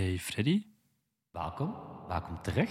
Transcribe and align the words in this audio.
Hey 0.00 0.18
Freddy, 0.18 0.66
Welkom, 1.30 1.74
welkom 2.08 2.42
terug. 2.42 2.70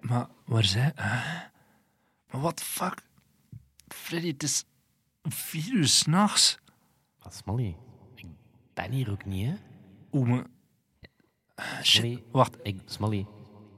maar 0.00 0.26
waar 0.46 0.64
zijn... 0.64 0.92
Huh? 0.96 2.40
Maar 2.42 2.54
the 2.54 2.64
fuck? 2.64 3.02
Freddy, 3.88 4.28
het 4.28 4.42
is 4.42 4.64
vier 5.22 5.72
uur 5.72 5.86
s'nachts. 5.86 6.58
Wat 7.22 7.34
Smolly, 7.34 7.76
ik 8.14 8.26
ben 8.74 8.90
hier 8.92 9.10
ook 9.10 9.24
niet, 9.24 9.46
hè? 9.46 9.54
Oeh. 10.12 10.40
Ah, 11.54 11.64
shit, 11.82 11.86
Smolly, 12.02 12.22
wacht. 12.32 12.56
ik, 12.62 12.80
Smolly, 12.84 13.26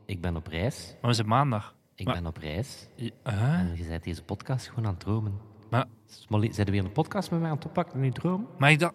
ik 0.07 0.21
ben 0.21 0.37
op 0.37 0.47
reis. 0.47 0.95
Maar 1.01 1.11
we 1.11 1.17
zijn 1.17 1.29
maandag. 1.29 1.77
Ik 1.95 2.07
Maar- 2.07 2.15
ben 2.15 2.27
op 2.27 2.37
reis. 2.37 2.89
Huh? 2.97 3.13
En 3.61 3.77
je 3.77 3.85
bent 3.85 4.05
deze 4.05 4.23
podcast 4.23 4.69
gewoon 4.69 4.85
aan 4.87 4.91
het 4.95 5.01
dromen. 5.01 5.41
Maar, 5.71 5.87
Smolly, 6.07 6.53
zijn 6.53 6.67
we 6.67 6.73
weer 6.73 6.85
een 6.85 6.93
podcast 6.93 7.31
met 7.31 7.41
mij 7.41 7.51
aan 7.51 7.57
het 7.57 7.67
oppakken 7.67 7.99
in 7.99 8.05
je 8.05 8.13
droom? 8.13 8.49
maar 8.59 8.71
ik 8.71 8.79
dacht... 8.79 8.95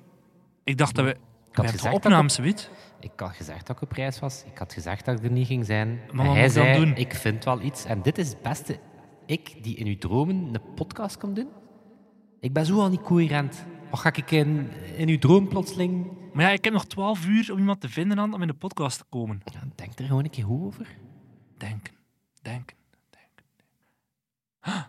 Ik 0.63 0.77
dacht 0.77 0.95
dat 0.95 1.05
we... 1.05 1.17
Hebben 1.53 1.73
gezegd 1.73 1.83
dat 1.95 2.05
opnames, 2.05 2.37
weet? 2.37 2.69
Ik 2.99 3.11
had 3.15 3.35
gezegd 3.35 3.67
dat 3.67 3.75
ik 3.75 3.81
op 3.81 3.91
reis 3.91 4.19
was. 4.19 4.43
Ik 4.45 4.57
had 4.57 4.73
gezegd 4.73 5.05
dat 5.05 5.17
ik 5.17 5.23
er 5.23 5.31
niet 5.31 5.47
ging 5.47 5.65
zijn. 5.65 5.99
Maar 6.11 6.25
hij 6.25 6.49
zei, 6.49 6.85
doen? 6.85 6.95
ik 6.95 7.13
vind 7.13 7.43
wel 7.43 7.61
iets. 7.61 7.85
En 7.85 8.01
dit 8.01 8.17
is 8.17 8.29
het 8.29 8.41
beste. 8.41 8.79
Ik, 9.25 9.63
die 9.63 9.75
in 9.75 9.87
uw 9.87 9.97
dromen 9.97 10.35
een 10.35 10.73
podcast 10.75 11.17
kan 11.17 11.33
doen. 11.33 11.47
Ik 12.39 12.53
ben 12.53 12.65
zo 12.65 12.79
al 12.79 12.89
niet 12.89 13.01
coherent. 13.01 13.65
Wat 13.89 13.99
ga 13.99 14.13
ik 14.15 14.31
in, 14.31 14.71
in 14.95 15.09
uw 15.09 15.17
droom 15.17 15.47
plotseling... 15.47 16.21
Maar 16.33 16.45
ja, 16.45 16.51
ik 16.51 16.63
heb 16.63 16.73
nog 16.73 16.85
twaalf 16.85 17.25
uur 17.25 17.51
om 17.51 17.57
iemand 17.57 17.81
te 17.81 17.89
vinden 17.89 18.19
aan 18.19 18.33
om 18.33 18.41
in 18.41 18.47
de 18.47 18.53
podcast 18.53 18.97
te 18.97 19.03
komen. 19.09 19.41
Ja, 19.45 19.59
denk 19.75 19.99
er 19.99 20.05
gewoon 20.05 20.23
een 20.23 20.29
keer 20.29 20.43
goed 20.43 20.61
over. 20.61 20.87
Denken, 21.57 21.93
denken, 22.41 22.77
denken. 23.09 23.45
Ah, 24.59 24.83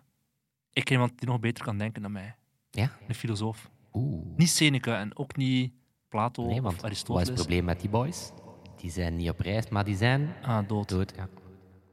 ik 0.72 0.84
ken 0.84 0.92
iemand 0.94 1.18
die 1.18 1.28
nog 1.28 1.40
beter 1.40 1.64
kan 1.64 1.78
denken 1.78 2.02
dan 2.02 2.12
mij. 2.12 2.34
Ja? 2.70 2.90
Een 3.08 3.14
filosoof. 3.14 3.70
Oeh. 3.92 4.36
Niet 4.36 4.50
Seneca 4.50 4.98
en 4.98 5.16
ook 5.16 5.36
niet 5.36 5.72
Plato 6.14 6.42
Nee, 6.46 6.56
of 6.56 6.62
want 6.62 6.74
wat 6.74 6.74
is 6.84 6.84
Aristoteles. 6.90 7.28
het 7.28 7.36
probleem 7.36 7.64
met 7.64 7.80
die 7.80 7.90
boys? 7.90 8.30
Die 8.76 8.90
zijn 8.90 9.16
niet 9.16 9.30
op 9.30 9.40
reis, 9.40 9.68
maar 9.68 9.84
die 9.84 9.96
zijn 9.96 10.34
Ah, 10.42 10.68
dood. 10.68 10.88
dood. 10.88 11.12
Ja. 11.16 11.28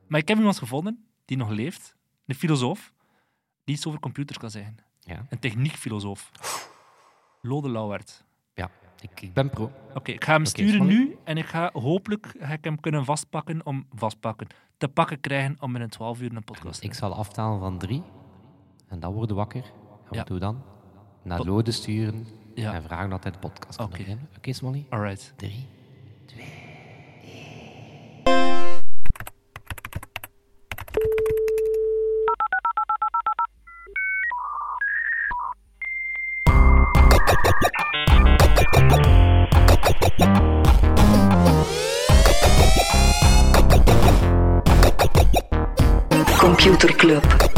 Maar 0.08 0.20
ik 0.20 0.28
heb 0.28 0.38
iemand 0.38 0.58
gevonden 0.58 1.06
die 1.26 1.38
nog 1.38 1.50
leeft. 1.50 1.96
Een 2.26 2.36
filosoof 2.36 2.94
die 3.64 3.76
iets 3.76 3.88
over 3.88 4.00
computers 4.00 4.38
kan 4.38 4.50
zeggen. 4.50 4.76
Ja. 5.00 5.26
Een 5.30 5.40
techniekfilosoof. 5.40 6.32
Lode 7.42 7.70
Lauwert. 7.70 8.24
ja. 8.54 8.70
Ik, 9.02 9.22
ik 9.22 9.34
ben 9.34 9.50
pro. 9.50 9.72
Oké, 9.94 10.12
ik 10.12 10.24
ga 10.24 10.32
hem 10.34 10.46
sturen 10.46 10.86
nu 10.86 11.18
en 11.24 11.38
ik 11.38 11.46
ga 11.46 11.70
hopelijk 11.74 12.36
ga 12.40 12.54
ik 12.54 12.64
hem 12.64 12.80
kunnen 12.80 13.06
vastpakken 13.06 13.66
om 13.66 13.86
vastpakken. 13.96 14.48
Te 14.78 14.88
pakken 14.88 15.20
krijgen 15.20 15.56
om 15.60 15.76
in 15.76 15.82
een 15.82 15.90
12 15.90 16.22
uur 16.22 16.36
een 16.36 16.44
podcast 16.44 16.80
te 16.82 16.86
Ik 16.88 16.94
zal 16.94 17.14
aftalen 17.14 17.60
van 17.60 17.78
drie. 17.78 18.04
En 18.88 19.00
dan 19.00 19.14
worden 19.14 19.36
wakker. 19.36 19.64
En 19.64 20.06
wat 20.08 20.16
Ja. 20.16 20.24
doe 20.24 20.40
dan? 20.40 20.62
Naar 21.24 21.38
Tot- 21.38 21.48
Lode 21.48 21.72
sturen. 21.72 22.26
Ja. 22.56 22.74
En 22.74 22.84
vragen 22.84 23.10
dat 23.10 23.24
hij 23.24 23.32
de 23.32 23.38
podcast 23.40 23.78
kan 23.78 23.86
Oké. 23.86 23.98
beginnen. 23.98 24.30
Oké, 24.38 24.54
Smolly? 24.54 24.86
Alright. 24.90 25.34
Drie. 25.36 25.68
Computer 46.40 46.96
Club. 46.96 47.51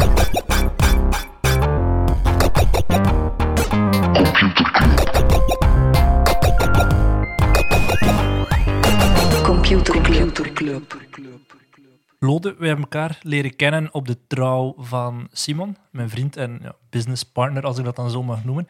Elkaar 12.78 13.18
leren 13.22 13.56
kennen 13.56 13.94
op 13.94 14.06
de 14.06 14.26
trouw 14.26 14.74
van 14.78 15.28
Simon, 15.32 15.76
mijn 15.90 16.08
vriend 16.08 16.36
en 16.36 16.58
ja, 16.62 16.74
businesspartner, 16.90 17.64
als 17.64 17.78
ik 17.78 17.84
dat 17.84 17.96
dan 17.96 18.10
zo 18.10 18.22
mag 18.22 18.44
noemen. 18.44 18.68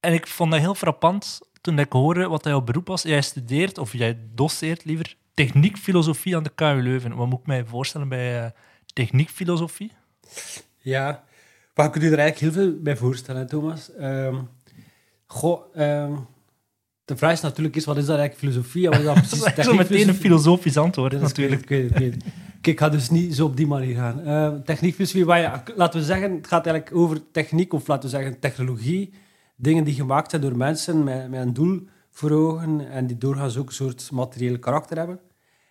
En 0.00 0.12
ik 0.12 0.26
vond 0.26 0.50
dat 0.50 0.60
heel 0.60 0.74
frappant 0.74 1.40
toen 1.60 1.78
ik 1.78 1.92
hoorde 1.92 2.28
wat 2.28 2.44
jouw 2.44 2.60
beroep 2.60 2.86
was. 2.86 3.02
Jij 3.02 3.22
studeert, 3.22 3.78
of 3.78 3.92
jij 3.92 4.18
doseert 4.34 4.84
liever, 4.84 5.16
techniekfilosofie 5.34 6.36
aan 6.36 6.42
de 6.42 6.52
KU 6.54 6.82
Leuven. 6.82 7.16
Wat 7.16 7.26
moet 7.26 7.40
ik 7.40 7.46
mij 7.46 7.64
voorstellen 7.64 8.08
bij 8.08 8.44
eh, 8.44 8.50
techniekfilosofie? 8.92 9.92
Ja, 10.78 11.24
maar 11.74 11.86
ik 11.86 11.92
kunt 11.92 12.04
u 12.04 12.12
er 12.12 12.18
eigenlijk 12.18 12.54
heel 12.54 12.64
veel 12.64 12.82
bij 12.82 12.96
voorstellen, 12.96 13.46
Thomas. 13.46 13.94
Ehm, 13.94 14.36
goh, 15.26 15.62
ehm, 15.74 16.12
de 17.04 17.16
vraag 17.16 17.32
is 17.32 17.40
natuurlijk 17.40 17.76
is, 17.76 17.84
wat 17.84 17.96
is 17.96 18.06
dat 18.06 18.18
eigenlijk 18.18 18.52
filosofie? 18.52 18.90
En 18.90 19.04
wat 19.04 19.16
is 19.16 19.30
dat 19.30 19.58
is 19.58 19.64
zo 19.64 19.74
meteen 19.74 20.08
een 20.08 20.14
filosofisch 20.14 20.76
antwoord, 20.76 21.12
Dat 21.12 21.20
natuurlijk. 21.20 21.62
Ik 21.62 21.68
weet 21.68 21.82
het, 21.82 21.92
ik 21.92 21.98
weet 21.98 22.14
het. 22.14 22.24
Kijk, 22.24 22.47
ik 22.70 22.78
ga 22.78 22.88
dus 22.88 23.10
niet 23.10 23.34
zo 23.34 23.44
op 23.44 23.56
die 23.56 23.66
manier 23.66 23.96
gaan. 23.96 24.20
Ehm 24.20 24.62
techniekfilosofie, 24.62 25.26
laten 25.76 26.00
we 26.00 26.06
zeggen, 26.06 26.32
het 26.34 26.46
gaat 26.46 26.66
eigenlijk 26.66 26.96
over 26.96 27.30
techniek, 27.30 27.72
of 27.72 27.86
laten 27.86 28.10
we 28.10 28.16
zeggen 28.16 28.38
technologie. 28.38 29.12
Dingen 29.56 29.84
die 29.84 29.94
gemaakt 29.94 30.30
zijn 30.30 30.42
door 30.42 30.56
mensen 30.56 31.04
met, 31.04 31.30
met 31.30 31.40
een 31.40 31.52
doel 31.52 31.80
voor 32.10 32.30
ogen 32.30 32.90
en 32.90 33.06
die 33.06 33.18
doorgaans 33.18 33.56
ook 33.56 33.68
een 33.68 33.74
soort 33.74 34.10
materiële 34.10 34.58
karakter 34.58 34.96
hebben. 34.96 35.20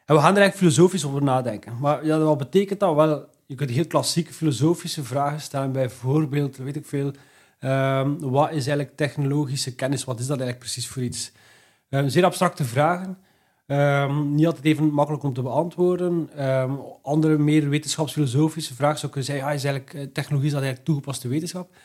En 0.05 0.15
we 0.15 0.21
gaan 0.21 0.35
er 0.35 0.41
eigenlijk 0.41 0.55
filosofisch 0.57 1.05
over 1.05 1.23
nadenken. 1.23 1.77
Maar 1.79 2.05
ja, 2.05 2.19
wat 2.19 2.37
betekent 2.37 2.79
dat? 2.79 2.95
Wel, 2.95 3.29
je 3.45 3.55
kunt 3.55 3.69
heel 3.69 3.87
klassieke 3.87 4.33
filosofische 4.33 5.03
vragen 5.03 5.41
stellen. 5.41 5.71
Bijvoorbeeld, 5.71 6.57
weet 6.57 6.75
ik 6.75 6.85
veel, 6.85 7.11
ehm, 7.59 8.17
wat 8.19 8.47
is 8.47 8.67
eigenlijk 8.67 8.97
technologische 8.97 9.75
kennis? 9.75 10.03
Wat 10.03 10.19
is 10.19 10.27
dat 10.27 10.39
eigenlijk 10.39 10.59
precies 10.59 10.87
voor 10.87 11.03
iets? 11.03 11.31
Ehm, 11.89 12.07
zeer 12.07 12.25
abstracte 12.25 12.63
vragen. 12.63 13.17
Ehm, 13.67 14.33
niet 14.35 14.45
altijd 14.45 14.65
even 14.65 14.93
makkelijk 14.93 15.23
om 15.23 15.33
te 15.33 15.41
beantwoorden. 15.41 16.29
Ehm, 16.35 16.71
andere, 17.01 17.37
meer 17.37 17.69
wetenschapsfilosofische 17.69 18.75
vragen 18.75 18.99
zou 18.99 19.11
kunnen 19.11 19.29
zeggen, 19.29 19.47
ah, 19.47 19.53
is 19.53 19.63
eigenlijk, 19.63 19.93
eh, 19.93 20.13
technologie 20.13 20.47
is 20.47 20.53
dat 20.53 20.61
eigenlijk 20.61 20.89
toegepaste 20.89 21.27
wetenschap? 21.27 21.75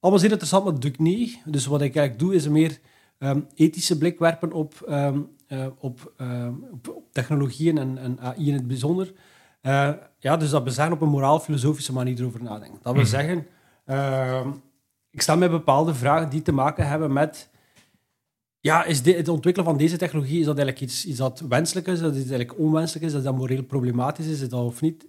Allemaal 0.00 0.20
zeer 0.20 0.30
interessant, 0.30 0.64
maar 0.64 0.84
ik 0.84 0.98
niet. 0.98 1.38
Dus 1.44 1.66
wat 1.66 1.82
ik 1.82 1.96
eigenlijk 1.96 2.18
doe, 2.18 2.34
is 2.34 2.44
een 2.44 2.52
meer 2.52 2.78
ehm, 3.18 3.40
ethische 3.54 3.98
blik 3.98 4.18
werpen 4.18 4.52
op, 4.52 4.74
eh, 4.88 5.12
op, 5.78 6.12
op, 6.72 6.88
op 6.88 7.12
technologieën 7.12 7.78
en, 7.78 7.98
en 7.98 8.20
AI 8.20 8.48
in 8.48 8.54
het 8.54 8.66
bijzonder. 8.66 9.12
Eh, 9.62 9.90
ja, 10.18 10.36
dus 10.36 10.50
dat 10.50 10.62
we 10.62 10.70
zeggen 10.70 10.94
op 10.94 11.00
een 11.00 11.08
moraal-filosofische 11.08 11.92
manier 11.92 12.18
erover 12.20 12.42
nadenken. 12.42 12.78
Dat 12.82 12.94
wil 12.94 13.06
zeggen, 13.06 13.46
ehm, 13.84 14.48
ik 15.10 15.22
stel 15.22 15.36
mij 15.36 15.50
bepaalde 15.50 15.94
vragen 15.94 16.28
die 16.28 16.42
te 16.42 16.52
maken 16.52 16.88
hebben 16.88 17.12
met... 17.12 17.50
Ja, 18.62 18.84
is 18.84 19.02
dit, 19.02 19.16
het 19.16 19.28
ontwikkelen 19.28 19.68
van 19.68 19.78
deze 19.78 19.96
technologie, 19.96 20.38
is 20.40 20.44
dat 20.46 20.56
eigenlijk 20.58 20.90
iets, 20.90 21.06
iets 21.06 21.18
dat 21.18 21.40
wenselijk 21.48 21.86
is, 21.86 21.98
dat 22.00 22.10
iets 22.16 22.30
eigenlijk 22.30 22.58
onwenselijk 22.58 23.04
is, 23.06 23.12
dat 23.12 23.24
dat 23.24 23.36
moreel 23.36 23.62
problematisch 23.62 24.26
is, 24.26 24.40
is 24.40 24.48
dat 24.48 24.64
of 24.64 24.80
niet? 24.80 25.06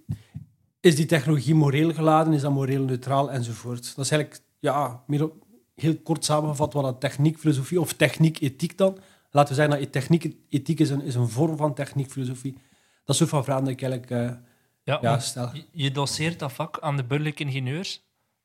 Is 0.80 0.96
die 0.96 1.06
technologie 1.06 1.54
moreel 1.54 1.92
geladen, 1.92 2.32
is 2.32 2.40
dat 2.40 2.52
moreel 2.52 2.84
neutraal, 2.84 3.30
enzovoort. 3.30 3.96
Dat 3.96 4.04
is 4.04 4.10
eigenlijk, 4.10 4.42
ja, 4.58 5.02
meer 5.06 5.30
heel 5.74 5.96
kort 5.96 6.24
samengevat 6.24 6.72
wat 6.72 6.84
dat 6.84 7.00
techniekfilosofie, 7.00 7.80
of 7.80 7.92
techniek-ethiek 7.92 8.78
dan. 8.78 8.98
Laten 9.30 9.54
we 9.54 9.60
zeggen 9.62 9.80
dat 9.80 9.92
techniek-ethiek 9.92 10.80
is 10.80 10.90
een, 10.90 11.02
is 11.02 11.14
een 11.14 11.28
vorm 11.28 11.56
van 11.56 11.74
techniekfilosofie. 11.74 12.58
Dat 13.04 13.16
soort 13.16 13.30
van 13.30 13.44
vragen 13.44 13.64
die 13.64 13.72
ik 13.72 13.82
eigenlijk 13.82 14.10
eh, 14.12 14.36
Ja, 14.82 14.98
ja, 15.02 15.18
stel. 15.18 15.50
je- 15.52 15.64
je 15.72 15.90
doseert 15.90 16.38
dat 16.38 16.52
vak 16.52 16.78
aan 16.80 16.96
de 16.96 17.04
burgerlijke 17.04 17.42
ingenieurs. 17.44 18.02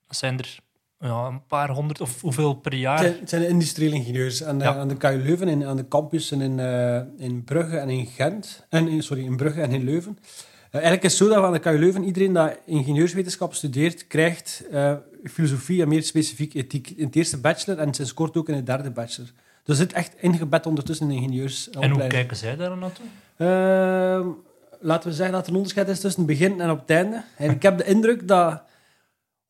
Dat 0.08 0.18
zijn 0.18 0.38
er 0.38 0.60
ja, 1.00 1.26
een 1.28 1.46
paar 1.48 1.70
honderd 1.70 2.02
of 2.02 2.22
hoeveel 2.22 2.54
per 2.54 2.74
jaar. 2.76 2.98
Het 2.98 3.06
zijn, 3.08 3.20
het 3.20 3.30
zijn 3.30 3.48
industriële 3.48 3.96
ingenieurs. 3.96 4.42
En, 4.42 4.62
eh, 4.62 4.68
Ja. 4.68 4.76
aan 4.76 4.88
de 4.88 4.98
KU 4.98 5.22
Leuven, 5.24 5.48
en 5.48 5.66
aan 5.66 5.76
de 5.76 5.88
campussen 5.88 6.42
in, 6.42 6.60
eh, 6.60 7.02
in 7.18 7.44
Brugge 7.44 7.78
en 7.78 7.90
in 7.90 8.06
Gent. 8.06 8.66
En, 8.70 8.88
in- 8.88 9.04
sorry, 9.04 9.24
in 9.26 9.36
Brugge 9.38 9.62
en 9.62 9.72
in 9.72 9.84
Leuven. 9.84 10.18
Eh, 10.22 10.74
eigenlijk 10.74 11.04
is 11.04 11.20
het 11.20 11.28
zo 11.28 11.34
dat 11.36 11.44
aan 11.44 11.54
de 11.54 11.60
KU 11.60 11.80
Leuven 11.80 12.04
iedereen 12.04 12.34
dat 12.34 12.58
ingenieurswetenschap 12.66 13.54
studeert, 13.54 14.08
krijgt 14.08 14.64
eh, 14.72 14.94
filosofie 15.24 15.82
en 15.82 15.88
meer 15.88 16.04
specifiek 16.04 16.54
ethiek 16.54 16.90
in 16.90 17.06
het 17.06 17.16
eerste 17.16 17.40
bachelor 17.40 17.80
en 17.80 17.94
sinds 17.94 18.14
kort 18.14 18.38
ook 18.38 18.50
in 18.50 18.56
het 18.56 18.66
derde 18.66 18.92
bachelor. 18.92 19.30
Dus 19.64 19.78
het 19.78 19.88
zit 19.90 19.98
echt 19.98 20.14
ingebed 20.18 20.66
ondertussen 20.66 21.10
in 21.12 21.16
ingenieursopleiding. 21.18 21.96
en 22.02 22.06
hoe 22.06 22.14
kijken 22.18 22.38
zij 22.38 22.56
daar 22.56 22.70
dan 22.70 22.80
naartoe? 22.80 23.06
Ehm, 23.38 24.28
laten 24.80 25.10
we 25.10 25.16
zeggen 25.16 25.36
dat 25.36 25.44
er 25.44 25.50
een 25.50 25.56
onderscheid 25.56 25.88
is 25.90 26.00
tussen 26.00 26.22
het 26.22 26.30
begin 26.40 26.62
en 26.62 26.70
op 26.70 26.80
het 26.80 26.90
einde. 26.90 27.24
En 27.38 27.50
ik 27.52 27.62
heb 27.62 27.78
de 27.78 27.84
indruk 27.84 28.28
dat 28.28 28.62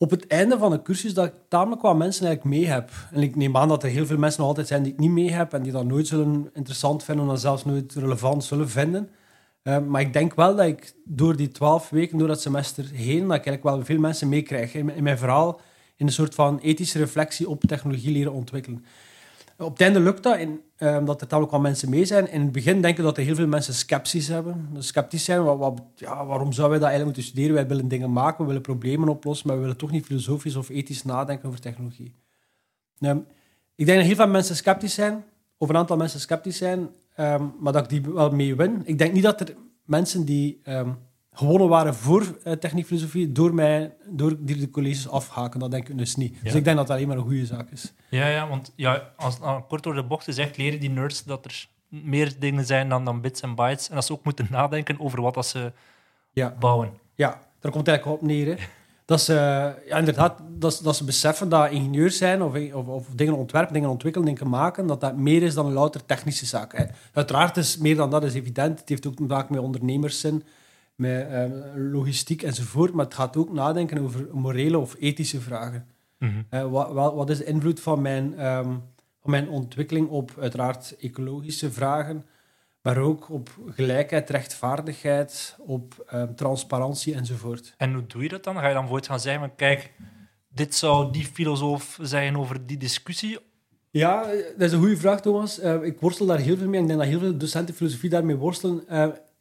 op 0.02 0.10
het 0.10 0.26
einde 0.26 0.58
van 0.58 0.70
de 0.70 0.82
cursus 0.82 1.14
dat 1.14 1.26
ik 1.26 1.32
tamelijk 1.48 1.82
wat 1.82 1.96
mensen 1.96 2.26
eigenlijk 2.26 2.56
mee 2.56 2.66
heb. 2.66 2.90
En 3.12 3.22
ik 3.22 3.36
neem 3.36 3.56
aan 3.56 3.68
dat 3.68 3.82
er 3.82 3.88
heel 3.88 4.06
veel 4.06 4.18
mensen 4.18 4.44
altijd 4.44 4.66
zijn 4.66 4.82
die 4.82 4.92
ik 4.92 4.98
niet 4.98 5.10
mee 5.10 5.30
heb 5.30 5.52
en 5.52 5.62
die 5.62 5.72
dat 5.72 5.84
nooit 5.84 6.06
zullen 6.06 6.50
interessant 6.52 7.04
vinden 7.04 7.28
of 7.28 7.38
zelfs 7.38 7.64
nooit 7.64 7.94
relevant 7.94 8.44
zullen 8.44 8.68
vinden. 8.68 9.10
Ehm, 9.62 9.90
maar 9.90 10.00
ik 10.00 10.12
denk 10.12 10.34
wel 10.34 10.56
dat 10.56 10.66
ik 10.66 10.94
door 11.04 11.36
die 11.36 11.48
twaalf 11.48 11.90
weken, 11.90 12.18
door 12.18 12.28
dat 12.28 12.40
semester 12.40 12.84
heen, 12.92 13.26
dat 13.26 13.36
ik 13.36 13.46
eigenlijk 13.46 13.62
wel 13.62 13.84
veel 13.84 13.98
mensen 13.98 14.28
meekrijg 14.28 14.74
in, 14.74 14.90
in 14.90 15.02
mijn 15.02 15.18
verhaal 15.18 15.60
in 15.96 16.06
een 16.06 16.12
soort 16.12 16.34
van 16.34 16.58
ethische 16.58 16.98
reflectie 16.98 17.48
op 17.48 17.60
technologie 17.60 18.12
leren 18.12 18.32
ontwikkelen. 18.32 18.84
Op 19.60 19.72
het 19.72 19.80
einde 19.80 20.00
lukt 20.00 20.22
dat, 20.22 20.38
in, 20.38 20.60
ehm, 20.76 21.04
dat 21.04 21.20
er 21.20 21.26
tamelijk 21.26 21.52
wat 21.52 21.62
mensen 21.62 21.90
mee 21.90 22.04
zijn. 22.04 22.30
In 22.30 22.40
het 22.40 22.52
begin 22.52 22.82
denken 22.82 23.04
dat 23.04 23.16
er 23.16 23.24
heel 23.24 23.34
veel 23.34 23.46
mensen 23.46 23.74
sceptisch 23.74 24.28
hebben. 24.28 24.68
Dus 24.72 24.86
sceptisch 24.86 25.24
zijn, 25.24 25.44
wat, 25.44 25.82
ja, 25.94 26.26
waarom 26.26 26.52
zouden 26.52 26.70
wij 26.70 26.78
dat 26.78 26.88
eigenlijk 26.88 27.04
moeten 27.04 27.22
studeren? 27.22 27.54
Wij 27.54 27.66
willen 27.66 27.88
dingen 27.88 28.12
maken, 28.12 28.38
we 28.40 28.46
willen 28.46 28.62
problemen 28.62 29.08
oplossen, 29.08 29.46
maar 29.46 29.56
we 29.56 29.62
willen 29.62 29.76
toch 29.78 29.90
niet 29.90 30.04
filosofisch 30.04 30.56
of 30.56 30.68
ethisch 30.68 31.04
nadenken 31.04 31.48
over 31.48 31.60
technologie. 31.60 32.14
Ehm, 32.98 33.18
ik 33.74 33.86
denk 33.86 33.98
dat 33.98 34.06
heel 34.06 34.16
veel 34.16 34.28
mensen 34.28 34.56
sceptisch 34.56 34.94
zijn, 34.94 35.24
of 35.58 35.68
een 35.68 35.76
aantal 35.76 35.96
mensen 35.96 36.20
sceptisch 36.20 36.56
zijn. 36.56 36.88
ehm, 37.14 37.44
maar 37.58 37.72
dat 37.72 37.82
ik 37.82 37.88
die 37.88 38.12
wel 38.12 38.30
mee 38.30 38.54
win. 38.54 38.82
Ik 38.84 38.98
denk 38.98 39.12
niet 39.12 39.22
dat 39.22 39.40
er 39.40 39.54
mensen 39.84 40.24
die 40.24 40.60
ehm, 40.62 40.90
gewonnen 41.40 41.68
waren 41.68 41.94
voor 41.94 42.22
uh, 42.44 42.52
techniekfilosofie 42.52 43.32
door, 43.32 43.54
mij, 43.54 43.94
door 44.06 44.36
die 44.38 44.56
de 44.56 44.70
colleges 44.70 45.08
afhaken. 45.08 45.60
Dat 45.60 45.70
denk 45.70 45.88
ik 45.88 45.98
dus 45.98 46.16
niet. 46.16 46.36
Dus 46.42 46.54
ik 46.54 46.64
denk 46.64 46.76
dat 46.76 46.86
dat 46.86 46.96
alleen 46.96 47.08
maar 47.08 47.16
een 47.16 47.22
goede 47.22 47.46
zaak 47.46 47.70
is. 47.70 47.92
Ja, 48.08 48.26
ja, 48.26 48.48
want 48.48 48.72
ja, 48.76 49.12
als 49.16 49.38
nou 49.38 49.62
kort 49.68 49.82
door 49.82 49.94
de 49.94 50.04
bocht 50.04 50.38
echt 50.38 50.56
leren 50.56 50.80
die 50.80 50.90
nerds 50.90 51.24
dat 51.24 51.44
er 51.44 51.68
meer 51.88 52.32
dingen 52.38 52.64
zijn 52.66 52.88
dan, 52.88 53.04
dan 53.04 53.20
bits 53.20 53.40
en 53.40 53.54
bytes. 53.54 53.88
En 53.88 53.94
dat 53.94 54.04
ze 54.04 54.12
ook 54.12 54.24
moeten 54.24 54.46
nadenken 54.50 55.00
over 55.00 55.20
wat 55.22 55.34
dat 55.34 55.46
ze 55.46 55.72
Ja. 56.32 56.56
bouwen. 56.58 56.90
Ja, 57.14 57.28
daar 57.60 57.72
komt 57.72 57.86
het 57.86 57.88
eigenlijk 57.88 58.22
op 58.22 58.28
neer. 58.28 58.46
Hè. 58.46 58.54
Dat 59.04 59.20
ze, 59.20 59.34
ja, 59.86 59.96
inderdaad, 59.96 60.40
dat, 60.48 60.80
dat 60.82 60.96
ze 60.96 61.04
beseffen 61.04 61.48
dat 61.48 61.70
ingenieurs 61.70 62.16
zijn 62.16 62.42
of, 62.42 62.72
of, 62.72 62.86
of 62.86 63.06
dingen 63.14 63.34
ontwerpen, 63.34 63.72
dingen 63.72 63.88
ontwikkelen, 63.88 64.26
dingen 64.26 64.48
maken, 64.48 64.86
dat 64.86 65.00
dat 65.00 65.16
meer 65.16 65.42
is 65.42 65.54
dan 65.54 65.66
een 65.66 65.72
louter 65.72 66.06
technische 66.06 66.46
zaak. 66.46 66.76
Hè. 66.76 66.84
Uiteraard 67.12 67.56
is 67.56 67.78
meer 67.78 67.96
dan 67.96 68.10
dat, 68.10 68.24
is 68.24 68.34
evident. 68.34 68.80
Het 68.80 68.88
heeft 68.88 69.06
ook 69.06 69.18
vaak 69.28 69.50
met 69.50 69.60
ondernemerszin, 69.60 70.42
met 71.00 71.28
eh, 71.28 71.44
logistiek 71.74 72.42
enzovoort, 72.42 72.92
maar 72.92 73.04
het 73.04 73.14
gaat 73.14 73.36
ook 73.36 73.52
nadenken 73.52 73.98
over 73.98 74.28
morele 74.32 74.78
of 74.78 74.96
ethische 74.98 75.40
vragen. 75.40 75.86
Eh, 76.50 76.70
wat, 76.70 76.92
wat, 76.92 77.14
wat 77.14 77.30
is 77.30 77.38
de 77.38 77.44
invloed 77.44 77.80
van 77.80 78.02
mijn, 78.02 78.38
ehm, 78.38 78.68
van 79.20 79.30
mijn 79.30 79.48
ontwikkeling 79.48 80.08
op 80.08 80.36
uiteraard 80.40 80.96
ecologische 81.00 81.72
vragen, 81.72 82.24
maar 82.82 82.98
ook 82.98 83.30
op 83.30 83.50
gelijkheid, 83.66 84.30
rechtvaardigheid, 84.30 85.56
op 85.58 86.04
ehm, 86.08 86.34
transparantie 86.34 87.14
enzovoort. 87.14 87.74
En 87.76 87.92
hoe 87.92 88.06
doe 88.06 88.22
je 88.22 88.28
dat 88.28 88.44
dan? 88.44 88.56
Ga 88.56 88.68
je 88.68 88.74
dan 88.74 88.88
voortaan 88.88 89.10
gaan 89.10 89.20
zeggen, 89.20 89.40
van, 89.40 89.56
kijk, 89.56 89.92
dit 90.48 90.74
zou 90.74 91.12
die 91.12 91.24
filosoof 91.24 91.98
zeggen 92.02 92.36
over 92.36 92.66
die 92.66 92.76
discussie? 92.76 93.38
Ja, 93.90 94.24
eh, 94.24 94.42
dat 94.56 94.66
is 94.68 94.72
een 94.72 94.80
goede 94.80 94.96
vraag, 94.96 95.20
Thomas. 95.20 95.58
Eh, 95.58 95.82
ik 95.82 96.00
worstel 96.00 96.26
daar 96.26 96.38
heel 96.38 96.56
veel 96.56 96.68
mee. 96.68 96.80
Ik 96.80 96.86
denk 96.86 96.98
dat 96.98 97.08
heel 97.08 97.18
veel 97.18 97.36
docenten 97.36 97.74
filosofie 97.74 98.10
daarmee 98.10 98.36
worstelen. 98.36 98.88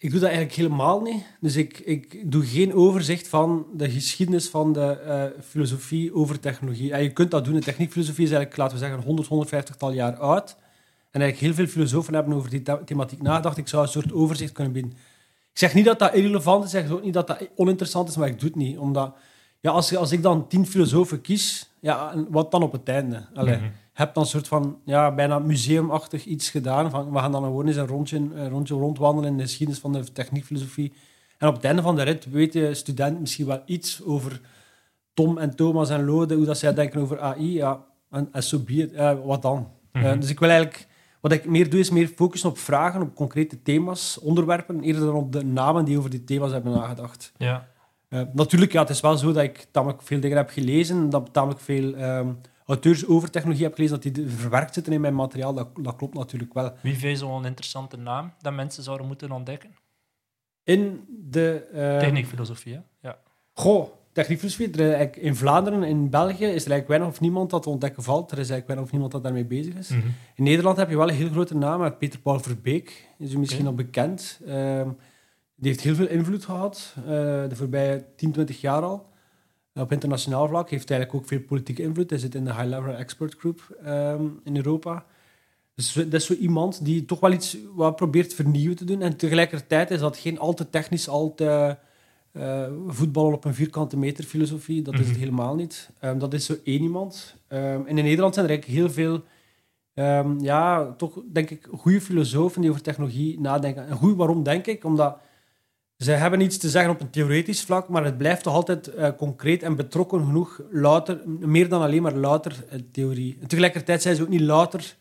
Ik 0.01 0.09
doe 0.11 0.19
dat 0.19 0.29
eigenlijk 0.29 0.57
helemaal 0.57 1.01
niet. 1.01 1.23
Dus 1.39 1.55
ik, 1.55 1.79
ik 1.79 2.31
doe 2.31 2.45
geen 2.45 2.73
overzicht 2.73 3.27
van 3.27 3.65
de 3.73 3.89
geschiedenis 3.91 4.47
van 4.49 4.73
de 4.73 4.99
eh, 4.99 5.23
filosofie 5.43 6.13
over 6.13 6.39
technologie. 6.39 6.87
Ja, 6.87 6.97
je 6.97 7.11
kunt 7.13 7.31
dat 7.31 7.45
doen. 7.45 7.53
De 7.53 7.59
techniekfilosofie 7.61 8.23
is 8.25 8.29
eigenlijk, 8.31 8.59
laten 8.61 8.77
we 8.77 8.83
zeggen, 8.85 9.03
100, 9.03 9.27
150 9.27 9.75
tal 9.75 9.91
jaar 9.91 10.15
oud. 10.17 10.55
En 11.11 11.21
eigenlijk 11.21 11.39
heel 11.55 11.65
veel 11.65 11.73
filosofen 11.73 12.13
hebben 12.13 12.33
over 12.33 12.49
die 12.49 12.61
the- 12.61 12.81
thematiek 12.85 13.21
nagedacht. 13.21 13.57
Ik 13.57 13.67
zou 13.67 13.83
een 13.83 13.89
soort 13.89 14.11
overzicht 14.13 14.51
kunnen 14.51 14.73
bieden. 14.73 14.91
Ik 15.51 15.59
zeg 15.59 15.73
niet 15.73 15.85
dat 15.85 15.99
dat 15.99 16.13
irrelevant 16.13 16.63
is. 16.65 16.73
Ik 16.73 16.81
zeg 16.81 16.91
ook 16.91 17.03
niet 17.03 17.13
dat 17.13 17.27
dat 17.27 17.47
oninteressant 17.55 18.09
is, 18.09 18.17
maar 18.17 18.27
ik 18.27 18.39
doe 18.39 18.49
het 18.49 18.57
niet. 18.57 18.77
Omdat, 18.77 19.15
ja, 19.59 19.71
als, 19.71 19.95
als 19.95 20.11
ik 20.11 20.21
dan 20.23 20.47
tien 20.47 20.65
filosofen 20.67 21.21
kies, 21.21 21.69
ja, 21.79 22.11
en 22.11 22.27
wat 22.29 22.51
dan 22.51 22.63
op 22.63 22.71
het 22.71 22.89
einde? 22.89 23.25
Allee, 23.33 23.55
Mhm. 23.55 23.65
Heb 23.99 24.13
dan 24.13 24.23
een 24.23 24.29
soort 24.29 24.47
van 24.47 24.79
ja, 24.85 25.15
bijna 25.15 25.39
museumachtig 25.39 26.25
iets 26.25 26.49
gedaan. 26.49 26.89
Van, 26.89 27.11
we 27.11 27.19
gaan 27.19 27.31
dan 27.31 27.43
gewoon 27.43 27.67
eens 27.67 27.75
een 27.75 27.87
rondje, 27.87 28.17
een 28.17 28.49
rondje 28.49 28.73
rondwandelen 28.73 29.29
in 29.29 29.37
de 29.37 29.43
geschiedenis 29.43 29.81
van 29.81 29.93
de 29.93 30.11
techniekfilosofie. 30.11 30.93
En 31.37 31.47
op 31.47 31.55
het 31.55 31.63
einde 31.63 31.81
van 31.81 31.95
de 31.95 32.01
rit 32.01 32.29
weet 32.29 32.53
de 32.53 32.73
student 32.73 33.19
misschien 33.19 33.45
wel 33.45 33.61
iets 33.65 34.03
over 34.03 34.41
Tom 35.13 35.37
en 35.37 35.55
Thomas 35.55 35.89
en 35.89 36.05
Lode, 36.05 36.35
hoe 36.35 36.45
dat 36.45 36.57
zij 36.57 36.73
denken 36.73 37.01
over 37.01 37.19
AI. 37.19 37.53
Ja, 37.53 37.85
en, 38.09 38.29
en 38.31 38.43
so 38.43 38.59
be 38.59 38.73
it. 38.73 38.91
Eh, 38.91 39.11
wat 39.25 39.41
dan? 39.41 39.67
Mhm. 39.91 40.05
Eh, 40.05 40.19
dus 40.19 40.29
ik 40.29 40.39
wil 40.39 40.49
eigenlijk... 40.49 40.87
Wat 41.21 41.31
ik 41.31 41.45
meer 41.45 41.69
doe, 41.69 41.79
is 41.79 41.89
meer 41.89 42.07
focussen 42.07 42.49
op 42.49 42.57
vragen, 42.57 43.01
op 43.01 43.15
concrete 43.15 43.61
thema's, 43.61 44.19
onderwerpen, 44.19 44.81
eerder 44.81 45.01
dan 45.01 45.15
op 45.15 45.31
de 45.31 45.43
namen 45.43 45.85
die 45.85 45.97
over 45.97 46.09
die 46.09 46.23
thema's 46.23 46.51
hebben 46.51 46.71
nagedacht. 46.71 47.31
Ja. 47.37 47.67
Eh, 48.09 48.21
natuurlijk, 48.33 48.71
ja, 48.71 48.81
het 48.81 48.89
is 48.89 48.99
wel 48.99 49.17
zo 49.17 49.31
dat 49.31 49.43
ik 49.43 49.67
tamelijk 49.71 50.01
veel 50.01 50.19
dingen 50.19 50.37
heb 50.37 50.49
gelezen, 50.49 51.09
dat 51.09 51.29
tamelijk 51.31 51.59
veel 51.59 51.95
ehm, 51.95 52.27
auteurs 52.69 53.07
over 53.07 53.29
technologie 53.31 53.63
heb 53.63 53.73
gelezen, 53.73 54.01
dat 54.01 54.13
die 54.13 54.27
verwerkt 54.27 54.73
zitten 54.73 54.93
in 54.93 55.01
mijn 55.01 55.15
materiaal. 55.15 55.53
Dat, 55.53 55.67
dat 55.81 55.95
klopt 55.95 56.13
natuurlijk 56.13 56.53
wel. 56.53 56.73
Wie 56.81 56.97
vind 56.97 57.11
je 57.11 57.25
zo'n 57.25 57.45
interessante 57.45 57.97
naam 57.97 58.33
dat 58.41 58.53
mensen 58.53 58.83
zouden 58.83 59.07
moeten 59.07 59.31
ontdekken? 59.31 59.69
In 60.63 61.05
de... 61.29 61.67
ehm, 61.73 61.99
Techniekfilosofie, 61.99 62.73
hè? 62.73 62.79
Ja. 63.01 63.17
Goh, 63.53 63.89
techniekfilosofie. 64.11 64.83
Er 64.83 65.17
in 65.17 65.35
Vlaanderen, 65.35 65.83
in 65.83 66.09
België, 66.09 66.33
is 66.33 66.65
er 66.65 66.71
eigenlijk 66.71 66.87
weinig 66.87 67.07
of 67.07 67.19
niemand 67.19 67.49
dat 67.49 67.63
te 67.63 67.69
ontdekken 67.69 68.03
valt. 68.03 68.31
Er 68.31 68.37
is 68.39 68.49
eigenlijk 68.49 68.67
weinig 68.67 68.85
of 68.85 68.91
niemand 68.91 69.11
dat 69.11 69.23
daarmee 69.23 69.45
bezig 69.45 69.75
is. 69.75 69.89
Mhm. 69.89 70.07
In 70.35 70.43
Nederland 70.43 70.77
heb 70.77 70.89
je 70.89 70.97
wel 70.97 71.09
een 71.09 71.15
heel 71.15 71.29
grote 71.29 71.55
naam. 71.55 71.97
Peter 71.97 72.19
Paul 72.19 72.39
Verbeek 72.39 73.07
is 73.17 73.33
u 73.33 73.39
misschien 73.39 73.67
al 73.67 73.73
bekend. 73.73 74.39
Ehm, 74.47 74.89
die 75.55 75.71
heeft 75.71 75.81
heel 75.81 75.95
veel 75.95 76.07
invloed 76.07 76.45
gehad 76.45 76.93
eh, 76.97 77.03
de 77.49 77.55
voorbije 77.55 78.05
10, 78.15 78.31
20 78.31 78.61
jaar 78.61 78.81
al. 78.81 79.08
Op 79.73 79.91
internationaal 79.91 80.47
vlak 80.47 80.69
heeft 80.69 80.89
hij 80.89 80.97
eigenlijk 80.97 81.23
ook 81.25 81.29
veel 81.31 81.47
politieke 81.47 81.81
invloed. 81.81 82.09
Hij 82.09 82.19
zit 82.19 82.35
in 82.35 82.43
de 82.45 82.53
High 82.53 82.65
Level 82.67 82.93
Expert 82.93 83.35
Group 83.39 83.77
ehm, 83.83 84.23
in 84.43 84.55
Europa. 84.55 85.05
Dus 85.75 85.93
dat 85.93 86.13
is 86.13 86.25
zo 86.25 86.33
iemand 86.33 86.85
die 86.85 87.05
toch 87.05 87.19
wel 87.19 87.31
iets 87.31 87.57
wat 87.75 87.95
probeert 87.95 88.33
vernieuwen 88.33 88.75
te 88.77 88.85
doen. 88.85 89.01
En 89.01 89.15
tegelijkertijd 89.17 89.91
is 89.91 89.99
dat 89.99 90.17
geen 90.17 90.39
al 90.39 90.53
te 90.53 90.69
technisch, 90.69 91.07
al 91.09 91.33
te 91.35 91.77
eh, 92.31 92.67
voetballen 92.87 93.33
op 93.33 93.45
een 93.45 93.53
vierkante 93.53 93.97
meter 93.97 94.23
filosofie. 94.23 94.81
Dat 94.81 94.93
is 94.93 94.99
het 94.99 95.09
Mhm. 95.09 95.19
helemaal 95.19 95.55
niet. 95.55 95.89
Ehm, 95.99 96.17
dat 96.17 96.33
is 96.33 96.45
zo 96.45 96.55
één 96.63 96.81
iemand. 96.81 97.35
Ehm, 97.47 97.81
en 97.85 97.97
in 97.97 98.03
Nederland 98.03 98.33
zijn 98.33 98.45
er 98.45 98.51
eigenlijk 98.51 98.79
heel 98.79 98.89
veel 98.91 99.23
ja, 100.39 100.93
toch 100.97 101.21
denk 101.31 101.49
ik 101.49 101.67
goede 101.71 102.01
filosofen 102.01 102.61
die 102.61 102.69
over 102.69 102.81
technologie 102.81 103.39
nadenken. 103.39 103.87
En 103.87 103.95
goed, 103.95 104.15
waarom 104.15 104.43
denk 104.43 104.65
ik? 104.67 104.83
Omdat 104.83 105.17
ze 105.99 106.11
hebben 106.11 106.41
iets 106.41 106.57
te 106.57 106.69
zeggen 106.69 106.91
op 106.91 107.01
een 107.01 107.09
theoretisch 107.09 107.63
vlak, 107.63 107.89
maar 107.89 108.03
het 108.03 108.17
blijft 108.17 108.43
toch 108.43 108.53
altijd 108.53 108.87
eh, 108.87 109.09
concreet 109.17 109.63
en 109.63 109.75
betrokken 109.75 110.25
genoeg, 110.25 110.61
louter, 110.71 111.21
meer 111.25 111.69
dan 111.69 111.81
alleen 111.81 112.01
maar 112.01 112.15
louter 112.15 112.65
eh, 112.69 112.79
theorie. 112.91 113.37
En 113.41 113.47
tegelijkertijd 113.47 114.01
zijn 114.01 114.15
ze 114.15 114.21
ook 114.21 114.29
niet 114.29 114.41
louter... 114.41 114.97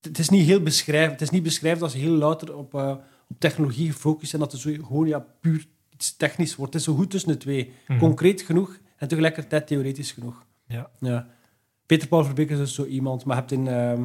Het 0.00 0.18
is 0.18 0.28
niet 0.28 0.46
heel 0.46 0.62
beschrijvend. 0.62 1.10
Het 1.10 1.20
is 1.20 1.30
niet 1.30 1.42
beschrijvend 1.42 1.82
als 1.82 1.92
ze 1.92 1.98
heel 1.98 2.12
louter 2.12 2.56
op, 2.56 2.74
eh, 2.74 2.96
op 3.28 3.38
technologie 3.38 3.92
gefocust 3.92 4.30
zijn, 4.30 4.42
dat 4.42 4.52
het 4.52 4.60
zo 4.60 4.70
gewoon 4.70 5.06
ja, 5.06 5.26
puur 5.40 5.66
iets 5.90 6.16
technisch 6.16 6.56
wordt. 6.56 6.72
Het 6.72 6.82
is 6.82 6.88
zo 6.88 6.94
goed 6.94 7.10
tussen 7.10 7.32
de 7.32 7.36
twee. 7.36 7.72
Mhm. 7.88 7.98
Concreet 7.98 8.42
genoeg 8.42 8.78
en 8.96 9.08
tegelijkertijd 9.08 9.66
theoretisch 9.66 10.12
genoeg. 10.12 10.44
Ja. 10.66 10.90
Ja. 10.98 11.26
Peter 11.86 12.08
Paul 12.08 12.24
Verbeek 12.24 12.50
is 12.50 12.58
dus 12.58 12.74
zo 12.74 12.84
iemand, 12.84 13.24
maar 13.24 13.36
je 13.36 13.40
hebt, 13.40 13.52
in, 13.52 13.66
ehm, 13.66 14.02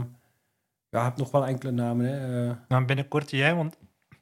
ja, 0.90 1.00
je 1.00 1.06
hebt 1.06 1.18
nog 1.18 1.32
wel 1.32 1.46
enkele 1.46 1.72
namen. 1.72 2.06
Hè. 2.06 2.48
Nou, 2.68 2.86
binnenkort 2.86 3.32
jij, 3.32 3.56
want 3.56 3.78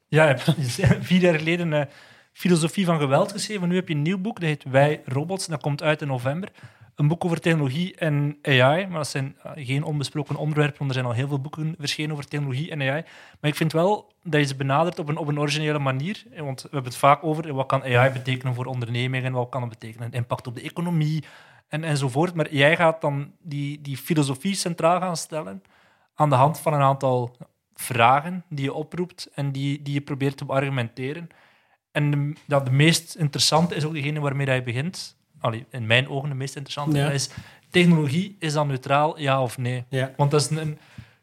ja, 0.07 0.27
je 0.75 0.85
hebt 0.85 1.05
vier 1.05 1.21
jaar 1.21 1.37
geleden 1.37 1.73
eh, 1.73 1.85
Filosofie 2.33 2.85
van 2.85 2.99
Geweld 2.99 3.31
geschreven. 3.31 3.67
Nu 3.67 3.75
heb 3.75 3.87
je 3.87 3.93
een 3.93 4.01
nieuw 4.01 4.17
boek, 4.17 4.39
dat 4.39 4.49
heet 4.49 4.63
Wij 4.63 5.01
Robots. 5.05 5.47
Dat 5.47 5.61
komt 5.61 5.83
uit 5.83 6.01
in 6.01 6.07
november. 6.07 6.51
Een 6.95 7.07
boek 7.07 7.25
over 7.25 7.39
technologie 7.39 7.95
en 7.95 8.37
AI. 8.41 8.87
Maar 8.87 8.97
dat 8.97 9.07
zijn 9.07 9.37
eh, 9.43 9.51
geen 9.55 9.83
onbesproken 9.83 10.35
onderwerpen, 10.35 10.77
want 10.77 10.89
er 10.89 10.95
zijn 10.95 11.05
al 11.05 11.13
heel 11.13 11.27
veel 11.27 11.41
boeken 11.41 11.75
verschenen 11.79 12.11
over 12.11 12.27
technologie 12.27 12.71
en 12.71 12.81
AI. 12.81 13.03
Maar 13.39 13.49
ik 13.49 13.55
vind 13.55 13.71
wel 13.71 14.11
dat 14.23 14.39
je 14.39 14.47
ze 14.47 14.55
benadert 14.55 14.99
op 14.99 15.09
een, 15.09 15.17
op 15.17 15.27
een 15.27 15.39
originele 15.39 15.79
manier. 15.79 16.23
Eh, 16.31 16.41
Want 16.41 16.61
we 16.61 16.69
hebben 16.71 16.91
het 16.91 16.99
vaak 16.99 17.23
over 17.23 17.53
wat 17.53 17.67
kan 17.67 17.83
AI 17.83 18.11
betekenen 18.11 18.53
voor 18.53 18.65
ondernemingen, 18.65 19.31
wat 19.31 19.49
kan 19.49 19.61
het 19.61 19.69
betekenen, 19.69 20.11
impact 20.11 20.47
op 20.47 20.55
de 20.55 20.61
economie 20.61 21.23
en, 21.67 21.83
enzovoort. 21.83 22.33
Maar 22.33 22.53
jij 22.53 22.75
gaat 22.75 23.01
dan 23.01 23.31
die, 23.41 23.81
die 23.81 23.97
filosofie 23.97 24.55
centraal 24.55 24.99
gaan 24.99 25.17
stellen 25.17 25.63
aan 26.15 26.29
de 26.29 26.35
hand 26.35 26.59
van 26.59 26.73
een 26.73 26.81
aantal 26.81 27.37
vragen 27.81 28.43
die 28.49 28.63
je 28.63 28.73
oproept 28.73 29.29
en 29.33 29.51
die, 29.51 29.81
die 29.81 29.93
je 29.93 30.01
probeert 30.01 30.37
te 30.37 30.45
argumenteren. 30.47 31.27
En 31.91 32.11
de, 32.11 32.33
ja, 32.45 32.59
de 32.59 32.71
meest 32.71 33.15
interessante 33.15 33.75
is 33.75 33.85
ook 33.85 33.93
degene 33.93 34.19
waarmee 34.19 34.45
dat 34.45 34.55
je 34.55 34.63
begint. 34.63 35.15
Allee, 35.39 35.65
in 35.69 35.85
mijn 35.85 36.09
ogen 36.09 36.29
de 36.29 36.35
meest 36.35 36.55
interessante. 36.55 36.97
Ja. 36.97 37.03
Dat 37.05 37.13
is 37.13 37.29
technologie, 37.69 38.35
is 38.39 38.53
dat 38.53 38.67
neutraal, 38.67 39.19
ja 39.19 39.41
of 39.41 39.57
nee? 39.57 39.83
Ja. 39.89 40.13
Want 40.17 40.31
dat 40.31 40.41
is 40.41 40.49
een, 40.57 40.77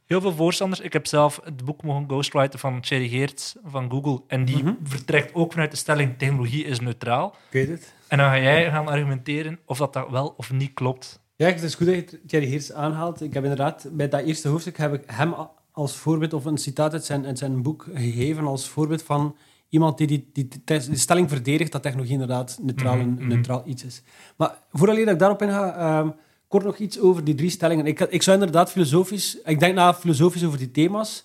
heel 0.06 0.20
veel 0.20 0.32
voorstanders. 0.34 0.80
Ik 0.80 0.92
heb 0.92 1.06
zelf 1.06 1.40
het 1.44 1.64
boek 1.64 1.82
mogen 1.82 2.04
ghostwriten 2.08 2.58
van 2.58 2.80
Thierry 2.80 3.08
Geerts 3.08 3.56
van 3.64 3.90
Google. 3.90 4.20
En 4.26 4.44
die 4.44 4.62
Mhm. 4.62 4.72
vertrekt 4.82 5.34
ook 5.34 5.52
vanuit 5.52 5.70
de 5.70 5.76
stelling 5.76 6.18
technologie 6.18 6.64
is 6.64 6.80
neutraal. 6.80 7.36
Ik 7.50 7.52
weet 7.52 7.68
het. 7.68 7.94
En 8.08 8.18
dan 8.18 8.26
ga 8.28 8.38
jij 8.38 8.70
gaan 8.70 8.88
argumenteren 8.88 9.58
of 9.66 9.78
dat, 9.78 9.92
dat 9.92 10.10
wel 10.10 10.34
of 10.36 10.52
niet 10.52 10.74
klopt. 10.74 11.22
Ja, 11.36 11.46
het 11.46 11.62
is 11.62 11.74
goed 11.74 11.86
dat 11.86 11.94
je 11.94 12.20
Thierry 12.26 12.46
Heers 12.48 12.72
aanhaalt. 12.72 13.22
Ik 13.22 13.34
heb 13.34 13.42
inderdaad, 13.42 13.88
bij 13.92 14.08
dat 14.08 14.24
eerste 14.24 14.48
hoofdstuk 14.48 14.76
heb 14.78 14.94
ik 14.94 15.02
hem 15.06 15.34
als 15.74 15.96
voorbeeld, 15.96 16.32
of 16.32 16.44
een 16.44 16.58
citaat 16.58 16.92
uit 16.92 17.04
zijn, 17.04 17.26
uit 17.26 17.38
zijn 17.38 17.62
boek 17.62 17.86
gegeven 17.94 18.46
als 18.46 18.68
voorbeeld 18.68 19.02
van 19.02 19.36
iemand 19.68 19.98
die 19.98 20.06
die, 20.06 20.30
die, 20.32 20.48
die, 20.64 20.96
stelling 20.96 21.28
verdedigt 21.28 21.72
dat 21.72 21.82
technologie 21.82 22.12
inderdaad 22.12 22.58
neutraal, 22.62 22.96
Mhm, 22.96 23.14
mhm. 23.14 23.28
neutraal 23.28 23.62
iets 23.66 23.84
is. 23.84 24.02
Maar 24.36 24.58
voordat 24.72 24.96
ik 24.96 25.18
daarop 25.18 25.42
inga, 25.42 25.76
ehm 25.76 26.08
kort 26.54 26.64
nog 26.64 26.78
iets 26.78 27.00
over 27.00 27.24
die 27.24 27.34
drie 27.34 27.50
stellingen. 27.50 27.86
Ik, 27.86 28.00
ik 28.00 28.22
zou 28.22 28.36
inderdaad 28.38 28.70
filosofisch, 28.70 29.38
ik 29.44 29.60
denk 29.60 29.74
na 29.74 29.94
filosofisch 29.94 30.44
over 30.44 30.58
die 30.58 30.70
thema's, 30.70 31.24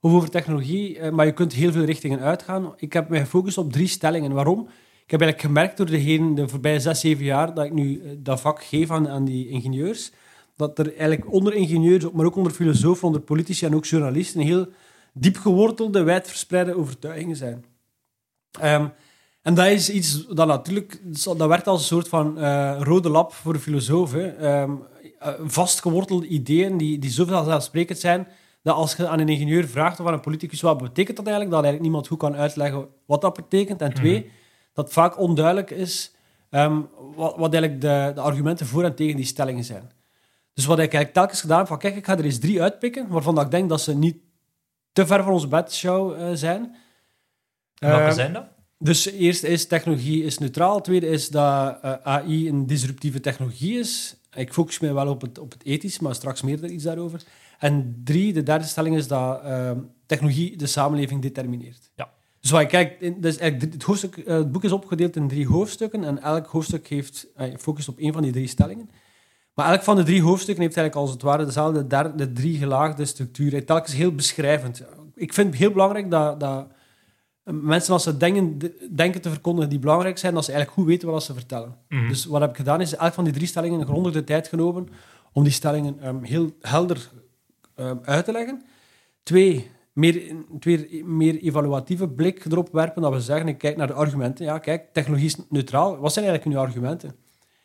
of 0.00 0.12
over 0.12 0.30
technologie, 0.30 0.98
eh, 0.98 1.12
maar 1.12 1.26
je 1.26 1.32
kunt 1.32 1.52
heel 1.52 1.72
veel 1.72 1.84
richtingen 1.84 2.20
uitgaan. 2.20 2.74
Ik 2.76 2.92
heb 2.92 3.08
me 3.08 3.18
gefocust 3.18 3.58
op 3.58 3.72
drie 3.72 3.86
stellingen. 3.86 4.32
Waarom? 4.32 4.60
Ik 5.04 5.10
heb 5.10 5.20
eigenlijk 5.20 5.40
gemerkt 5.40 5.76
door 5.76 5.86
de, 5.86 5.96
heen, 5.96 6.34
de 6.34 6.48
voorbije 6.48 6.80
zes, 6.80 7.00
zeven 7.00 7.24
jaar 7.24 7.54
dat 7.54 7.64
ik 7.64 7.72
nu 7.72 8.00
eh, 8.00 8.10
dat 8.18 8.40
vak 8.40 8.64
geef 8.64 8.90
aan, 8.90 9.08
aan 9.08 9.24
die 9.24 9.48
ingenieurs, 9.48 10.12
dat 10.56 10.78
er 10.78 10.96
eigenlijk 10.96 11.32
onder 11.32 11.54
ingenieurs, 11.54 12.10
maar 12.10 12.26
ook 12.26 12.36
onder 12.36 12.52
filosofen, 12.52 13.06
onder 13.06 13.20
politici 13.20 13.66
en 13.66 13.74
ook 13.74 13.84
journalisten, 13.84 14.40
heel 14.40 14.66
diep 15.12 15.36
gewortelde, 15.36 16.02
wijdverspreide 16.02 16.76
overtuigingen 16.76 17.36
zijn. 17.36 17.64
Ehm, 18.60 18.86
en 19.42 19.54
dat 19.54 19.66
is 19.66 19.90
iets 19.90 20.26
dat 20.26 20.46
natuurlijk, 20.46 21.00
dat 21.22 21.48
werkt 21.48 21.66
als 21.66 21.80
een 21.80 21.86
soort 21.86 22.08
van 22.08 22.38
eh, 22.38 22.76
rode 22.80 23.08
lap 23.08 23.32
voor 23.32 23.52
de. 23.52 24.34
Ehm, 24.38 24.70
eh, 25.18 25.32
vastgewortelde 25.44 26.26
ideeën 26.26 26.76
die, 26.76 26.98
die 26.98 27.10
zoveel 27.10 27.36
vanzelfsprekend 27.36 27.98
zijn, 27.98 28.26
dat 28.62 28.74
als 28.74 28.96
je 28.96 29.08
aan 29.08 29.18
een 29.18 29.28
ingenieur 29.28 29.68
vraagt 29.68 30.00
of 30.00 30.06
aan 30.06 30.12
een 30.12 30.20
politicus 30.20 30.60
wat 30.60 30.78
betekent 30.78 31.16
dat 31.16 31.26
eigenlijk, 31.26 31.54
dat 31.54 31.64
eigenlijk 31.64 31.82
niemand 31.82 32.06
goed 32.06 32.18
kan 32.18 32.36
uitleggen 32.36 32.88
wat 33.06 33.20
dat 33.20 33.34
betekent. 33.34 33.80
En 33.80 33.94
twee, 33.94 34.30
dat 34.72 34.84
het 34.84 34.94
vaak 34.94 35.18
onduidelijk 35.18 35.70
is 35.70 36.14
ehm, 36.50 36.80
wat, 37.14 37.36
wat 37.36 37.54
eigenlijk 37.54 37.80
de, 37.80 38.12
de 38.14 38.20
argumenten 38.20 38.66
voor 38.66 38.84
en 38.84 38.94
tegen 38.94 39.16
die 39.16 39.24
stellingen 39.24 39.64
zijn. 39.64 39.90
Dus 40.56 40.64
wat 40.64 40.76
ik 40.78 40.82
eigenlijk 40.82 41.12
telkens 41.12 41.40
gedaan 41.40 41.58
heb, 41.58 41.66
van 41.66 41.78
kijk, 41.78 41.96
ik 41.96 42.04
ga 42.06 42.18
er 42.18 42.24
eens 42.24 42.38
drie 42.38 42.62
uitpikken, 42.62 43.08
waarvan 43.08 43.34
dat 43.34 43.44
ik 43.44 43.50
denk 43.50 43.68
dat 43.68 43.80
ze 43.80 43.94
niet 43.96 44.16
te 44.92 45.06
ver 45.06 45.22
van 45.22 45.32
onze 45.32 45.48
bedshow 45.48 46.12
eh, 46.12 46.30
zijn. 46.34 46.74
Welke 47.74 48.02
Eh, 48.04 48.12
zijn 48.12 48.32
dat? 48.32 48.46
dus 48.78 49.06
eerst 49.06 49.42
is 49.44 49.66
technologie 49.66 50.24
is 50.24 50.38
neutraal. 50.38 50.80
Tweede 50.80 51.06
is 51.06 51.28
dat 51.28 51.78
eh, 51.82 51.92
AI 52.02 52.48
een 52.48 52.66
disruptieve 52.66 53.20
technologie 53.20 53.78
is. 53.78 54.16
Ik 54.34 54.52
focus 54.52 54.78
me 54.78 54.92
wel 54.92 55.08
op 55.08 55.20
het, 55.20 55.38
op 55.38 55.52
het 55.52 55.64
ethisch, 55.64 55.98
maar 55.98 56.14
straks 56.14 56.42
meer 56.42 56.64
er 56.64 56.70
iets 56.70 56.84
daarover. 56.84 57.22
En 57.58 58.00
drie, 58.04 58.32
de 58.32 58.42
derde 58.42 58.64
stelling 58.64 58.96
is 58.96 59.08
dat 59.08 59.42
eh, 59.42 59.70
technologie 60.06 60.56
de 60.56 60.66
samenleving 60.66 61.22
determineert. 61.22 61.90
Ja. 61.94 62.12
Dus 62.40 62.50
wat 62.50 62.66
kijkt, 62.66 63.02
in- 63.02 63.20
dus 63.20 63.36
eigenlijk 63.36 63.72
het, 63.72 63.82
hoofdstuk, 63.82 64.16
eh, 64.16 64.36
het 64.36 64.52
boek 64.52 64.64
is 64.64 64.72
opgedeeld 64.72 65.16
in 65.16 65.28
drie 65.28 65.46
hoofdstukken 65.46 66.04
en 66.04 66.22
elk 66.22 66.46
hoofdstuk 66.46 66.86
heeft 66.88 67.26
focust 67.58 67.88
op 67.88 67.98
één 67.98 68.12
van 68.12 68.22
die 68.22 68.32
drie 68.32 68.46
stellingen. 68.46 68.90
Maar 69.56 69.70
elk 69.70 69.82
van 69.82 69.96
de 69.96 70.02
drie 70.02 70.22
hoofdstukken 70.22 70.64
heeft 70.64 70.76
eigenlijk 70.76 71.06
als 71.06 71.14
het 71.14 71.22
ware 71.22 71.44
dezelfde 71.44 71.86
derde, 71.86 72.32
drie 72.32 72.58
gelaagde 72.58 73.04
structuur. 73.04 73.64
Telkens 73.64 73.94
heel 73.94 74.14
beschrijvend. 74.14 74.82
Ik 75.14 75.32
vind 75.32 75.48
het 75.48 75.56
heel 75.56 75.70
belangrijk 75.70 76.10
dat, 76.10 76.40
dat 76.40 76.66
mensen 77.44 77.92
als 77.92 78.02
ze 78.02 78.16
denken, 78.16 78.58
denken 78.94 79.20
te 79.20 79.30
verkondigen 79.30 79.70
die 79.70 79.78
belangrijk 79.78 80.18
zijn, 80.18 80.34
dat 80.34 80.44
ze 80.44 80.52
eigenlijk 80.52 80.80
goed 80.80 80.90
weten 80.90 81.08
wat 81.08 81.22
ze 81.22 81.34
vertellen. 81.34 81.76
Mhm. 81.88 82.08
Dus 82.08 82.24
wat 82.24 82.40
heb 82.40 82.50
ik 82.50 82.56
gedaan, 82.56 82.80
is 82.80 82.96
elk 82.96 83.12
van 83.12 83.24
die 83.24 83.32
drie 83.32 83.46
stellingen 83.46 83.86
grondig 83.86 84.12
de 84.12 84.24
tijd 84.24 84.48
genomen 84.48 84.88
om 85.32 85.42
die 85.42 85.52
stellingen 85.52 86.00
ehm, 86.00 86.22
heel 86.22 86.50
helder 86.60 87.10
ehm, 87.74 87.96
uit 88.02 88.24
te 88.24 88.32
leggen. 88.32 88.62
Twee, 89.22 89.70
meer, 89.92 90.34
twee, 90.58 91.04
meer 91.04 91.38
evaluatieve 91.38 92.08
blik 92.08 92.44
erop 92.44 92.68
werpen, 92.72 93.02
dat 93.02 93.12
we 93.12 93.20
zeggen, 93.20 93.48
ik 93.48 93.58
kijk 93.58 93.76
naar 93.76 93.86
de 93.86 93.92
argumenten. 93.92 94.44
Ja, 94.44 94.58
kijk, 94.58 94.92
technologie 94.92 95.26
is 95.26 95.36
neutraal. 95.48 95.98
Wat 95.98 96.12
zijn 96.12 96.24
eigenlijk 96.24 96.56
uw 96.56 96.62
argumenten? 96.62 97.14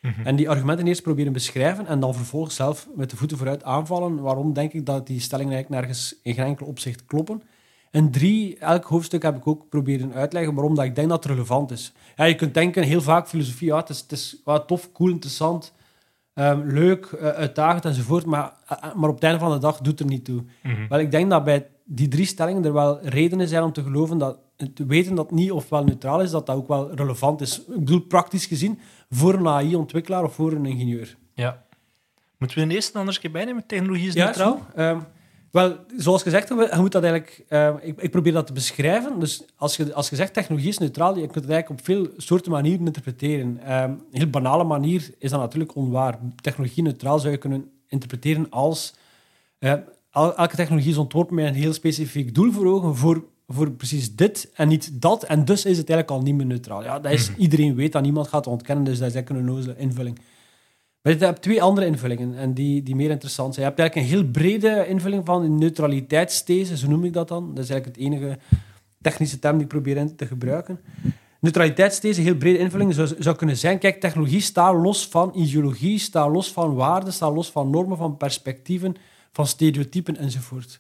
Mhm. 0.02 0.22
En 0.24 0.36
die 0.36 0.50
argumenten 0.50 0.88
eerst 0.88 1.02
proberen 1.02 1.34
beschrijven 1.34 1.88
en 1.88 2.00
dan 2.00 2.16
vervolgens 2.16 2.56
zelf 2.56 2.88
met 2.96 3.10
de 3.10 3.16
voeten 3.16 3.38
vooruit 3.38 3.64
aanvallen. 3.64 4.22
Waarom 4.22 4.54
denk 4.54 4.74
ik 4.74 4.86
dat 4.86 5.08
die 5.08 5.20
stellingen 5.20 5.54
eigenlijk 5.54 5.82
nergens 5.82 6.16
in 6.24 6.34
geen 6.34 6.46
enkel 6.46 6.66
opzicht 6.66 7.06
kloppen? 7.06 7.42
En 7.92 8.12
drie, 8.12 8.58
elk 8.58 8.86
hoofdstuk 8.86 9.24
heb 9.24 9.36
ik 9.36 9.48
ook 9.48 9.70
proberen 9.70 10.14
uitleggen 10.14 10.54
waarom 10.54 10.76
dat 10.76 10.86
ik 10.86 10.96
denk 10.96 11.10
dat 11.10 11.24
het 11.24 11.34
relevant 11.34 11.72
is. 11.72 11.94
Ja, 12.16 12.24
je 12.24 12.36
kunt 12.36 12.54
denken, 12.54 12.84
heel 12.84 13.02
vaak 13.02 13.28
filosofie, 13.28 13.68
ja, 13.68 13.78
het 13.78 13.90
is, 13.90 14.00
het 14.00 14.12
is 14.12 14.42
ja, 14.46 14.60
tof, 14.60 14.92
cool, 14.92 15.10
interessant, 15.10 15.74
ehm, 16.34 16.62
leuk, 16.68 17.06
eh, 17.06 17.28
uitdagend 17.28 17.86
enzovoort, 17.86 18.26
maar, 18.26 18.54
eh, 18.68 18.96
maar 18.96 19.10
op 19.10 19.16
het 19.16 19.24
einde 19.24 19.40
van 19.40 19.52
de 19.52 19.58
dag 19.58 19.80
doet 19.80 20.00
er 20.00 20.06
niet 20.06 20.26
toe. 20.26 20.44
Mhm. 20.64 20.88
Wel, 20.90 21.00
ik 21.00 21.12
denk 21.12 21.30
dat 21.30 21.44
bij 21.44 21.68
die 21.84 22.08
drie 22.08 22.26
stellingen 22.26 22.66
er 22.66 22.74
wel 22.74 23.02
redenen 23.02 23.48
zijn 23.48 23.64
om 23.64 23.74
te 23.74 23.84
geloven 23.84 24.18
dat 24.18 24.38
te 24.74 24.86
weten 24.86 25.16
dat 25.16 25.30
het 25.30 25.40
niet 25.40 25.52
ofwel 25.52 25.84
neutraal 25.84 26.22
is, 26.22 26.32
dat 26.32 26.46
dat 26.46 26.56
ook 26.56 26.68
wel 26.68 26.96
relevant 26.96 27.42
is. 27.42 27.60
Ik 27.60 27.80
bedoel, 27.80 28.00
praktisch 28.00 28.46
gezien, 28.46 28.80
voor 29.12 29.34
een 29.34 29.48
AI-ontwikkelaar 29.48 30.24
of 30.24 30.34
voor 30.34 30.52
een 30.52 30.66
ingenieur. 30.66 31.18
Ja. 31.34 31.64
Moeten 32.38 32.58
we 32.58 32.64
een 32.64 32.72
eerste 32.72 32.98
anders 32.98 33.20
keer 33.20 33.32
bijnemen? 33.32 33.66
Technologie 33.68 34.08
is 34.08 34.14
Ja, 34.14 34.26
neutraal? 34.26 34.62
Ehm, 34.76 35.00
wel, 35.52 35.78
zoals 35.98 36.22
gezegd, 36.24 36.48
je 36.48 36.70
moet 36.78 36.92
dat 36.92 37.04
eigenlijk... 37.04 37.44
ehm, 37.48 37.76
ik, 37.82 38.02
ik 38.02 38.12
probeer 38.12 38.34
dat 38.34 38.48
te 38.48 38.54
beschrijven. 38.54 39.20
Dus 39.20 39.44
als 39.56 39.76
je, 39.78 39.94
als 39.94 40.10
je 40.10 40.16
zegt 40.16 40.34
technologie 40.34 40.70
is 40.70 40.78
neutraal, 40.78 41.16
je 41.16 41.22
kunt 41.28 41.36
het 41.46 41.50
eigenlijk 41.50 41.80
op 41.80 41.86
veel 41.86 42.08
soorten 42.18 42.52
manieren 42.52 42.86
interpreteren. 42.86 43.60
Ehm, 43.64 43.90
een 43.90 44.02
heel 44.12 44.30
banale 44.30 44.64
manier 44.64 45.10
is 45.18 45.30
dat 45.30 45.40
natuurlijk 45.40 45.76
onwaar. 45.76 46.20
Technologie 46.42 46.84
neutraal 46.84 47.20
zou 47.20 47.32
je 47.32 47.38
kunnen 47.38 47.72
interpreteren 47.88 48.50
als... 48.50 48.94
eh, 49.60 49.72
el- 50.12 50.36
elke 50.36 50.56
technologie 50.56 50.92
is 50.92 50.98
ontworpen 50.98 51.36
met 51.36 51.46
een 51.46 51.54
heel 51.54 51.74
specifiek 51.74 52.36
doel 52.36 52.52
voor 52.52 52.66
ogen, 52.66 52.96
voor, 52.96 53.24
voor 53.54 53.72
precies 53.72 54.16
dit 54.16 54.52
en 54.54 54.68
niet 54.68 55.02
dat. 55.02 55.24
En 55.24 55.46
dus 55.46 55.66
is 55.66 55.78
het 55.78 55.90
eigenlijk 55.90 56.20
al 56.20 56.26
niet 56.26 56.36
meer 56.36 56.46
neutraal. 56.46 56.84
Ja, 56.84 57.00
dat 57.00 57.12
is, 57.12 57.32
Iedereen 57.38 57.76
weet 57.76 57.92
dat, 57.92 58.02
niemand 58.02 58.28
gaat 58.28 58.48
ontkennen, 58.48 58.86
dus 58.86 59.00
dat 59.00 59.08
is 59.08 59.14
eigenlijk 59.14 59.44
een 59.44 59.50
onnozele 59.50 59.78
invulling. 59.78 60.20
Maar 61.02 61.14
je 61.14 61.26
hebt 61.26 61.42
twee 61.42 61.62
andere 61.62 61.86
invullingen 61.86 62.36
en 62.36 62.54
die, 62.54 62.84
die 62.84 62.96
meer 62.96 63.10
interessant 63.10 63.54
zijn. 63.54 63.66
Je 63.66 63.72
hebt 63.72 63.82
eigenlijk 63.82 64.12
een 64.12 64.18
heel 64.18 64.32
brede 64.32 64.88
invulling 64.88 65.26
van 65.26 65.44
een 65.44 65.58
neutraliteitsthese, 65.58 66.78
zo 66.78 66.88
noem 66.88 67.06
ik 67.06 67.14
dat 67.14 67.28
dan. 67.28 67.54
Dat 67.54 67.64
is 67.64 67.70
eigenlijk 67.70 68.00
het 68.00 68.08
enige 68.08 68.38
technische 69.02 69.40
term 69.40 69.54
die 69.54 69.64
ik 69.64 69.68
probeer 69.68 69.98
in 69.98 70.16
te 70.16 70.26
gebruiken. 70.26 70.80
Neutraliteitsthese, 71.40 72.20
een 72.20 72.26
heel 72.26 72.36
brede 72.36 72.58
invulling, 72.58 72.94
zou, 72.94 73.10
zou 73.20 73.36
kunnen 73.36 73.58
zijn... 73.58 73.80
Kijk, 73.80 74.00
technologie 74.00 74.42
staat 74.42 74.76
los 74.76 75.08
van 75.08 75.32
ideologie, 75.36 76.00
staat 76.00 76.30
los 76.30 76.52
van 76.52 76.74
waarden, 76.76 77.14
staat 77.14 77.34
los 77.34 77.52
van 77.52 77.70
normen, 77.70 77.98
van 77.98 78.18
perspectieven, 78.18 78.96
van 79.32 79.48
stereotypen 79.48 80.18
enzovoort. 80.18 80.80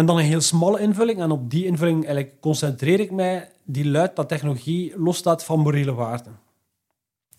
En 0.00 0.06
dan 0.06 0.18
een 0.18 0.24
heel 0.24 0.40
smalle 0.40 0.80
invulling, 0.80 1.20
en 1.20 1.30
op 1.30 1.50
die 1.50 1.64
invulling 1.64 2.04
eigenlijk 2.04 2.40
concentreer 2.40 3.00
ik 3.00 3.10
mij, 3.10 3.50
die 3.64 3.88
luidt 3.88 4.16
dat 4.16 4.28
technologie 4.28 4.92
losstaat 4.96 5.44
van 5.44 5.60
morele 5.60 5.94
waarden. 5.94 6.38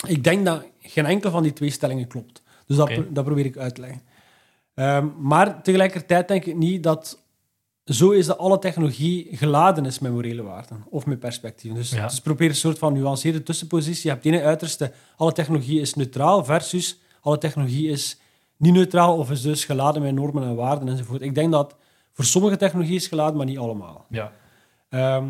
Ik 0.07 0.23
denk 0.23 0.45
dat 0.45 0.65
geen 0.79 1.05
enkele 1.05 1.31
van 1.31 1.43
die 1.43 1.53
twee 1.53 1.69
stellingen 1.69 2.07
klopt. 2.07 2.41
Dus 2.67 2.77
dat, 2.77 2.91
dat 3.09 3.25
probeer 3.25 3.45
ik 3.45 3.57
uit 3.57 3.75
te 3.75 3.81
leggen. 3.81 4.01
Ehm, 4.73 5.07
maar 5.19 5.63
tegelijkertijd 5.63 6.27
denk 6.27 6.45
ik 6.45 6.55
niet 6.55 6.83
dat 6.83 7.19
zo 7.85 8.11
is 8.11 8.25
dat 8.25 8.37
alle 8.37 8.59
technologie 8.59 9.27
geladen 9.31 9.85
is 9.85 9.99
met 9.99 10.11
morele 10.11 10.43
waarden 10.43 10.83
of 10.89 11.05
met 11.05 11.19
perspectieven. 11.19 11.79
Dus, 11.79 11.91
Ja. 11.91 12.07
dus 12.07 12.19
probeer 12.19 12.49
een 12.49 12.55
soort 12.55 12.77
van 12.77 12.93
nuanceerde 12.93 13.43
tussenpositie. 13.43 14.03
Je 14.03 14.09
hebt 14.09 14.23
het 14.23 14.33
ene 14.33 14.43
uiterste, 14.43 14.91
alle 15.15 15.31
technologie 15.31 15.79
is 15.79 15.93
neutraal, 15.93 16.45
versus 16.45 16.99
alle 17.21 17.37
technologie 17.37 17.89
is 17.89 18.19
niet 18.57 18.73
neutraal 18.73 19.17
of 19.17 19.31
is 19.31 19.41
dus 19.41 19.65
geladen 19.65 20.01
met 20.01 20.13
normen 20.13 20.43
en 20.43 20.55
waarden 20.55 20.87
enzovoort. 20.87 21.21
Ik 21.21 21.35
denk 21.35 21.51
dat 21.51 21.75
voor 22.21 22.29
sommige 22.29 22.57
technologie 22.57 22.95
is 22.95 23.07
geladen, 23.07 23.37
maar 23.37 23.45
niet 23.45 23.57
allemaal. 23.57 24.05
Ja. 24.09 24.31
Ehm, 24.89 25.29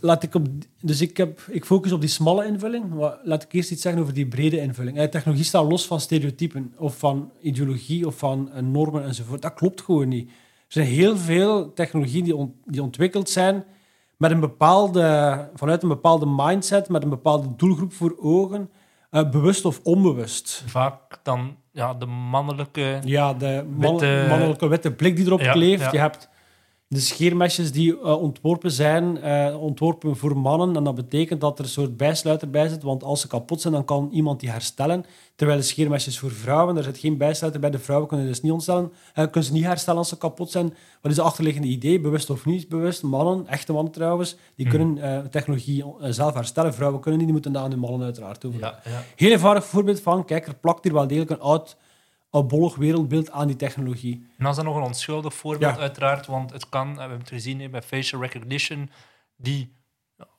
laat 0.00 0.22
ik 0.22 0.34
op, 0.34 0.46
dus 0.80 1.00
ik, 1.00 1.16
heb, 1.16 1.40
ik 1.50 1.64
focus 1.64 1.92
op 1.92 2.00
die 2.00 2.08
smalle 2.08 2.46
invulling. 2.46 2.94
maar 2.94 3.18
Laat 3.22 3.42
ik 3.42 3.52
eerst 3.52 3.70
iets 3.70 3.82
zeggen 3.82 4.02
over 4.02 4.14
die 4.14 4.26
brede 4.28 4.60
invulling. 4.60 4.96
Eh, 4.98 5.08
technologie 5.08 5.44
staat 5.44 5.70
los 5.70 5.86
van 5.86 6.00
stereotypen 6.00 6.74
of 6.78 6.98
van 6.98 7.32
ideologie 7.40 8.06
of 8.06 8.18
van 8.18 8.50
eh, 8.52 8.62
normen 8.62 9.04
enzovoort. 9.04 9.42
Dat 9.42 9.54
klopt 9.54 9.80
gewoon 9.80 10.08
niet. 10.08 10.28
Er 10.28 10.34
zijn 10.80 10.86
heel 10.86 11.16
veel 11.16 11.72
technologieën 11.72 12.24
die, 12.24 12.36
on- 12.36 12.54
die 12.64 12.82
ontwikkeld 12.82 13.30
zijn 13.30 13.64
met 14.16 14.30
een 14.30 14.40
bepaalde, 14.40 15.50
vanuit 15.54 15.82
een 15.82 15.88
bepaalde 15.88 16.26
mindset, 16.26 16.88
met 16.88 17.02
een 17.02 17.08
bepaalde 17.08 17.48
doelgroep 17.56 17.92
voor 17.92 18.16
ogen, 18.18 18.70
eh, 19.10 19.30
bewust 19.30 19.64
of 19.64 19.80
onbewust. 19.82 20.62
Vaak 20.66 21.20
dan 21.22 21.56
ja, 21.74 21.94
de 21.94 22.06
mannelijke... 22.06 23.00
Ja, 23.04 23.34
de 23.34 23.64
man- 23.76 23.90
Witte- 23.90 24.26
mannelijke 24.28 24.68
witte 24.68 24.90
blik 24.92 25.16
die 25.16 25.26
erop 25.26 25.40
Ja, 25.40 25.52
kleeft. 25.52 25.82
ja. 25.82 25.88
Je 25.92 25.98
hebt 25.98 26.28
de 26.94 27.00
scheermesjes 27.00 27.72
die 27.72 28.00
eh, 28.00 28.22
ontworpen 28.22 28.70
zijn, 28.70 29.20
eh, 29.22 29.62
ontworpen 29.62 30.16
voor 30.16 30.36
mannen. 30.36 30.76
En 30.76 30.84
dat 30.84 30.94
betekent 30.94 31.40
dat 31.40 31.58
er 31.58 31.64
een 31.64 31.70
soort 31.70 31.96
bijsluiter 31.96 32.50
bij 32.50 32.68
zit. 32.68 32.82
Want 32.82 33.02
als 33.02 33.20
ze 33.20 33.26
kapot 33.28 33.60
zijn, 33.60 33.72
dan 33.74 33.84
kan 33.84 34.08
iemand 34.12 34.40
die 34.40 34.50
herstellen. 34.50 35.04
Terwijl 35.36 35.58
de 35.58 35.64
scheermesjes 35.64 36.18
voor 36.18 36.30
vrouwen, 36.30 36.74
daar 36.74 36.84
zit 36.84 36.98
geen 36.98 37.16
bijsluiter 37.16 37.60
bij. 37.60 37.70
De 37.70 37.78
vrouwen 37.78 38.08
kunnen 38.08 38.26
dus 38.26 38.40
niet 38.42 38.52
ontstellen. 38.52 38.92
En 39.14 39.24
kunnen 39.30 39.44
ze 39.44 39.52
niet 39.52 39.64
herstellen 39.64 39.98
als 39.98 40.08
ze 40.08 40.18
kapot 40.18 40.50
zijn. 40.50 40.66
Wat 41.00 41.10
is 41.10 41.16
het 41.16 41.26
achterliggende 41.26 41.68
idee? 41.68 42.00
Bewust 42.00 42.30
of 42.30 42.44
niet 42.44 42.68
bewust? 42.68 43.02
Mannen, 43.02 43.46
echte 43.46 43.72
mannen 43.72 43.92
trouwens, 43.92 44.36
die 44.56 44.66
Mhm. 44.66 44.76
kunnen 44.76 44.98
eh, 44.98 45.18
technologie 45.30 45.84
eh, 46.00 46.10
zelf 46.10 46.34
herstellen. 46.34 46.74
Vrouwen 46.74 47.00
kunnen 47.00 47.18
niet, 47.18 47.28
die 47.28 47.36
moeten 47.36 47.52
dat 47.52 47.62
aan 47.62 47.70
de 47.70 47.76
mannen 47.76 48.02
uiteraard 48.02 48.44
over. 48.44 48.60
Ja, 48.60 48.80
ja. 48.84 49.02
Heel 49.16 49.30
eenvoudig 49.30 49.64
voorbeeld 49.64 50.00
van, 50.00 50.24
kijk, 50.24 50.46
er 50.46 50.54
plakt 50.54 50.84
hier 50.84 50.92
wel 50.92 51.06
degelijk 51.06 51.30
een 51.30 51.40
oud, 51.40 51.76
oudbollig 52.34 52.74
wereldbeeld 52.76 53.30
aan 53.30 53.46
die 53.46 53.56
technologie. 53.56 54.14
En 54.14 54.34
dan 54.38 54.50
is 54.50 54.56
dat 54.56 54.64
nog 54.64 54.76
een 54.76 54.82
onschuldig 54.82 55.34
voorbeeld, 55.34 55.74
Ja. 55.74 55.80
uiteraard, 55.80 56.26
want 56.26 56.52
het 56.52 56.68
kan, 56.68 56.94
we 56.94 57.00
hebben 57.00 57.18
het 57.18 57.28
gezien 57.28 57.70
bij 57.70 57.82
facial 57.82 58.20
recognition, 58.22 58.90
die, 59.36 59.76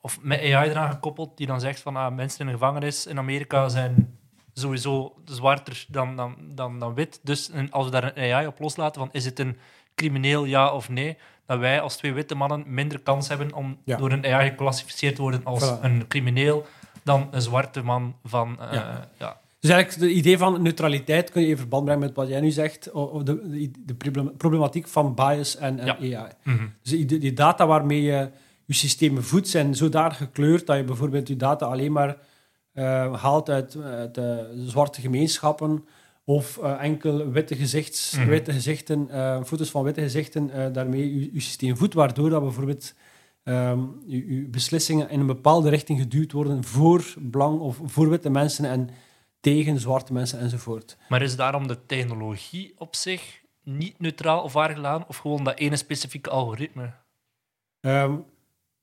of 0.00 0.18
met 0.22 0.40
AI 0.40 0.70
eraan 0.70 0.90
gekoppeld, 0.92 1.36
die 1.36 1.46
dan 1.46 1.60
zegt 1.60 1.80
van 1.80 1.96
ah, 1.96 2.14
mensen 2.14 2.40
in 2.40 2.46
de 2.46 2.52
gevangenis 2.52 3.06
in 3.06 3.18
Amerika 3.18 3.68
zijn 3.68 4.18
sowieso 4.52 5.14
zwarter 5.24 5.84
dan, 5.88 6.16
dan, 6.16 6.36
dan, 6.54 6.78
dan 6.78 6.94
wit. 6.94 7.20
Dus 7.22 7.50
als 7.70 7.84
we 7.84 7.90
daar 7.90 8.04
een 8.16 8.32
AI 8.34 8.46
op 8.46 8.60
loslaten 8.60 9.00
van 9.00 9.08
is 9.12 9.24
het 9.24 9.38
een 9.38 9.56
crimineel 9.94 10.44
ja 10.44 10.72
of 10.72 10.88
nee, 10.88 11.16
dat 11.46 11.58
wij 11.58 11.80
als 11.80 11.96
twee 11.96 12.12
witte 12.12 12.34
mannen 12.34 12.64
minder 12.66 13.00
kans 13.00 13.28
hebben 13.28 13.52
om 13.54 13.78
Ja. 13.84 13.96
door 13.96 14.12
een 14.12 14.24
AI 14.26 14.48
geclassificeerd 14.50 15.14
te 15.16 15.22
worden 15.22 15.44
als 15.44 15.64
Voilà. 15.76 15.80
een 15.82 16.06
crimineel 16.08 16.66
dan 17.04 17.28
een 17.30 17.42
zwarte 17.42 17.82
man 17.82 18.16
van... 18.24 18.60
eh, 18.60 18.72
Ja. 18.72 19.08
ja. 19.18 19.40
Dus 19.60 19.70
eigenlijk 19.70 20.00
het 20.10 20.18
idee 20.18 20.38
van 20.38 20.62
neutraliteit 20.62 21.30
kun 21.30 21.42
je 21.42 21.48
in 21.48 21.56
verband 21.56 21.84
brengen 21.84 22.02
met 22.02 22.14
wat 22.16 22.28
jij 22.28 22.40
nu 22.40 22.50
zegt, 22.50 22.92
o- 22.92 23.10
o- 23.10 23.22
de, 23.22 23.48
de, 23.50 23.70
de 23.84 23.94
problem- 23.94 24.36
problematiek 24.36 24.88
van 24.88 25.14
bias 25.14 25.56
en, 25.56 25.78
en 25.78 25.86
Ja. 25.86 26.18
AI. 26.18 26.32
Mhm. 26.42 26.66
Dus 26.82 26.90
die, 26.90 27.18
die 27.18 27.32
data 27.32 27.66
waarmee 27.66 28.02
je 28.02 28.30
je 28.64 28.74
systemen 28.74 29.24
voedt 29.24 29.48
zijn 29.48 29.74
zodanig 29.74 30.16
gekleurd 30.16 30.66
dat 30.66 30.76
je 30.76 30.84
bijvoorbeeld 30.84 31.28
je 31.28 31.36
data 31.36 31.66
alleen 31.66 31.92
maar 31.92 32.16
eh, 32.72 33.22
haalt 33.22 33.50
uit, 33.50 33.76
uit 33.82 34.14
de 34.14 34.52
zwarte 34.66 35.00
gemeenschappen 35.00 35.84
of 36.24 36.58
eh, 36.58 36.82
enkel 36.82 37.30
witte, 37.30 37.56
gezichts, 37.56 38.16
Mhm. 38.16 38.28
witte 38.28 38.52
gezichten, 38.52 39.10
eh, 39.10 39.42
foto's 39.44 39.70
van 39.70 39.82
witte 39.82 40.00
gezichten, 40.00 40.50
eh, 40.50 40.72
daarmee 40.72 41.14
je, 41.20 41.30
je 41.32 41.40
systeem 41.40 41.76
voedt, 41.76 41.94
waardoor 41.94 42.30
dat 42.30 42.42
bijvoorbeeld 42.42 42.94
ehm, 43.42 43.78
je, 44.06 44.34
je 44.34 44.48
beslissingen 44.48 45.10
in 45.10 45.20
een 45.20 45.26
bepaalde 45.26 45.68
richting 45.68 45.98
geduwd 46.00 46.32
worden 46.32 46.64
voor 46.64 47.04
blank 47.30 47.60
of 47.60 47.80
voor 47.84 48.08
witte 48.10 48.30
mensen 48.30 48.64
en 48.64 48.88
tegen 49.54 49.80
zwarte 49.80 50.12
mensen 50.12 50.38
enzovoort. 50.38 50.96
Maar 51.08 51.22
is 51.22 51.36
daarom 51.36 51.66
de 51.66 51.86
technologie 51.86 52.74
op 52.78 52.94
zich 52.94 53.40
niet 53.62 54.00
neutraal 54.00 54.42
of 54.42 54.52
waar 54.52 54.74
gedaan, 54.74 55.04
of 55.08 55.16
gewoon 55.16 55.44
dat 55.44 55.58
ene 55.58 55.76
specifieke 55.76 56.30
algoritme? 56.30 56.90
Ehm, 57.80 58.12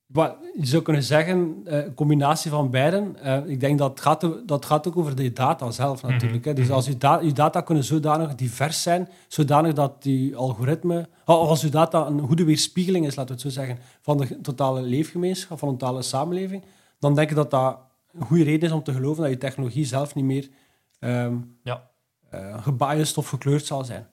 wat, 0.06 0.36
je 0.60 0.66
zou 0.66 0.82
kunnen 0.84 1.04
zeggen, 1.04 1.62
eh, 1.66 1.86
een 1.86 1.94
combinatie 1.94 2.52
van 2.52 2.70
beiden. 2.70 3.16
Eh, 3.22 3.46
ik 3.46 3.60
denk 3.60 3.78
dat 3.78 3.90
het 3.90 4.02
gaat, 4.02 4.28
dat 4.46 4.66
gaat 4.66 4.88
ook 4.88 4.98
over 4.98 5.16
de 5.16 5.34
data 5.34 5.72
zelf 5.72 6.02
natuurlijk. 6.02 6.46
hè. 6.46 6.54
Dus 6.54 6.70
als 6.72 6.86
je, 6.86 6.98
da- 6.98 7.20
je 7.20 7.34
data 7.34 7.62
kunnen 7.62 7.84
zodanig 7.84 8.36
divers 8.36 8.82
zijn, 8.82 9.10
zodanig 9.28 9.74
dat 9.74 10.04
die 10.04 10.36
algoritme, 10.36 11.10
of 11.26 11.48
als 11.48 11.62
je 11.62 11.70
data 11.70 12.06
een 12.06 12.20
goede 12.20 12.44
weerspiegeling 12.44 13.06
is, 13.06 13.16
laten 13.16 13.36
we 13.36 13.42
het 13.42 13.54
zo 13.54 13.60
zeggen, 13.62 13.80
van 14.02 14.18
de 14.18 14.42
totale 14.42 14.82
leefgemeenschap, 14.82 15.60
van 15.60 15.70
de 15.70 15.78
totale 15.78 16.02
samenleving, 16.02 16.64
dan 17.00 17.16
denk 17.16 17.30
ik 17.30 17.36
dat 17.36 17.52
dat 17.52 17.78
een 18.14 18.26
goede 18.26 18.44
reden 18.44 18.70
is 18.70 18.76
om 18.76 18.84
te 18.84 18.94
geloven 18.94 19.22
dat 19.24 19.32
je 19.32 19.38
technologie 19.38 19.86
zelf 19.86 20.16
niet 20.16 20.26
meer 20.26 20.50
ehm 21.00 21.38
Ja. 21.64 21.90
eh, 22.30 22.64
gebiased 22.64 23.18
of 23.18 23.28
gekleurd 23.30 23.66
zal 23.66 23.84
zijn. 23.86 24.08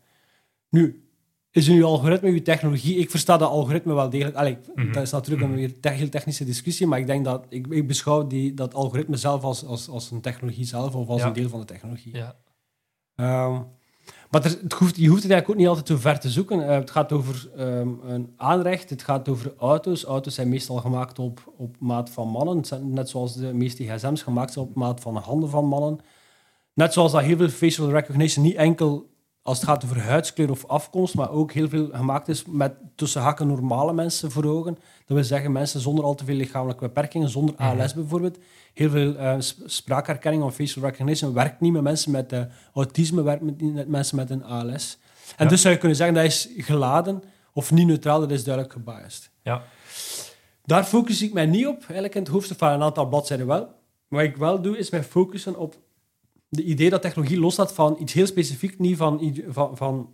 Nu, 0.69 1.05
is 1.51 1.69
uw 1.69 1.85
algoritme, 1.85 2.31
uw 2.31 2.43
technologie... 2.43 2.97
Ik 2.97 3.11
versta 3.11 3.37
dat 3.37 3.51
algoritme 3.51 3.95
wel 3.95 4.11
degelijk... 4.11 4.37
Allee, 4.37 4.59
Mhm. 4.75 4.93
Dat 4.93 5.03
is 5.03 5.11
natuurlijk 5.11 5.49
een 5.49 5.55
weer 5.55 5.81
te- 5.81 5.89
heel 5.89 6.09
technische 6.09 6.45
discussie, 6.45 6.87
maar 6.87 6.99
ik 6.99 7.07
denk 7.07 7.25
dat... 7.25 7.47
Ik, 7.49 7.67
ik 7.67 7.87
beschouw 7.87 8.27
die, 8.27 8.55
dat 8.55 8.75
algoritme 8.75 9.17
zelf 9.17 9.43
als, 9.43 9.65
als, 9.65 9.89
als 9.89 10.11
een 10.11 10.21
technologie 10.21 10.65
zelf, 10.65 10.95
of 10.95 11.09
als 11.09 11.21
Ja. 11.21 11.27
een 11.27 11.33
deel 11.33 11.49
van 11.49 11.61
de 11.61 11.67
technologie. 11.67 12.17
Ja. 12.17 12.37
Ehm, 13.15 13.63
maar 14.31 14.45
er, 14.45 14.59
het 14.63 14.73
hoeft, 14.73 14.97
je 14.97 15.09
hoeft 15.09 15.23
het 15.23 15.33
eigenlijk 15.33 15.51
ook 15.51 15.57
niet 15.57 15.67
altijd 15.67 15.89
zo 15.89 15.97
ver 15.97 16.21
te 16.21 16.31
zoeken. 16.31 16.69
Eh, 16.69 16.75
het 16.75 16.91
gaat 16.91 17.13
over 17.13 17.51
ehm, 17.57 17.89
een 18.05 18.33
aanrecht, 18.37 18.91
het 18.91 19.03
gaat 19.03 19.29
over 19.29 19.55
auto's. 19.59 20.05
Auto's 20.05 20.35
zijn 20.35 20.49
meestal 20.49 20.77
gemaakt 20.77 21.19
op, 21.19 21.53
op 21.57 21.77
maat 21.79 22.11
van 22.11 22.29
mannen. 22.29 22.65
Net 22.81 23.09
zoals 23.09 23.35
de 23.35 23.53
meeste 23.55 23.85
gsm's 23.85 24.23
gemaakt 24.23 24.53
zijn 24.53 24.65
op 24.65 24.75
maat 24.75 25.01
van 25.01 25.15
de 25.15 25.21
handen 25.21 25.49
van 25.49 25.65
mannen. 25.65 25.99
Net 26.75 26.93
zoals 26.93 27.13
dat 27.13 27.23
heel 27.23 27.37
veel 27.37 27.49
facial 27.49 27.91
recognition 27.91 28.45
niet 28.45 28.57
enkel 28.57 29.11
als 29.43 29.59
het 29.59 29.67
gaat 29.69 29.85
over 29.85 30.01
huidskleur 30.03 30.51
of 30.51 30.67
afkomst, 30.67 31.15
maar 31.15 31.31
ook 31.31 31.53
heel 31.53 31.69
veel 31.69 31.89
gemaakt 31.93 32.29
is 32.29 32.45
met 32.47 32.73
tussen 32.95 33.23
hakken 33.23 33.47
normale 33.47 33.93
mensen 33.93 34.31
voor 34.31 34.45
ogen. 34.45 34.75
Dat 35.07 35.17
wil 35.17 35.25
zeggen 35.25 35.53
mensen 35.53 35.81
zonder 35.81 36.05
al 36.05 36.15
te 36.15 36.25
veel 36.25 36.35
lichamelijke 36.35 36.85
beperkingen, 36.85 37.29
zonder 37.29 37.55
ALS 37.57 37.95
bijvoorbeeld. 37.95 38.39
Heel 38.75 38.91
veel 38.91 39.17
sp- 39.43 39.63
spraakherkenning 39.67 40.43
of 40.43 40.55
facial 40.55 40.85
recognition 40.85 41.33
werkt 41.33 41.61
niet 41.61 41.73
met 41.73 41.83
mensen 41.83 42.11
met 42.13 42.33
eh, 42.33 42.41
autisme, 42.75 43.23
werkt 43.23 43.43
met, 43.43 43.61
niet 43.61 43.75
met 43.75 43.89
mensen 43.89 44.17
met 44.17 44.31
een 44.31 44.45
ALS. 44.45 44.99
En 45.37 45.45
Ja. 45.45 45.51
dus 45.51 45.61
zou 45.61 45.75
je 45.75 45.79
kunnen 45.81 45.97
zeggen 45.97 46.15
dat 46.17 46.25
is 46.25 46.49
geladen 46.57 47.23
of 47.53 47.71
niet 47.71 47.87
neutraal, 47.87 48.21
dat 48.21 48.31
is 48.31 48.45
duidelijk 48.45 48.75
gebiased. 48.75 49.31
Ja. 49.43 49.63
Daar 50.65 50.85
focus 50.85 51.23
ik 51.23 51.33
mij 51.33 51.47
niet 51.47 51.67
op, 51.67 51.79
eigenlijk 51.81 52.15
in 52.15 52.23
het 52.23 52.31
hoofdstuk 52.31 52.59
van 52.59 52.73
een 52.73 52.83
aantal 52.83 53.07
bladzijden 53.09 53.47
wel. 53.47 53.69
Wat 54.09 54.21
ik 54.23 54.37
wel 54.37 54.61
doe, 54.63 54.79
is 54.79 54.91
mij 54.91 55.03
focussen 55.05 55.57
op 55.59 55.75
de 56.51 56.63
idee 56.63 56.91
dat 56.91 57.03
technologie 57.03 57.39
losstaat 57.39 57.73
van 57.73 57.97
iets 58.01 58.13
heel 58.13 58.27
specifiek, 58.27 58.79
niet 58.79 58.97
van, 58.97 59.37
van, 59.49 59.77
van 59.77 60.11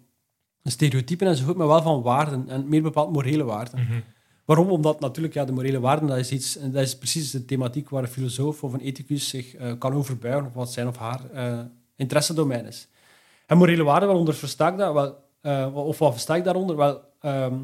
stereotypen 0.62 1.26
enzovoort, 1.26 1.57
maar 1.57 1.66
wel 1.66 1.83
van 1.83 2.02
waarden 2.02 2.49
en 2.49 2.69
meer 2.69 2.83
bepaald 2.83 3.12
morele 3.12 3.45
waarden. 3.45 3.81
Mhm. 3.81 4.00
Waarom? 4.45 4.71
Omdat 4.71 5.00
natuurlijk 5.00 5.35
ja, 5.35 5.45
de 5.45 5.52
morele 5.52 5.81
waarden, 5.81 6.09
dat 6.09 6.19
is, 6.19 6.31
iets, 6.31 6.59
dat 6.61 6.83
is 6.83 6.99
precies 6.99 7.31
de 7.31 7.45
thematiek 7.45 7.88
waar 7.88 8.02
een 8.02 8.09
filosoof 8.09 8.64
of 8.64 8.73
een 8.73 8.81
ethicus 8.81 9.28
zich 9.28 9.55
eh, 9.55 9.73
kan 9.78 9.93
overbuigen, 9.93 10.47
of 10.47 10.55
wat 10.55 10.73
zijn 10.73 10.88
of 10.88 10.97
haar 10.97 11.31
eh 11.31 11.61
interessedomein 11.97 12.66
is. 12.66 12.88
En 13.47 13.57
morele 13.57 13.83
waarden, 13.83 14.09
waaronder 14.09 14.35
versta 14.35 14.69
ik 14.69 14.78
dat? 14.78 14.93
Wel, 14.93 15.16
eh, 15.40 15.76
of 15.76 15.99
wat 15.99 16.12
versta 16.12 16.37
ik 16.37 16.45
daaronder? 16.45 16.76
Wel, 16.76 17.00
ehm, 17.21 17.55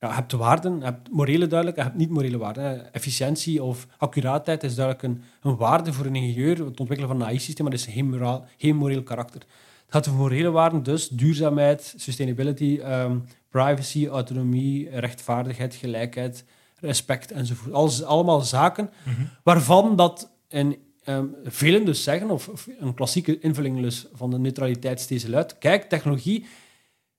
ja, 0.00 0.08
je 0.08 0.14
hebt 0.14 0.32
waarden, 0.32 0.78
je 0.78 0.84
hebt 0.84 1.10
morele 1.10 1.46
duidelijk, 1.46 1.78
je 1.78 1.84
hebt 1.84 1.96
niet-morele 1.96 2.38
waarden. 2.38 2.92
Efficiëntie 2.92 3.62
of 3.62 3.86
accuraatheid 3.98 4.62
is 4.62 4.74
duidelijk 4.74 5.04
een, 5.04 5.22
een 5.42 5.56
waarde 5.56 5.92
voor 5.92 6.06
een 6.06 6.14
ingenieur, 6.16 6.64
het 6.64 6.80
ontwikkelen 6.80 7.08
van 7.08 7.20
een 7.20 7.26
AI-systeem, 7.26 7.66
maar 7.66 7.76
dat 7.76 7.86
is 7.86 7.94
geen, 7.94 8.10
moraal, 8.10 8.44
geen 8.56 8.76
moreel 8.76 9.02
karakter. 9.02 9.40
Het 9.40 9.94
gaat 9.94 10.08
over 10.08 10.20
morele 10.20 10.50
waarden, 10.50 10.82
dus 10.82 11.08
duurzaamheid, 11.08 11.94
sustainability, 11.96 12.78
ehm, 12.82 13.18
privacy, 13.48 14.06
autonomie, 14.06 14.90
rechtvaardigheid, 14.90 15.74
gelijkheid, 15.74 16.44
respect 16.80 17.32
enzovoort. 17.32 17.74
Alles, 17.74 18.02
allemaal 18.02 18.40
zaken 18.40 18.90
Mhm. 19.04 19.22
waarvan 19.42 19.96
dat 19.96 20.30
een, 20.48 20.76
ehm, 21.04 21.24
velen 21.44 21.84
dus 21.84 22.02
zeggen, 22.02 22.30
of, 22.30 22.48
of 22.48 22.68
een 22.78 22.94
klassieke 22.94 23.38
invulling 23.38 23.80
dus 23.80 24.06
van 24.12 24.30
de 24.30 24.38
neutraliteit 24.38 25.00
steeds 25.00 25.26
luidt, 25.26 25.58
kijk, 25.58 25.82
technologie, 25.88 26.46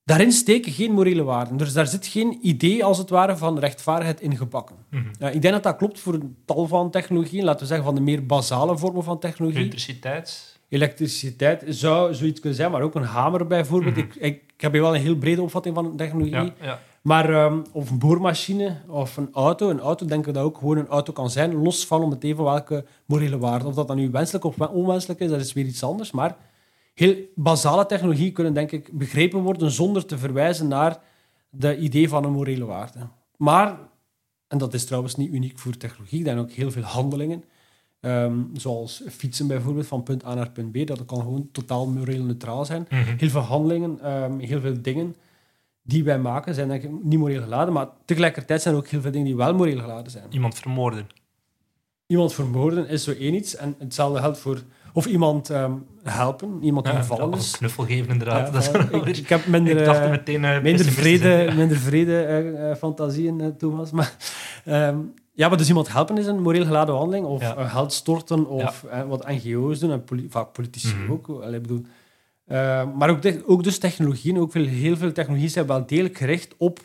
daarin 0.08 0.32
steken 0.32 0.72
geen 0.72 0.92
morele 0.92 1.24
waarden. 1.24 1.58
Dus 1.58 1.74
daar 1.74 1.88
zit 1.88 2.08
geen 2.08 2.40
idee, 2.42 2.84
als 2.84 2.98
het 2.98 3.10
ware, 3.10 3.38
van 3.38 3.60
rechtvaardigheid 3.60 4.22
in 4.22 4.38
gebakken. 4.38 4.76
Mhm. 4.90 5.04
Ja, 5.20 5.30
ik 5.30 5.42
denk 5.42 5.54
dat 5.54 5.64
dat 5.64 5.76
klopt 5.76 6.00
voor 6.00 6.14
een 6.14 6.36
tal 6.46 6.68
van 6.68 6.92
technologieën, 6.92 7.44
laten 7.44 7.60
we 7.60 7.66
zeggen 7.66 7.86
van 7.86 7.96
de 7.96 8.02
meer 8.02 8.26
basale 8.26 8.78
vormen 8.78 9.04
van 9.04 9.20
technologie. 9.20 9.60
Elektriciteit. 9.60 10.60
Elektriciteit 10.70 11.64
zou 11.68 12.14
zoiets 12.14 12.40
kunnen 12.40 12.58
zijn, 12.58 12.72
maar 12.72 12.82
ook 12.82 12.96
een 12.96 13.04
hamer 13.04 13.48
bijvoorbeeld. 13.48 13.96
Mhm. 13.96 14.06
ik, 14.06 14.16
ik, 14.16 14.42
ik 14.56 14.62
heb 14.62 14.72
hier 14.72 14.82
wel 14.82 14.96
een 14.96 15.02
heel 15.02 15.18
brede 15.18 15.42
opvatting 15.42 15.76
van 15.76 15.96
technologie. 15.96 16.34
Ja, 16.34 16.54
ja. 16.62 16.80
Maar, 17.02 17.30
ehm, 17.30 17.60
of 17.72 17.90
een 17.90 18.00
boormachine 18.00 18.78
of 18.88 19.18
een 19.18 19.30
auto. 19.34 19.70
Een 19.70 19.80
auto 19.80 20.06
denk 20.06 20.28
ik 20.28 20.34
dat 20.34 20.44
ook 20.44 20.58
gewoon 20.58 20.78
een 20.78 20.88
auto 20.88 21.14
kan 21.14 21.30
zijn, 21.30 21.54
los 21.56 21.86
van 21.86 22.02
om 22.02 22.12
het 22.12 22.24
even 22.24 22.44
welke 22.44 22.86
morele 23.06 23.38
waarde. 23.38 23.66
Of 23.66 23.76
dat 23.76 23.88
dan 23.88 23.98
nu 23.98 24.10
wenselijk 24.12 24.44
of 24.44 24.60
onwenselijk 24.60 25.20
is, 25.20 25.30
dat 25.30 25.40
is 25.40 25.54
weer 25.54 25.66
iets 25.66 25.84
anders. 25.84 26.12
Maar 26.12 26.36
heel 27.00 27.16
basale 27.36 27.86
technologie 27.86 28.32
kunnen 28.32 28.54
denk 28.54 28.72
ik 28.72 28.98
begrepen 28.98 29.40
worden 29.40 29.72
zonder 29.72 30.06
te 30.06 30.18
verwijzen 30.18 30.68
naar 30.68 31.00
de 31.50 31.78
idee 31.78 32.10
van 32.10 32.24
een 32.24 32.32
morele 32.32 32.66
waarde. 32.66 33.00
Maar, 33.38 33.78
en 34.48 34.58
dat 34.58 34.74
is 34.74 34.86
trouwens 34.86 35.16
niet 35.16 35.34
uniek 35.34 35.60
voor 35.60 35.78
technologie, 35.78 36.20
er 36.20 36.26
zijn 36.26 36.38
ook 36.40 36.52
heel 36.52 36.72
veel 36.72 36.84
handelingen. 36.84 37.44
ehm, 38.00 38.40
zoals 38.54 39.04
fietsen 39.10 39.48
bijvoorbeeld, 39.48 39.88
van 39.88 40.04
punt 40.04 40.26
A 40.26 40.34
naar 40.34 40.52
punt 40.52 40.72
B. 40.72 40.88
Dat 40.88 41.06
kan 41.06 41.20
gewoon 41.22 41.50
totaal 41.52 41.88
moreel 41.88 42.24
neutraal 42.24 42.66
zijn 42.66 42.86
Mhm. 42.90 43.18
heel 43.18 43.30
veel 43.30 43.42
handelingen, 43.42 44.00
ehm, 44.02 44.40
heel 44.40 44.60
veel 44.62 44.82
dingen 44.82 45.16
die 45.82 46.04
wij 46.04 46.20
maken 46.20 46.54
zijn 46.54 46.68
denk 46.68 46.84
ik 46.84 47.04
niet 47.04 47.20
moreel 47.20 47.42
geladen, 47.42 47.74
maar 47.74 47.88
tegelijkertijd 48.06 48.62
zijn 48.62 48.74
er 48.74 48.80
ook 48.80 48.88
heel 48.88 49.02
veel 49.02 49.12
dingen 49.12 49.28
die 49.28 49.36
wel 49.36 49.54
moreel 49.56 49.80
geladen 49.80 50.12
zijn. 50.12 50.24
Iemand 50.30 50.56
vermoorden. 50.56 51.08
Iemand 52.08 52.34
vermoorden 52.34 52.88
is 52.88 53.04
zo 53.04 53.12
één 53.12 53.34
iets 53.34 53.56
en 53.56 53.76
hetzelfde 53.80 54.20
geldt 54.20 54.38
voor 54.38 54.64
of 54.98 55.06
iemand 55.06 55.50
ehm, 55.50 55.72
helpen, 56.04 56.60
iemand 56.64 56.86
die 56.86 56.94
Ja, 56.94 57.00
gevallen 57.02 57.38
is. 57.38 57.52
Een 57.52 57.58
knuffel 57.58 57.84
geven, 57.84 58.12
inderdaad. 58.12 58.54
Dat 58.54 58.62
is 58.62 58.72
wel 58.72 59.08
ik, 59.08 59.30
heb 59.30 59.46
minder, 59.48 59.78
ik 59.78 59.86
dacht 59.86 60.00
eh, 60.00 60.10
meteen 60.10 60.44
uh, 60.44 60.62
minder 60.62 60.86
vrede, 60.86 61.50
minder 61.56 61.78
vrede 61.78 62.22
eh, 62.24 62.70
eh, 62.72 62.78
fantasieën, 62.78 63.42
eh, 63.42 63.48
Thomas. 63.48 63.92
Maar, 63.92 64.16
ehm, 64.66 64.98
ja, 65.34 65.48
maar 65.48 65.58
dus 65.58 65.68
iemand 65.68 65.92
helpen 65.92 66.18
is 66.18 66.26
een 66.26 66.42
moreel 66.42 66.66
geladen 66.66 66.96
handeling. 66.96 67.26
Of 67.26 67.42
Ja. 67.42 67.56
eh, 67.56 67.72
geld 67.74 67.94
storten, 67.94 68.48
of 68.48 68.84
eh, 68.84 69.02
wat 69.08 69.28
NGO's 69.28 69.80
doen, 69.80 69.92
en 69.92 70.04
poli- 70.04 70.28
vaak 70.30 70.52
politici 70.52 70.96
Mhm. 70.96 71.12
ook. 71.12 71.28
Allee, 71.30 71.56
ik 71.56 71.62
bedoel, 71.62 71.84
eh, 72.46 72.84
maar 72.98 73.10
ook, 73.10 73.22
de- 73.22 73.44
ook 73.46 73.64
dus 73.64 73.80
technologieën, 73.80 74.40
ook 74.40 74.52
veel, 74.52 74.66
heel 74.66 74.98
veel 74.98 75.12
technologieën 75.12 75.52
zijn 75.52 75.68
wel 75.68 75.86
degelijk 75.86 76.18
gericht 76.18 76.54
op 76.58 76.80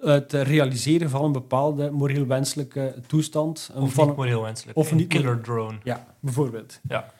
het 0.00 0.32
realiseren 0.32 1.10
van 1.10 1.24
een 1.24 1.32
bepaalde 1.32 1.90
moreel 1.90 2.26
wenselijke 2.26 2.94
toestand. 3.06 3.70
Of 3.74 3.92
van, 3.92 4.06
niet 4.06 4.16
moreel 4.16 4.42
wenselijk. 4.42 4.78
of 4.78 4.90
een 4.90 5.06
killer 5.06 5.40
drone. 5.40 5.78
ja, 5.82 6.06
bijvoorbeeld. 6.20 6.80
Ja. 6.88 7.14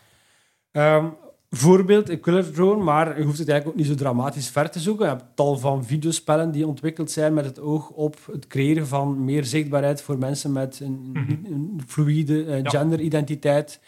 Ehm, 0.76 1.06
voorbeeld, 1.50 2.08
een 2.08 2.20
killer 2.20 2.52
drone, 2.52 2.82
maar 2.82 3.18
je 3.18 3.24
hoeft 3.24 3.38
het 3.38 3.48
eigenlijk 3.48 3.78
ook 3.78 3.84
niet 3.86 3.96
zo 3.96 4.02
dramatisch 4.04 4.48
ver 4.48 4.70
te 4.70 4.80
zoeken. 4.80 5.04
Je 5.04 5.10
hebt 5.12 5.24
tal 5.34 5.58
van 5.58 5.84
videospellen 5.84 6.50
die 6.50 6.66
ontwikkeld 6.66 7.10
zijn 7.10 7.34
met 7.34 7.44
het 7.44 7.60
oog 7.60 7.90
op 7.90 8.16
het 8.32 8.46
creëren 8.46 8.86
van 8.86 9.24
meer 9.24 9.44
zichtbaarheid 9.44 10.02
voor 10.02 10.18
mensen 10.18 10.52
met 10.52 10.80
een, 10.82 11.10
Mhm. 11.12 11.30
een 11.52 11.80
fluïde 11.86 12.44
eh, 12.44 12.60
genderidentiteit, 12.70 13.80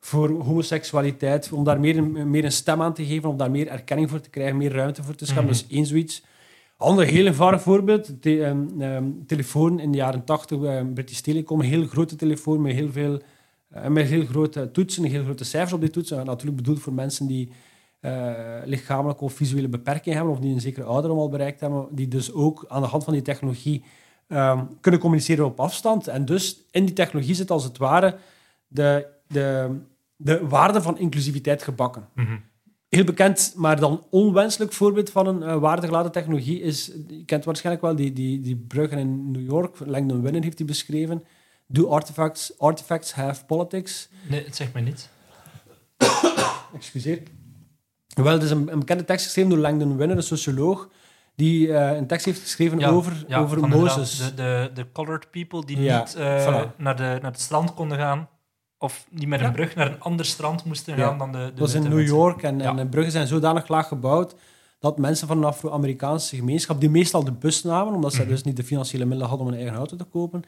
voor 0.00 0.28
homoseksualiteit, 0.42 1.52
om 1.52 1.64
daar 1.64 1.80
meer 1.80 1.96
een, 1.96 2.30
meer 2.30 2.44
een 2.44 2.52
stem 2.52 2.82
aan 2.82 2.94
te 2.94 3.04
geven, 3.04 3.28
om 3.28 3.36
daar 3.36 3.50
meer 3.50 3.68
erkenning 3.68 4.10
voor 4.10 4.20
te 4.20 4.30
krijgen, 4.30 4.56
meer 4.56 4.72
ruimte 4.72 5.02
voor 5.02 5.14
te 5.14 5.24
scheppen. 5.26 5.44
Mhm. 5.44 5.54
Is 5.54 5.66
één 5.68 5.86
zoiets. 5.86 6.24
Ander 6.76 7.06
heel 7.06 7.26
eenvoudig 7.26 7.62
voorbeeld, 7.62 8.22
de, 8.22 8.44
ehm, 8.44 8.80
ehm, 8.80 9.04
telefoon 9.26 9.80
in 9.80 9.90
de 9.90 9.96
jaren 9.98 10.24
80, 10.24 10.62
eh, 10.62 10.80
British 10.94 11.20
Telecom, 11.20 11.60
een 11.60 11.66
heel 11.66 11.86
grote 11.86 12.16
telefoon 12.16 12.62
met 12.62 12.74
heel 12.74 12.90
veel 12.92 13.20
eh, 13.74 13.88
met 13.88 14.06
heel 14.06 14.24
grote 14.24 14.70
toetsen, 14.70 15.04
heel 15.04 15.24
grote 15.24 15.44
cijfers 15.44 15.72
op 15.72 15.80
die 15.80 15.90
toetsen. 15.90 16.18
En 16.18 16.26
natuurlijk 16.26 16.56
bedoeld 16.56 16.80
voor 16.80 16.92
mensen 16.92 17.26
die 17.26 17.50
eh, 18.00 18.32
lichamelijke 18.64 19.24
of 19.24 19.32
visuele 19.32 19.68
beperkingen 19.68 20.18
hebben, 20.18 20.34
of 20.34 20.40
die 20.40 20.54
een 20.54 20.60
zekere 20.60 20.86
ouderdom 20.86 21.18
al 21.18 21.28
bereikt 21.28 21.60
hebben, 21.60 21.86
die 21.90 22.08
dus 22.08 22.32
ook 22.32 22.64
aan 22.68 22.82
de 22.82 22.88
hand 22.88 23.04
van 23.04 23.12
die 23.12 23.22
technologie 23.22 23.84
ehm, 24.28 24.64
kunnen 24.80 25.00
communiceren 25.00 25.44
op 25.44 25.60
afstand. 25.60 26.06
En 26.06 26.24
dus 26.24 26.64
in 26.70 26.84
die 26.84 26.94
technologie 26.94 27.34
zit 27.34 27.50
als 27.50 27.64
het 27.64 27.78
ware 27.78 28.16
de, 28.66 29.06
de, 29.26 29.76
de 30.16 30.46
waarde 30.48 30.82
van 30.82 30.98
inclusiviteit 30.98 31.62
gebakken. 31.62 32.08
Mhm. 32.14 32.36
Heel 32.88 33.04
bekend, 33.04 33.52
maar 33.56 33.80
dan 33.80 34.04
onwenselijk 34.10 34.72
voorbeeld 34.72 35.10
van 35.10 35.26
een 35.26 35.42
uh, 35.42 35.56
waardegeladen 35.56 36.12
technologie 36.12 36.60
is, 36.60 36.92
je 37.08 37.24
kent 37.24 37.44
waarschijnlijk 37.44 37.84
wel 37.84 37.96
die, 37.96 38.12
die, 38.12 38.40
die 38.40 38.56
bruggen 38.56 38.98
in 38.98 39.30
New 39.30 39.46
York, 39.46 39.76
Langdon 39.86 40.22
Winner 40.22 40.42
heeft 40.42 40.56
die 40.56 40.66
beschreven. 40.66 41.22
Do 41.74 41.88
artifacts, 41.88 42.58
artifacts 42.58 43.12
have 43.12 43.44
politics? 43.44 44.08
Nee, 44.28 44.44
het 44.44 44.56
zegt 44.56 44.72
mij 44.72 44.82
niet. 44.82 45.08
Excuseer. 46.78 47.22
Wel, 48.14 48.32
het 48.32 48.42
is 48.42 48.50
een, 48.50 48.72
een 48.72 48.78
bekende 48.78 49.04
tekst 49.04 49.24
geschreven 49.24 49.50
door 49.50 49.58
Langdon 49.58 49.96
Winner, 49.96 50.16
een 50.16 50.22
socioloog, 50.22 50.88
die 51.36 51.66
uh, 51.66 51.96
een 51.96 52.06
tekst 52.06 52.26
heeft 52.26 52.40
geschreven 52.40 52.78
Ja, 52.78 52.88
over, 52.88 53.24
ja, 53.28 53.38
over 53.38 53.68
Mozes. 53.68 54.18
De, 54.18 54.34
de, 54.34 54.70
de 54.74 54.92
colored 54.92 55.30
people 55.30 55.64
die 55.64 55.80
Ja, 55.80 55.98
niet 55.98 56.16
uh, 56.16 56.46
voilà. 56.46 56.76
naar, 56.76 56.96
de, 56.96 57.02
naar 57.02 57.30
het 57.30 57.40
strand 57.40 57.74
konden 57.74 57.98
gaan, 57.98 58.28
of 58.78 59.06
die 59.10 59.28
met 59.28 59.40
een 59.40 59.52
brug 59.52 59.74
naar 59.74 59.86
een 59.86 60.00
ander 60.00 60.26
strand 60.26 60.64
moesten 60.64 60.96
gaan 60.96 61.18
dan 61.18 61.32
de, 61.32 61.38
de 61.38 61.44
Dat 61.44 61.58
was 61.58 61.74
in 61.74 61.82
New 61.82 61.92
mensen. 61.92 62.16
York 62.16 62.42
en, 62.42 62.60
en 62.60 62.76
de 62.76 62.86
bruggen 62.86 63.12
zijn 63.12 63.26
zodanig 63.26 63.68
laag 63.68 63.88
gebouwd 63.88 64.34
dat 64.78 64.98
mensen 64.98 65.26
van 65.26 65.38
een 65.38 65.44
Afro-Amerikaanse 65.44 66.36
gemeenschap, 66.36 66.80
die 66.80 66.90
meestal 66.90 67.24
de 67.24 67.32
bus 67.32 67.62
namen, 67.62 67.94
omdat 67.94 68.12
ze 68.12 68.26
dus 68.26 68.42
niet 68.42 68.56
de 68.56 68.64
financiële 68.64 69.04
middelen 69.04 69.28
hadden 69.28 69.46
om 69.46 69.52
een 69.52 69.58
eigen 69.58 69.76
auto 69.76 69.96
te 69.96 70.04
kopen, 70.04 70.42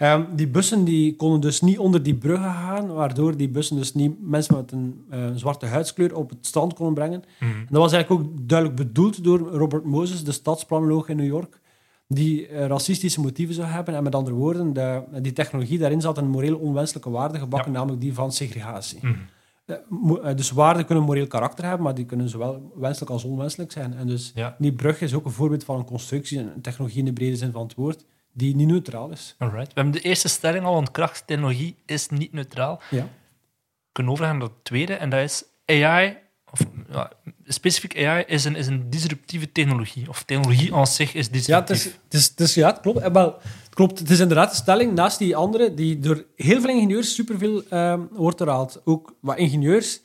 ehm, 0.00 0.24
die 0.36 0.48
bussen 0.48 0.84
die 0.84 1.16
konden 1.16 1.40
dus 1.40 1.60
niet 1.60 1.78
onder 1.78 2.02
die 2.02 2.14
bruggen 2.14 2.52
gaan, 2.52 2.86
waardoor 2.92 3.36
die 3.36 3.48
bussen 3.48 3.76
dus 3.76 3.94
niet 3.94 4.14
mensen 4.28 4.54
met 4.56 4.72
een 4.72 5.04
eh, 5.10 5.24
zwarte 5.34 5.66
huidskleur 5.66 6.16
op 6.16 6.30
het 6.30 6.46
strand 6.46 6.74
konden 6.74 6.94
brengen. 6.94 7.22
Mhm. 7.40 7.50
En 7.50 7.66
dat 7.70 7.82
was 7.82 7.92
eigenlijk 7.92 8.22
ook 8.22 8.48
duidelijk 8.48 8.78
bedoeld 8.80 9.24
door 9.24 9.38
Robert 9.38 9.84
Moses, 9.84 10.24
de 10.24 10.32
stadsplanoloog 10.32 11.08
in 11.08 11.16
New 11.16 11.26
York, 11.26 11.60
die 12.08 12.46
eh, 12.46 12.66
racistische 12.66 13.20
motieven 13.20 13.54
zou 13.54 13.68
hebben. 13.68 13.94
En 13.94 14.02
met 14.02 14.14
andere 14.14 14.36
woorden, 14.36 14.72
de, 14.72 15.02
die 15.22 15.32
technologie 15.32 15.78
daarin 15.78 16.00
zat 16.00 16.18
een 16.18 16.28
moreel 16.28 16.56
onwenselijke 16.58 17.10
waarde 17.10 17.38
gebakken, 17.38 17.72
namelijk 17.72 18.00
die 18.00 18.14
van 18.14 18.32
segregatie. 18.32 18.98
Mhm. 19.02 19.14
Eh, 19.64 20.36
Dus 20.36 20.50
waarden 20.50 20.84
kunnen 20.86 21.04
moreel 21.04 21.26
karakter 21.26 21.64
hebben, 21.64 21.82
maar 21.82 21.94
die 21.94 22.04
kunnen 22.04 22.28
zowel 22.28 22.72
wenselijk 22.74 23.10
als 23.10 23.24
onwenselijk 23.24 23.72
zijn. 23.72 23.94
En 23.94 24.06
dus 24.06 24.32
Ja. 24.34 24.56
die 24.58 24.72
brug 24.72 25.00
is 25.00 25.14
ook 25.14 25.24
een 25.24 25.30
voorbeeld 25.30 25.64
van 25.64 25.78
een 25.78 25.84
constructie, 25.84 26.38
een 26.38 26.60
technologie 26.62 26.98
in 26.98 27.04
de 27.04 27.12
brede 27.12 27.36
zin 27.36 27.52
van 27.52 27.62
het 27.62 27.74
woord, 27.74 28.04
die 28.32 28.54
niet 28.56 28.66
neutraal 28.68 29.10
is. 29.10 29.34
Alright. 29.38 29.66
We 29.66 29.72
hebben 29.74 29.92
de 29.92 30.00
eerste 30.00 30.28
stelling 30.28 30.64
al 30.64 30.74
ontkracht. 30.74 31.26
Technologie 31.26 31.76
is 31.86 32.08
niet 32.08 32.32
neutraal. 32.32 32.80
Ja. 32.90 33.02
We 33.02 33.08
kunnen 33.92 34.12
overgaan 34.12 34.38
naar 34.38 34.46
het 34.48 34.64
tweede, 34.64 34.94
en 34.94 35.10
dat 35.10 35.20
is 35.20 35.44
AI, 35.66 36.16
of 36.52 36.60
ja, 36.90 37.10
specifiek 37.44 38.04
AI, 38.04 38.24
is 38.26 38.44
een, 38.44 38.56
is 38.56 38.66
een 38.66 38.90
disruptieve 38.90 39.52
technologie. 39.52 40.08
Of 40.08 40.22
technologie 40.22 40.74
aan 40.74 40.86
zich 40.86 41.14
is 41.14 41.26
Ja, 41.26 41.32
disruptief. 41.32 41.84
het, 41.84 41.86
is, 41.86 41.92
het, 42.04 42.14
is, 42.14 42.28
het, 42.28 42.40
is- 42.40 42.54
ja, 42.54 42.66
het 42.66 42.80
klopt. 42.80 42.98
Eh, 42.98 43.12
wel, 43.12 43.38
het 43.42 43.74
klopt. 43.74 43.98
Het 43.98 44.10
is 44.10 44.20
inderdaad 44.20 44.50
een 44.50 44.56
stelling 44.56 44.94
naast 44.94 45.18
die 45.18 45.36
andere, 45.36 45.74
die 45.74 45.98
door 45.98 46.24
heel 46.36 46.60
veel 46.60 46.70
ingenieurs 46.70 47.14
superveel 47.14 47.62
ehm 47.68 48.00
wordt 48.10 48.38
herhaald. 48.38 48.80
Ook 48.84 49.14
wat 49.20 49.36
ingenieurs, 49.36 50.00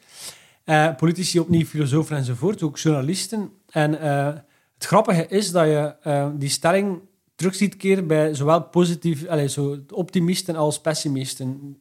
eh, 0.63 0.95
politici 0.95 1.39
opnieuw, 1.39 1.65
filosofen 1.65 2.17
enzovoort, 2.17 2.63
ook 2.63 2.77
journalisten. 2.77 3.51
En 3.69 3.99
eh, 3.99 4.25
het 4.73 4.85
grappige 4.85 5.27
is 5.27 5.51
dat 5.51 5.65
je 5.65 5.95
die 6.37 6.49
stelling 6.49 6.99
terug 7.35 7.55
ziet 7.55 7.77
keren 7.77 8.07
bij 8.07 8.33
zowel 8.33 8.63
positief, 8.63 9.27
allez, 9.27 9.53
zo 9.53 9.77
optimisten 9.93 10.55
als 10.55 10.81
pessimisten. 10.81 11.77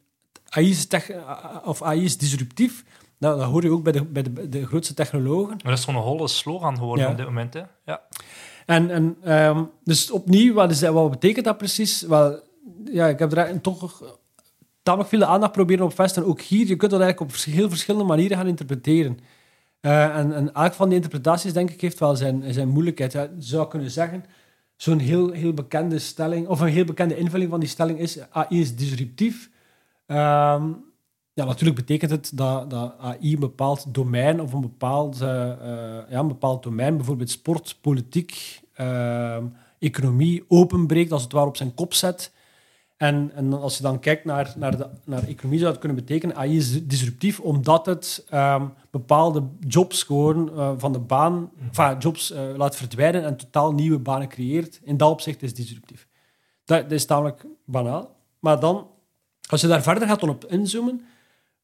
AI 0.48 0.70
is, 0.70 0.86
tech- 0.86 1.10
of 1.64 1.82
AI 1.82 2.04
is 2.04 2.18
disruptief. 2.18 2.84
Nou, 3.18 3.38
dat 3.38 3.48
hoor 3.48 3.62
je 3.62 3.70
ook 3.70 3.82
bij 3.82 3.92
de, 3.92 4.04
bij 4.04 4.22
de, 4.22 4.48
de 4.48 4.66
grootste 4.66 4.94
technologen. 4.94 5.48
Maar 5.48 5.70
dat 5.70 5.78
is 5.78 5.84
gewoon 5.84 6.00
een 6.00 6.06
holle 6.06 6.28
slogan 6.28 6.76
geworden 6.76 7.04
Ja. 7.04 7.10
op 7.10 7.16
dit 7.16 7.26
moment. 7.26 7.54
Hè? 7.54 7.62
Ja. 7.84 8.00
En, 8.66 8.90
en 8.90 9.16
ehm, 9.22 9.64
dus 9.84 10.10
opnieuw, 10.10 10.54
wat, 10.54 10.70
is, 10.70 10.78
dat- 10.78 10.94
wat 10.94 11.10
betekent 11.10 11.44
dat 11.44 11.56
precies? 11.58 12.02
Wel, 12.02 12.40
ja, 12.84 13.06
ik 13.06 13.18
heb 13.18 13.32
er 13.32 13.60
toch 13.60 14.16
tamelijk 14.82 15.10
veel 15.10 15.24
aandacht 15.24 15.52
proberen 15.52 15.84
op 15.84 15.94
vestigen. 15.94 16.28
Ook 16.28 16.40
hier, 16.40 16.66
je 16.66 16.76
kunt 16.76 16.90
dat 16.90 17.00
eigenlijk 17.00 17.32
op 17.32 17.40
heel 17.54 17.68
verschillende 17.68 18.06
manieren 18.06 18.36
gaan 18.36 18.46
interpreteren. 18.46 19.18
Eh, 19.80 20.16
en, 20.16 20.34
en 20.34 20.52
elk 20.54 20.72
van 20.72 20.86
die 20.88 20.96
interpretaties, 20.96 21.52
denk 21.52 21.70
ik, 21.70 21.80
heeft 21.80 21.98
wel 21.98 22.16
zijn, 22.16 22.52
zijn 22.52 22.68
moeilijkheid. 22.68 23.12
Ja, 23.12 23.22
je 23.22 23.30
zou 23.38 23.68
kunnen 23.68 23.90
zeggen, 23.90 24.24
zo'n 24.76 24.98
heel, 24.98 25.30
heel 25.30 25.52
bekende 25.52 25.98
stelling, 25.98 26.48
of 26.48 26.60
een 26.60 26.68
heel 26.68 26.84
bekende 26.84 27.16
invulling 27.16 27.50
van 27.50 27.60
die 27.60 27.68
stelling 27.68 27.98
is, 27.98 28.30
AI 28.30 28.60
is 28.60 28.76
disruptief. 28.76 29.50
Ehm, 30.06 30.72
ja, 31.32 31.44
natuurlijk 31.44 31.76
betekent 31.76 32.10
het 32.10 32.30
dat, 32.34 32.70
dat 32.70 32.94
AI 32.98 33.32
een 33.32 33.40
bepaald 33.40 33.94
domein 33.94 34.40
of 34.40 34.52
een 34.52 34.60
bepaald, 34.60 35.20
eh, 35.20 35.50
eh, 35.50 36.10
ja, 36.10 36.24
bepaald 36.24 36.62
domein, 36.62 36.96
bijvoorbeeld 36.96 37.30
sport, 37.30 37.78
politiek, 37.80 38.62
ehm, 38.74 39.46
economie, 39.78 40.44
openbreekt, 40.48 41.12
als 41.12 41.22
het 41.22 41.32
ware 41.32 41.46
op 41.46 41.56
zijn 41.56 41.74
kop 41.74 41.94
zet. 41.94 42.32
En, 43.04 43.30
en 43.34 43.52
als 43.52 43.76
je 43.76 43.82
dan 43.82 44.00
kijkt 44.00 44.24
naar, 44.24 44.54
naar, 44.56 44.76
de, 44.76 44.86
naar 45.04 45.22
economie, 45.22 45.58
zou 45.58 45.70
het 45.70 45.80
kunnen 45.80 45.98
betekenen 45.98 46.36
AI 46.36 46.56
is 46.56 46.86
disruptief 46.86 47.40
omdat 47.40 47.86
het 47.86 48.26
ehm, 48.28 48.66
bepaalde 48.90 49.42
jobs 49.66 50.02
gewoon 50.02 50.50
eh, 50.50 50.72
van 50.76 50.92
de 50.92 50.98
baan, 50.98 51.50
enfin, 51.68 51.98
jobs 51.98 52.30
eh, 52.30 52.42
laat 52.56 52.76
verdwijnen 52.76 53.24
en 53.24 53.36
totaal 53.36 53.72
nieuwe 53.72 53.98
banen 53.98 54.28
creëert. 54.28 54.80
In 54.82 54.96
dat 54.96 55.10
opzicht 55.10 55.42
is 55.42 55.48
het 55.48 55.56
disruptief. 55.56 56.06
Dat, 56.64 56.90
is 56.90 57.04
tamelijk 57.04 57.46
banaal. 57.64 58.16
Maar 58.38 58.60
dan, 58.60 58.86
als 59.48 59.60
je 59.60 59.66
daar 59.66 59.82
verder 59.82 60.08
gaat 60.08 60.22
op 60.22 60.44
inzoomen, 60.44 61.00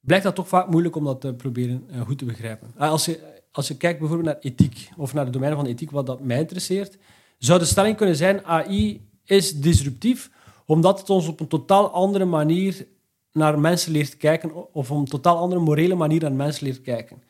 blijkt 0.00 0.24
dat 0.24 0.34
toch 0.34 0.48
vaak 0.48 0.70
moeilijk 0.70 0.96
om 0.96 1.04
dat 1.04 1.20
te 1.20 1.34
proberen 1.34 1.84
eh, 1.90 2.00
goed 2.00 2.18
te 2.18 2.24
begrijpen. 2.24 2.72
Eh, 2.76 2.90
Als 2.90 3.04
je, 3.04 3.40
als 3.52 3.68
je 3.68 3.76
kijkt 3.76 3.98
bijvoorbeeld 3.98 4.28
naar 4.28 4.52
ethiek, 4.52 4.90
of 4.96 5.14
naar 5.14 5.24
de 5.24 5.30
domein 5.30 5.54
van 5.54 5.66
ethiek, 5.66 5.90
wat 5.90 6.06
dat 6.06 6.20
mij 6.20 6.38
interesseert, 6.38 6.98
zou 7.38 7.58
de 7.58 7.64
stelling 7.64 7.96
kunnen 7.96 8.16
zijn, 8.16 8.44
AI 8.44 9.08
is 9.24 9.60
disruptief, 9.60 10.30
omdat 10.70 10.98
het 10.98 11.10
ons 11.10 11.28
op 11.28 11.40
een 11.40 11.46
totaal 11.48 11.90
andere 11.90 12.24
manier 12.24 12.86
naar 13.32 13.58
mensen 13.58 13.92
leert 13.92 14.16
kijken, 14.16 14.74
of 14.74 14.90
op 14.90 14.98
een 14.98 15.04
totaal 15.04 15.36
andere 15.36 15.60
morele 15.60 15.94
manier 15.94 16.20
naar 16.20 16.32
mensen 16.32 16.66
leert 16.66 16.80
kijken. 16.80 17.22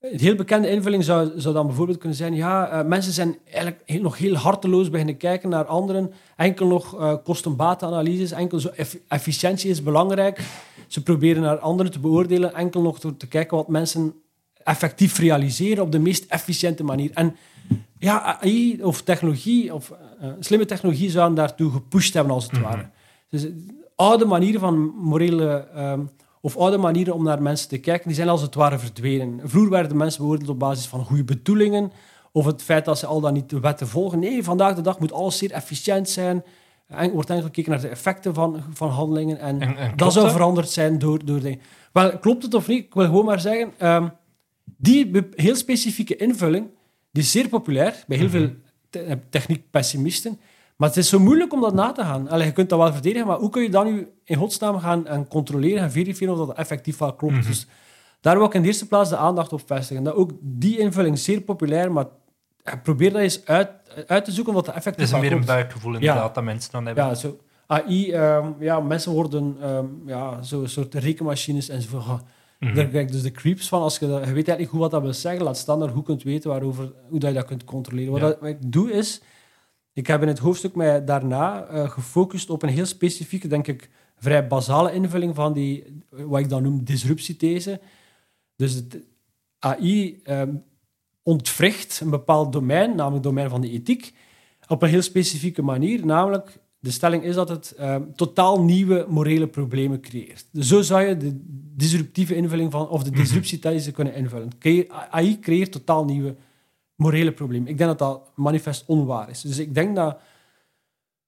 Een 0.00 0.18
heel 0.18 0.34
bekende 0.34 0.70
invulling 0.70 1.04
zou, 1.04 1.40
zou 1.40 1.54
dan 1.54 1.66
bijvoorbeeld 1.66 1.98
kunnen 1.98 2.16
zijn, 2.18 2.34
ja, 2.34 2.68
eh, 2.68 2.86
mensen 2.86 3.12
zijn 3.12 3.36
eigenlijk 3.44 3.82
heel- 3.84 4.02
nog 4.02 4.18
heel 4.18 4.34
harteloos 4.34 4.90
beginnen 4.90 5.16
kijken 5.16 5.48
naar 5.48 5.64
anderen, 5.64 6.12
enkel 6.36 6.66
nog 6.66 6.98
eh 7.00 7.14
kosten-batenanalyses, 7.24 8.30
enkel 8.30 8.60
zo 8.60 8.68
eff- 8.68 8.98
efficiëntie 9.08 9.70
is 9.70 9.82
belangrijk. 9.82 10.40
Ze 10.86 11.02
proberen 11.02 11.42
naar 11.42 11.58
anderen 11.58 11.92
te 11.92 11.98
beoordelen, 11.98 12.54
enkel 12.54 12.82
nog 12.82 12.98
door 12.98 13.16
te 13.16 13.26
kijken 13.28 13.56
wat 13.56 13.68
mensen 13.68 14.14
effectief 14.64 15.18
realiseren 15.18 15.84
op 15.84 15.92
de 15.92 15.98
meest 15.98 16.24
efficiënte 16.28 16.84
manier. 16.84 17.10
En 17.14 17.36
ja, 17.98 18.40
AI 18.40 18.82
of 18.82 19.02
technologie, 19.02 19.74
of 19.74 19.90
eh, 19.90 19.96
slimme 20.40 20.64
technologie 20.64 21.10
zouden 21.10 21.36
daartoe 21.36 21.70
gepusht 21.70 22.14
hebben, 22.14 22.32
als 22.34 22.44
het 22.50 22.60
ware. 22.60 22.90
Dus 23.28 23.44
eh, 23.44 23.50
oude 23.96 24.24
manieren 24.24 24.60
van 24.60 24.78
morele, 24.96 25.68
ehm, 25.74 26.00
of 26.40 26.56
oude 26.56 26.76
manieren 26.78 27.14
om 27.14 27.24
naar 27.24 27.42
mensen 27.42 27.68
te 27.68 27.78
kijken, 27.78 28.06
die 28.06 28.16
zijn 28.16 28.28
als 28.28 28.42
het 28.42 28.54
ware 28.54 28.78
verdwenen. 28.78 29.40
Vroeger 29.44 29.70
werden 29.70 29.96
mensen 29.96 30.22
beoordeeld 30.22 30.48
op 30.50 30.58
basis 30.58 30.86
van 30.86 31.04
goede 31.04 31.24
bedoelingen, 31.24 31.92
of 32.32 32.44
het 32.44 32.62
feit 32.62 32.84
dat 32.84 32.98
ze 32.98 33.06
al 33.06 33.20
dan 33.20 33.32
niet 33.32 33.50
de 33.50 33.60
wetten 33.60 33.88
volgen. 33.88 34.18
Nee, 34.18 34.44
vandaag 34.44 34.74
de 34.74 34.80
dag 34.80 34.98
moet 34.98 35.12
alles 35.12 35.38
zeer 35.38 35.50
efficiënt 35.50 36.08
zijn. 36.08 36.44
En 36.86 37.10
wordt 37.10 37.30
enkel 37.30 37.44
gekeken 37.46 37.70
naar 37.70 37.80
de 37.80 37.88
effecten 37.88 38.34
van, 38.34 38.62
van 38.72 38.88
handelingen. 38.88 39.38
En, 39.38 39.60
En- 39.60 39.68
en 39.68 39.86
klopt 39.86 39.98
dat 39.98 40.12
zou 40.12 40.24
dat? 40.24 40.34
veranderd 40.34 40.70
zijn 40.70 40.98
door, 40.98 41.24
door 41.24 41.40
dingen. 41.40 41.60
Wel, 41.92 42.18
klopt 42.18 42.42
het 42.42 42.54
of 42.54 42.68
niet? 42.68 42.84
Ik 42.84 42.94
wil 42.94 43.04
gewoon 43.04 43.24
maar 43.24 43.40
zeggen, 43.40 43.72
ehm, 43.78 44.08
die 44.76 45.10
heel 45.34 45.54
specifieke 45.56 46.16
invulling, 46.16 46.66
die 47.12 47.22
is 47.22 47.30
zeer 47.30 47.48
populair 47.48 48.04
bij 48.06 48.16
heel 48.18 48.28
veel 48.28 48.46
te- 48.48 48.56
techniekpessimisten. 49.30 50.40
Maar 50.76 50.88
het 50.88 50.98
is 50.98 51.08
zo 51.08 51.18
moeilijk 51.18 51.52
om 51.52 51.60
dat 51.60 51.74
na 51.74 51.92
te 51.92 52.02
gaan. 52.02 52.28
Allee, 52.28 52.46
je 52.46 52.52
kunt 52.52 52.68
dat 52.68 52.78
wel 52.78 52.92
verdedigen, 52.92 53.26
maar 53.26 53.38
hoe 53.38 53.50
kun 53.50 53.62
je 53.62 53.70
dan 53.70 53.86
nu 53.86 54.08
in 54.24 54.36
godsnaam 54.36 54.78
gaan 54.78 55.06
en 55.06 55.28
controleren 55.28 55.82
en 55.82 55.90
verifiëren 55.90 56.38
of 56.38 56.46
dat 56.46 56.56
effectief 56.56 56.98
wel 56.98 57.14
klopt? 57.14 57.46
Dus 57.46 57.66
daar 58.20 58.36
wil 58.36 58.46
ik 58.46 58.54
in 58.54 58.60
de 58.60 58.66
eerste 58.66 58.86
plaats 58.86 59.10
de 59.10 59.16
aandacht 59.16 59.52
op 59.52 59.62
vestigen. 59.66 60.02
Dat 60.02 60.14
ook 60.14 60.30
die 60.40 60.78
invulling 60.78 61.14
is 61.14 61.24
zeer 61.24 61.40
populair, 61.40 61.92
maar 61.92 62.06
probeer 62.82 63.12
dat 63.12 63.20
eens 63.20 63.44
uit, 63.44 63.70
uit 64.06 64.24
te 64.24 64.32
zoeken 64.32 64.52
wat 64.52 64.64
de 64.64 64.70
Het 64.70 64.78
effectief 64.78 65.04
is 65.04 65.10
wel 65.10 65.20
meer 65.20 65.32
een 65.32 65.44
buikgevoel 65.44 65.94
inderdaad 65.94 66.34
dat 66.34 66.44
mensen 66.44 66.70
dan 66.72 66.86
hebben. 66.86 67.04
Ja, 67.04 67.14
zo. 67.14 67.38
AI, 67.66 68.12
ehm, 68.12 68.46
ja, 68.58 68.80
mensen 68.80 69.12
worden 69.12 69.56
ehm, 69.62 69.86
ja, 70.06 70.42
zo'n 70.42 70.68
soort 70.68 70.94
rekenmachines 70.94 71.68
en 71.68 71.82
zo. 71.82 72.20
Mhm. 72.58 72.74
Daar 72.74 72.86
krijg 72.88 73.06
je 73.06 73.12
dus 73.12 73.22
de 73.22 73.30
creeps 73.30 73.68
van. 73.68 73.82
Als 73.82 73.98
je, 73.98 74.06
dat- 74.06 74.12
je 74.18 74.24
weet 74.24 74.26
eigenlijk 74.34 74.58
niet 74.58 74.68
goed 74.68 74.78
wat 74.80 74.90
dat 74.90 75.02
wil 75.02 75.12
zeggen, 75.14 75.42
laat 75.44 75.56
staan 75.58 75.78
dat 75.78 75.88
je 75.88 75.94
goed 75.94 76.04
kunt 76.04 76.22
weten 76.22 76.50
waarover, 76.50 76.92
hoe 77.08 77.18
dat 77.18 77.28
je 77.30 77.36
dat 77.36 77.44
kunt 77.46 77.64
controleren. 77.64 78.12
Wat, 78.12 78.20
Ja. 78.20 78.26
dat- 78.26 78.40
wat 78.40 78.48
ik 78.48 78.72
doe 78.72 78.92
is, 78.92 79.20
ik 79.92 80.06
heb 80.06 80.22
in 80.22 80.28
het 80.28 80.38
hoofdstuk 80.38 80.74
mij 80.74 81.04
daarna 81.04 81.66
eh, 81.66 81.90
gefocust 81.90 82.50
op 82.50 82.62
een 82.62 82.68
heel 82.68 82.86
specifieke, 82.86 83.48
denk 83.48 83.66
ik, 83.66 83.90
vrij 84.16 84.46
basale 84.46 84.92
invulling 84.92 85.34
van 85.34 85.52
die, 85.52 86.02
wat 86.10 86.40
ik 86.40 86.48
dan 86.48 86.62
noem, 86.62 86.84
disruptiethese. 86.84 87.80
Dus 88.56 88.74
het 88.74 88.98
AI 89.58 90.20
ehm, 90.24 90.54
ontwricht 91.22 92.00
een 92.00 92.10
bepaald 92.10 92.52
domein, 92.52 92.88
namelijk 92.88 93.14
het 93.14 93.22
domein 93.22 93.50
van 93.50 93.60
de 93.60 93.70
ethiek, 93.70 94.14
op 94.68 94.82
een 94.82 94.88
heel 94.88 95.02
specifieke 95.02 95.62
manier. 95.62 96.06
Namelijk, 96.06 96.58
de 96.80 96.90
stelling 96.90 97.22
is 97.22 97.34
dat 97.34 97.48
het 97.48 97.70
ehm, 97.70 98.02
totaal 98.14 98.62
nieuwe 98.62 99.06
morele 99.08 99.46
problemen 99.46 100.00
creëert. 100.00 100.48
Dus 100.52 100.68
zo 100.68 100.82
zou 100.82 101.02
je 101.02 101.16
de 101.16 101.40
disruptieve 101.76 102.34
invulling 102.34 102.72
van, 102.72 102.88
of 102.88 103.02
de 103.02 103.10
disruptiethese 103.10 103.90
kunnen 103.92 104.14
invullen. 104.14 104.50
AI 105.10 105.38
creëert 105.40 105.72
totaal 105.72 106.04
nieuwe 106.04 106.36
morele 106.94 107.32
problemen. 107.32 107.68
Ik 107.68 107.78
denk 107.78 107.90
dat 107.90 107.98
dat 107.98 108.30
manifest 108.34 108.84
onwaar 108.86 109.30
is. 109.30 109.40
Dus 109.40 109.58
ik 109.58 109.74
denk 109.74 109.96
dat 109.96 110.18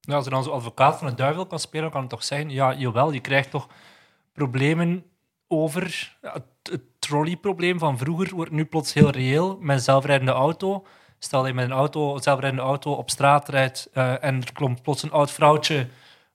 Ja, 0.00 0.14
als 0.14 0.24
je 0.24 0.30
dan 0.30 0.44
zo 0.44 0.50
advocaat 0.50 0.98
van 0.98 1.08
de 1.08 1.14
duivel 1.14 1.46
kan 1.46 1.58
spelen, 1.58 1.90
kan 1.90 2.00
het 2.00 2.10
toch 2.10 2.24
zeggen, 2.24 2.50
ja, 2.50 2.74
jawel, 2.74 3.12
je 3.12 3.20
krijgt 3.20 3.50
toch 3.50 3.68
problemen 4.32 5.04
over... 5.48 6.16
Ja, 6.22 6.32
het, 6.32 6.44
het 6.62 6.82
trolleyprobleem 6.98 7.78
van 7.78 7.98
vroeger 7.98 8.34
wordt 8.34 8.50
nu 8.50 8.64
plots 8.64 8.92
heel 8.92 9.10
reëel 9.10 9.58
met 9.60 9.82
zelfrijdende 9.82 10.32
auto. 10.32 10.86
Stel 11.22 11.38
dat 11.40 11.48
je 11.48 11.54
met 11.54 11.64
een 11.64 11.72
auto, 11.72 12.18
zelfrijdende 12.20 12.64
auto 12.64 12.92
op 12.92 13.11
straat 13.11 13.48
rijdt 13.48 13.88
eh, 13.92 14.24
en 14.24 14.35
er 14.42 14.52
komt 14.52 14.83
plots 14.83 15.02
een 15.02 15.11
oud 15.12 15.30
vrouwtje 15.30 15.87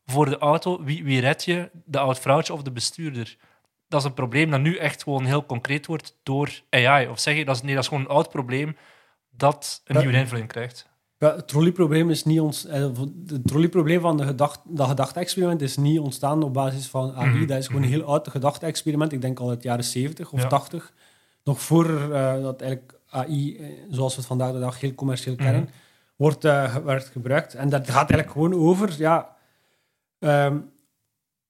voor 0.06 0.30
de 0.30 0.38
auto. 0.38 0.84
Wie, 0.84 1.04
wie 1.04 1.19
red 1.21 1.43
je? 1.43 1.69
De 1.86 2.00
oud 2.00 2.19
vrouwtje 2.19 2.54
of 2.54 2.62
de 2.62 2.71
bestuurder? 2.71 3.38
Dat 3.88 4.00
is 4.00 4.06
een 4.06 4.13
probleem 4.13 4.52
dat 4.52 4.60
nu 4.62 4.76
echt 4.78 5.04
gewoon 5.04 5.26
heel 5.26 5.45
concreet 5.45 5.86
wordt 5.86 6.17
door 6.24 6.62
AI. 6.69 7.08
Of 7.08 7.19
zeg 7.19 7.36
je, 7.38 7.45
dat 7.45 7.56
is, 7.56 7.62
nee, 7.62 7.74
dat 7.74 7.84
is 7.84 7.89
gewoon 7.89 8.04
een 8.04 8.10
oud 8.10 8.30
probleem 8.30 8.78
dat 9.30 9.82
een 9.86 9.95
Ja. 9.95 10.02
nieuwe 10.02 10.17
invulling 10.17 10.48
krijgt. 10.48 10.89
Ja, 11.17 11.36
het 11.36 11.48
trolleyprobleem 11.48 12.10
is 12.10 12.24
niet 12.24 12.39
ons. 12.39 12.65
eh, 12.65 12.82
Het 13.28 13.48
trolleyprobleem 13.48 14.02
van 14.02 14.17
de 14.17 14.26
gedacht, 14.26 14.60
dat 14.65 14.88
gedachte-experiment 14.88 15.62
is 15.62 15.78
niet 15.78 16.00
ontstaan 16.00 16.43
op 16.43 16.54
basis 16.54 16.88
van 16.88 17.15
AI. 17.15 17.30
Mhm, 17.30 17.45
Dat 17.45 17.58
is 17.58 17.67
gewoon 17.67 17.82
een 17.84 17.89
heel 17.89 18.04
oud 18.04 18.28
gedachte-experiment. 18.28 19.12
Ik 19.12 19.21
denk 19.21 19.39
al 19.39 19.50
uit 19.50 19.62
de 19.62 19.67
jaren 19.67 19.84
70 19.84 20.32
of 20.32 20.41
Ja. 20.41 20.48
80. 20.48 20.93
Nog 21.43 21.62
voor 21.62 22.12
eh, 22.13 22.41
dat 22.41 22.62
eigenlijk 22.62 22.93
AI, 23.15 23.58
eh, 23.58 23.65
zoals 23.89 24.12
we 24.13 24.17
het 24.19 24.28
vandaag 24.28 24.51
de 24.51 24.60
dag 24.60 24.80
heel 24.80 24.93
commercieel 24.95 25.36
kennen, 25.36 25.69
wordt, 26.15 26.45
eh, 26.45 26.75
werd 26.75 27.06
gebruikt. 27.06 27.54
En 27.54 27.69
dat 27.69 27.89
gaat 27.89 28.10
eigenlijk 28.10 28.32
gewoon 28.32 28.54
over, 28.54 28.95
ja, 28.97 29.36
ehm, 30.19 30.58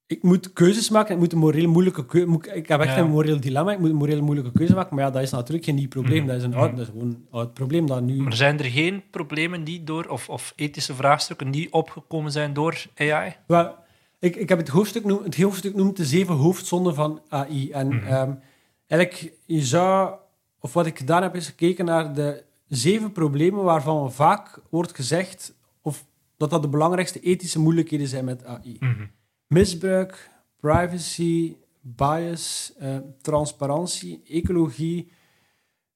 ik 0.08 0.24
moet 0.24 0.54
keuzes 0.54 0.90
maken, 0.90 1.14
ik 1.14 1.20
moet 1.20 1.34
een 1.34 1.38
moreel 1.40 1.70
moeilijke 1.70 2.06
keuze, 2.06 2.40
ik 2.54 2.68
heb 2.68 2.80
echt 2.80 2.96
Ja. 2.96 3.02
een 3.02 3.10
moreel 3.10 3.40
dilemma, 3.40 3.72
ik 3.72 3.80
moet 3.80 3.90
een 3.90 3.96
moreel 3.96 4.22
moeilijke 4.24 4.52
keuze 4.52 4.74
maken, 4.76 4.96
maar 4.96 5.06
ja, 5.06 5.12
dat 5.12 5.22
is 5.22 5.32
natuurlijk 5.32 5.66
geen 5.66 5.76
nieuw 5.76 5.88
probleem, 5.88 6.18
Mhm. 6.18 6.28
dat 6.28 6.36
is 6.38 6.44
een 6.44 6.50
Mhm. 6.50 6.60
oud, 6.60 6.70
dat 6.72 6.80
is 6.80 6.88
gewoon 6.88 7.08
een 7.08 7.28
oud 7.32 7.54
probleem 7.54 7.88
dat 7.88 8.02
nu... 8.02 8.22
Maar 8.22 8.34
zijn 8.36 8.60
er 8.60 8.66
geen 8.66 9.04
problemen 9.12 9.64
die 9.64 9.84
door, 9.84 10.06
of, 10.06 10.30
of 10.30 10.54
ethische 10.56 10.96
vraagstukken 10.96 11.52
die 11.52 11.74
opgekomen 11.74 12.32
zijn 12.32 12.54
door 12.54 12.86
AI? 12.96 13.36
Wel, 13.48 13.76
ik, 14.20 14.36
ik 14.36 14.50
heb 14.50 14.58
het 14.58 14.68
hoofdstuk, 14.68 15.06
noem, 15.06 15.24
het 15.24 15.42
hoofdstuk 15.42 15.76
noemt 15.76 15.98
de 15.98 16.06
zeven 16.06 16.36
hoofdzonden 16.36 16.96
van 16.96 17.22
AI. 17.30 17.72
En 17.72 17.88
Mhm. 17.88 18.06
ehm, 18.06 18.34
eigenlijk, 18.88 19.34
je 19.46 19.62
zou, 19.62 20.16
of 20.66 20.74
wat 20.74 20.86
ik 20.86 20.98
gedaan 20.98 21.22
heb, 21.22 21.36
is 21.36 21.48
gekeken 21.48 21.86
naar 21.86 22.14
de 22.14 22.44
zeven 22.68 23.12
problemen 23.12 23.64
waarvan 23.64 24.12
vaak 24.12 24.60
wordt 24.70 24.96
gezegd 24.96 25.54
of 25.82 26.06
dat 26.38 26.50
dat 26.50 26.62
de 26.62 26.68
belangrijkste 26.68 27.20
ethische 27.20 27.60
moeilijkheden 27.60 28.08
zijn 28.08 28.26
met 28.26 28.46
AI. 28.46 28.80
Misbruik, 29.48 30.30
privacy, 30.60 31.56
bias, 31.82 32.74
eh, 32.78 32.98
transparantie, 33.22 34.22
ecologie 34.28 35.12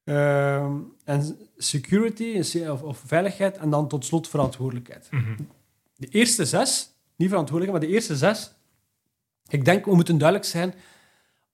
ehm, 0.04 0.78
en 1.04 1.38
security 1.58 2.44
of, 2.70 2.82
of 2.82 3.02
veiligheid 3.06 3.58
en 3.58 3.70
dan 3.70 3.88
tot 3.88 4.06
slot 4.06 4.28
verantwoordelijkheid. 4.28 5.08
Mhm. 5.12 5.36
De 5.96 6.08
eerste 6.08 6.46
zes, 6.46 6.92
niet 7.16 7.30
verantwoordelijk, 7.30 7.78
maar 7.78 7.88
de 7.88 7.96
eerste 7.96 8.18
zes, 8.18 8.52
ik 9.48 9.66
denk, 9.66 9.86
we 9.86 9.96
moeten 9.96 10.18
duidelijk 10.18 10.50
zijn, 10.50 10.74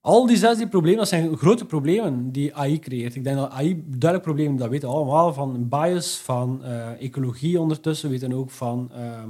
al 0.06 0.26
die 0.26 0.38
zes 0.38 0.58
die 0.58 0.68
problemen, 0.68 1.00
dat 1.00 1.08
zijn 1.08 1.38
grote 1.38 1.66
problemen 1.66 2.32
die 2.32 2.56
AI 2.56 2.80
creëert. 2.80 3.16
Ik 3.16 3.24
denk 3.24 3.38
dat 3.38 3.52
AI 3.52 3.84
duidelijk 3.86 4.22
problemen, 4.22 4.58
dat 4.58 4.70
weten 4.70 4.90
we 4.90 4.96
allemaal, 4.96 5.34
van 5.34 5.70
bias, 5.70 6.18
van 6.18 6.64
eh, 6.64 7.02
ecologie 7.02 7.60
ondertussen, 7.60 8.10
we 8.10 8.20
weten 8.20 8.38
ook 8.38 8.52
van, 8.52 8.92
ehm, 8.94 9.30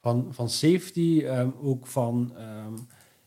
van, 0.00 0.26
van 0.30 0.48
safety, 0.48 1.22
ehm, 1.26 1.48
ook 1.62 1.86
van 1.86 2.32
ehm, 2.36 2.72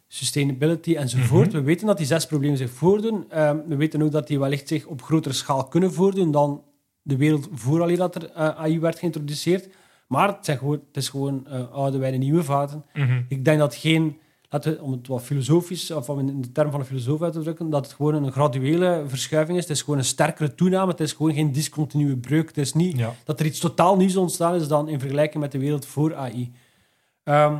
sustainability 0.07 0.95
enzovoort. 0.95 1.47
Mhm. 1.47 1.57
We 1.57 1.63
weten 1.63 1.87
dat 1.87 1.97
die 1.97 2.05
zes 2.05 2.25
problemen 2.25 2.57
zich 2.57 2.69
voordoen. 2.69 3.25
We 3.67 3.75
weten 3.75 4.01
ook 4.01 4.11
dat 4.11 4.27
die 4.27 4.39
wellicht 4.39 4.67
zich 4.67 4.85
op 4.85 5.01
grotere 5.01 5.33
schaal 5.33 5.67
kunnen 5.67 5.93
voordoen 5.93 6.31
dan 6.31 6.63
de 7.01 7.17
wereld 7.17 7.47
vooral 7.51 7.95
dat 7.95 8.15
er 8.15 8.31
eh, 8.31 8.49
AI 8.49 8.79
werd 8.79 8.99
geïntroduceerd. 8.99 9.69
Maar 10.07 10.27
het, 10.27 10.45
zijn 10.45 10.57
gewoon, 10.57 10.81
het 10.87 10.97
is 10.97 11.09
gewoon 11.09 11.47
eh, 11.47 11.71
oude 11.71 11.97
wijnen, 11.97 12.19
nieuwe 12.19 12.43
vaten. 12.43 12.85
Mhm. 12.93 13.21
Ik 13.27 13.45
denk 13.45 13.59
dat 13.59 13.75
geen, 13.75 14.17
laten 14.49 14.71
we, 14.73 14.81
om 14.81 14.91
het 14.91 15.07
wat 15.07 15.21
filosofisch, 15.23 15.91
of 15.91 16.09
om 16.09 16.19
in 16.19 16.41
de 16.41 16.51
term 16.51 16.71
van 16.71 16.79
een 16.79 16.85
filosoof 16.85 17.21
uit 17.21 17.33
te 17.33 17.41
drukken, 17.41 17.69
dat 17.69 17.85
het 17.85 17.95
gewoon 17.95 18.13
een 18.23 18.31
graduele 18.31 19.03
verschuiving 19.07 19.57
is. 19.57 19.63
Het 19.63 19.73
is 19.77 19.81
gewoon 19.81 19.99
een 19.99 20.05
sterkere 20.05 20.55
toename. 20.55 20.91
Het 20.91 20.99
is 20.99 21.13
gewoon 21.13 21.33
geen 21.33 21.51
discontinue 21.51 22.17
breuk. 22.17 22.47
Het 22.47 22.57
is 22.57 22.73
niet 22.73 22.97
Ja. 22.97 23.13
dat 23.23 23.39
er 23.39 23.45
iets 23.45 23.59
totaal 23.59 23.95
nieuws 23.97 24.15
ontstaan 24.15 24.55
is 24.55 24.67
dan 24.67 24.87
in 24.89 24.99
vergelijking 24.99 25.43
met 25.43 25.51
de 25.51 25.59
wereld 25.59 25.85
voor 25.85 26.15
AI. 26.15 26.51
Ehm, 27.23 27.57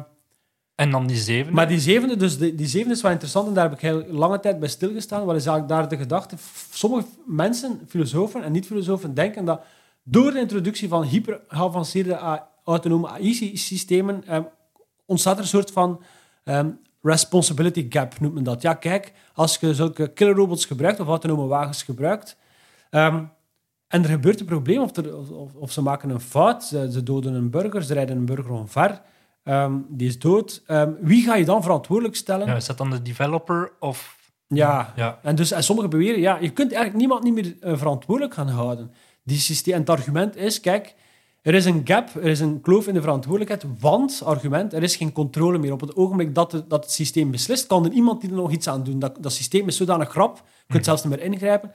En 0.76 0.92
dan 0.92 1.08
die 1.08 1.18
zevende. 1.18 1.52
maar 1.56 1.68
die 1.68 1.80
zevende, 1.80 2.18
dus 2.18 2.38
die, 2.38 2.56
die 2.56 2.68
zevende 2.68 2.94
is 2.96 3.02
wel 3.02 3.12
interessant 3.12 3.48
en 3.48 3.54
daar 3.54 3.64
heb 3.64 3.74
ik 3.74 3.80
heel 3.82 4.06
lange 4.10 4.40
tijd 4.40 4.60
bij 4.60 4.70
stilgestaan. 4.70 5.26
Wat 5.26 5.36
is 5.36 5.46
eigenlijk 5.46 5.68
daar 5.80 5.90
de 5.90 5.98
gedachte? 5.98 6.36
Sommige 6.72 7.08
mensen, 7.26 7.80
filosofen 7.88 8.44
en 8.44 8.52
niet-filosofen, 8.52 9.14
denken 9.14 9.46
dat 9.46 9.62
door 10.04 10.32
de 10.32 10.40
introductie 10.40 10.88
van 10.88 11.04
hyper 11.04 11.40
geavanceerde 11.48 12.42
autonome 12.64 13.08
AI-systemen 13.10 14.24
ehm, 14.28 14.44
ontstaat 15.06 15.36
er 15.38 15.42
een 15.42 15.48
soort 15.48 15.72
van 15.72 16.02
ehm, 16.46 16.70
responsibility 17.02 17.86
gap, 17.90 18.20
noemt 18.20 18.34
men 18.34 18.44
dat. 18.44 18.62
Ja, 18.62 18.74
kijk, 18.74 19.14
als 19.34 19.58
je 19.58 19.74
zulke 19.74 20.08
killerrobots 20.08 20.66
gebruikt 20.66 21.00
of 21.00 21.08
autonome 21.08 21.48
wagens 21.48 21.84
gebruikt, 21.84 22.38
ehm, 22.90 23.24
en 23.88 24.04
er 24.04 24.10
gebeurt 24.10 24.40
een 24.40 24.46
probleem 24.46 24.82
of, 24.82 24.96
er, 24.96 25.18
of, 25.18 25.54
of 25.54 25.72
ze 25.72 25.82
maken 25.82 26.10
een 26.10 26.20
fout, 26.20 26.64
ze, 26.64 26.92
ze 26.92 27.04
doden 27.04 27.34
een 27.34 27.50
burger, 27.50 27.84
ze 27.84 27.94
rijden 27.94 28.18
een 28.18 28.26
burger 28.26 28.52
omver, 28.52 29.02
ehm, 29.44 29.74
die 29.90 30.08
is 30.08 30.20
dood. 30.20 30.64
Wie 31.02 31.24
ga 31.24 31.36
je 31.36 31.46
dan 31.46 31.62
verantwoordelijk 31.62 32.16
stellen? 32.16 32.48
ja, 32.48 32.56
is 32.56 32.66
dat 32.66 32.78
dan 32.78 32.90
de 32.90 33.02
developer 33.02 33.72
of... 33.80 34.24
Ja, 34.48 34.94
Ja. 34.96 35.20
en, 35.22 35.36
dus, 35.36 35.52
en 35.52 35.64
sommigen 35.64 35.90
beweren, 35.90 36.20
ja, 36.20 36.38
je 36.38 36.50
kunt 36.50 36.72
eigenlijk 36.72 36.96
niemand 36.96 37.24
niet 37.24 37.34
meer 37.34 37.56
eh, 37.60 37.78
verantwoordelijk 37.78 38.34
gaan 38.34 38.48
houden. 38.48 38.92
Die 39.24 39.38
systeem, 39.38 39.74
en 39.74 39.80
het 39.80 39.90
argument 39.90 40.36
is, 40.36 40.60
kijk, 40.60 40.96
er 41.46 41.54
is 41.54 41.66
een 41.66 41.82
gap, 41.84 42.16
er 42.16 42.24
is 42.24 42.40
een 42.40 42.62
kloof 42.62 42.88
in 42.88 42.94
de 42.94 43.02
verantwoordelijkheid, 43.02 43.80
want, 43.80 44.22
argument, 44.24 44.74
er 44.74 44.84
is 44.84 44.96
geen 44.96 45.12
controle 45.12 45.58
meer. 45.58 45.72
Op 45.74 45.82
het 45.82 45.96
ogenblik 45.96 46.36
dat, 46.36 46.52
de- 46.52 46.68
dat 46.68 46.84
het 46.84 46.94
systeem 46.94 47.32
beslist, 47.32 47.68
kan 47.68 47.86
er 47.86 47.92
iemand 47.92 48.22
die 48.22 48.30
er 48.30 48.36
nog 48.36 48.52
iets 48.52 48.68
aan 48.68 48.84
doen. 48.84 49.00
Dat, 49.00 49.18
dat 49.20 49.34
systeem 49.34 49.68
is 49.68 49.78
zodanig 49.78 50.10
grap, 50.10 50.38
je 50.68 50.74
kunt 50.74 50.86
zelfs 50.86 51.04
niet 51.04 51.16
meer 51.16 51.26
ingrijpen, 51.26 51.72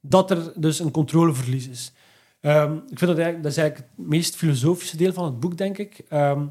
dat 0.00 0.30
er 0.30 0.52
dus 0.56 0.78
een 0.78 0.90
controleverlies 0.90 1.68
is. 1.68 1.92
Ehm, 2.40 2.72
ik 2.74 2.98
vind 2.98 3.00
dat 3.00 3.08
eigenlijk, 3.08 3.42
dat 3.42 3.52
is 3.52 3.58
eigenlijk 3.58 3.90
het 3.96 4.06
meest 4.06 4.36
filosofische 4.36 4.96
deel 4.96 5.12
van 5.12 5.24
het 5.24 5.40
boek, 5.40 5.56
denk 5.56 5.78
ik. 5.78 6.04
Ehm, 6.08 6.46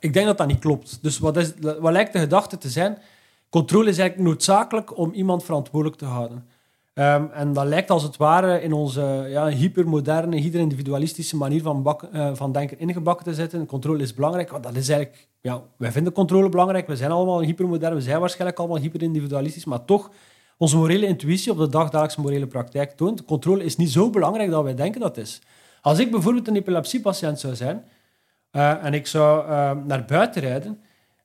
ik 0.00 0.12
denk 0.12 0.26
dat 0.26 0.38
dat 0.38 0.46
niet 0.46 0.58
klopt. 0.58 0.98
Dus 1.02 1.18
wat, 1.18 1.36
is, 1.36 1.52
wat 1.60 1.92
lijkt 1.92 2.12
de 2.12 2.18
gedachte 2.18 2.58
te 2.58 2.70
zijn? 2.70 2.98
Controle 3.48 3.88
is 3.88 3.98
eigenlijk 3.98 4.28
noodzakelijk 4.28 4.96
om 4.98 5.12
iemand 5.12 5.44
verantwoordelijk 5.44 5.98
te 5.98 6.04
houden. 6.04 6.46
Ehm, 6.94 7.24
en 7.32 7.52
dat 7.52 7.66
lijkt 7.66 7.90
als 7.90 8.02
het 8.02 8.16
ware 8.16 8.60
in 8.60 8.72
onze 8.72 9.26
ja, 9.28 9.46
hypermoderne, 9.48 10.36
hyperindividualistische 10.36 11.36
manier 11.36 11.62
van, 11.62 11.98
eh, 12.12 12.30
van 12.34 12.52
denken 12.52 12.78
ingebakken 12.78 13.24
te 13.24 13.34
zitten. 13.34 13.66
Controle 13.66 14.02
is 14.02 14.14
belangrijk. 14.14 14.50
Want 14.50 14.62
dat 14.62 14.76
is 14.76 14.88
eigenlijk, 14.88 15.28
ja, 15.40 15.62
wij 15.76 15.92
vinden 15.92 16.12
controle 16.12 16.48
belangrijk. 16.48 16.86
We 16.86 16.96
zijn 16.96 17.10
allemaal 17.10 17.40
hypermodern, 17.40 17.94
we 17.94 18.00
zijn 18.00 18.20
waarschijnlijk 18.20 18.58
allemaal 18.58 18.78
hyperindividualistisch. 18.78 19.64
Maar 19.64 19.84
toch, 19.84 20.10
onze 20.56 20.76
morele 20.76 21.06
intuïtie 21.06 21.52
op 21.52 21.58
de 21.58 21.68
dagdagelijkse 21.68 22.20
morele 22.20 22.46
praktijk 22.46 22.90
toont, 22.90 23.24
controle 23.24 23.64
is 23.64 23.76
niet 23.76 23.90
zo 23.90 24.10
belangrijk 24.10 24.50
dat 24.50 24.62
wij 24.62 24.74
denken 24.74 25.00
dat 25.00 25.16
het 25.16 25.24
is. 25.24 25.40
Als 25.80 25.98
ik 25.98 26.10
bijvoorbeeld 26.10 26.48
een 26.48 26.56
epilepsiepatiënt 26.56 27.40
zou 27.40 27.54
zijn 27.54 27.84
eh, 28.50 28.84
en 28.84 28.94
ik 28.94 29.06
zou 29.06 29.46
eh, 29.46 29.70
naar 29.86 30.04
buiten 30.04 30.42
rijden 30.42 30.80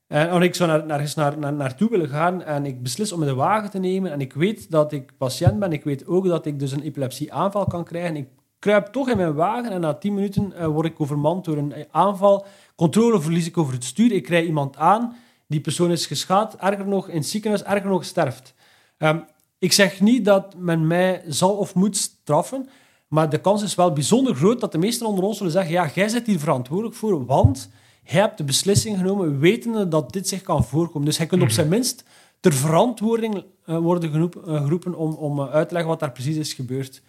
en 0.08 0.30
en 0.30 0.42
ik 0.42 0.56
zou 0.56 0.70
naar, 0.70 0.86
naar, 1.16 1.38
naar, 1.38 1.54
naartoe 1.54 1.90
willen 1.90 2.10
gaan 2.10 2.44
en 2.44 2.66
ik 2.66 2.84
beslis 2.84 3.12
om 3.12 3.20
de 3.20 3.36
wagen 3.36 3.70
te 3.70 3.80
nemen 3.80 4.12
en 4.12 4.22
ik 4.22 4.34
weet 4.34 4.72
dat 4.72 4.92
ik 4.92 5.18
patiënt 5.18 5.60
ben, 5.60 5.72
ik 5.72 5.84
weet 5.84 6.08
ook 6.08 6.28
dat 6.28 6.46
ik 6.46 6.60
dus 6.60 6.72
een 6.72 6.82
epilepsieaanval 6.82 7.66
kan 7.66 7.84
krijgen. 7.84 8.16
Ik 8.16 8.28
kruip 8.60 8.88
toch 8.88 9.10
in 9.10 9.18
mijn 9.18 9.34
wagen 9.34 9.72
en 9.72 9.82
na 9.82 9.94
tien 9.94 10.14
minuten 10.14 10.54
eh, 10.54 10.68
word 10.68 10.86
ik 10.86 11.02
overmand 11.02 11.46
door 11.46 11.58
een 11.58 11.74
aanval. 11.92 12.46
Controle 12.76 13.22
verlies 13.22 13.48
ik 13.48 13.58
over 13.58 13.74
het 13.74 13.84
stuur. 13.84 14.12
Ik 14.12 14.24
krijg 14.24 14.46
iemand 14.46 14.78
aan, 14.78 15.16
die 15.48 15.62
persoon 15.62 15.92
is 15.92 16.06
geschaad, 16.06 16.56
erger 16.56 16.88
nog 16.88 17.08
in 17.08 17.18
het 17.18 17.28
ziekenhuis, 17.28 17.64
erger 17.64 17.90
nog 17.90 18.06
sterft. 18.06 18.54
Ehm, 18.98 19.20
ik 19.60 19.74
zeg 19.74 20.02
niet 20.02 20.26
dat 20.26 20.56
men 20.58 20.88
mij 20.88 21.24
zal 21.28 21.56
of 21.56 21.76
moet 21.76 21.98
straffen, 21.98 22.70
maar 23.08 23.30
de 23.30 23.42
kans 23.42 23.64
is 23.64 23.76
wel 23.76 23.94
bijzonder 23.94 24.36
groot 24.36 24.60
dat 24.60 24.72
de 24.72 24.78
meesten 24.78 25.08
onder 25.08 25.24
ons 25.24 25.38
zullen 25.38 25.52
zeggen 25.52 25.72
ja, 25.72 25.90
jij 25.94 26.10
zit 26.10 26.28
hier 26.28 26.40
verantwoordelijk 26.40 26.96
voor, 26.96 27.26
want 27.26 27.70
hij 28.08 28.22
hebt 28.22 28.38
de 28.38 28.44
beslissing 28.44 28.98
genomen 28.98 29.40
wetende 29.40 29.88
dat 29.88 30.12
dit 30.14 30.28
zich 30.28 30.42
kan 30.42 30.64
voorkomen. 30.64 31.06
Dus 31.08 31.18
hij 31.18 31.28
kunt 31.28 31.42
op 31.42 31.50
zijn 31.50 31.68
minst 31.68 32.04
ter 32.40 32.54
verantwoording 32.54 33.44
eh, 33.66 33.78
worden 33.78 34.32
eh, 34.46 34.62
geroepen 34.62 34.96
om, 34.96 35.14
om 35.14 35.40
eh, 35.40 35.50
uit 35.50 35.68
te 35.68 35.74
leggen 35.74 35.92
wat 35.92 36.00
daar 36.00 36.12
precies 36.12 36.36
is 36.36 36.54
gebeurd. 36.54 37.02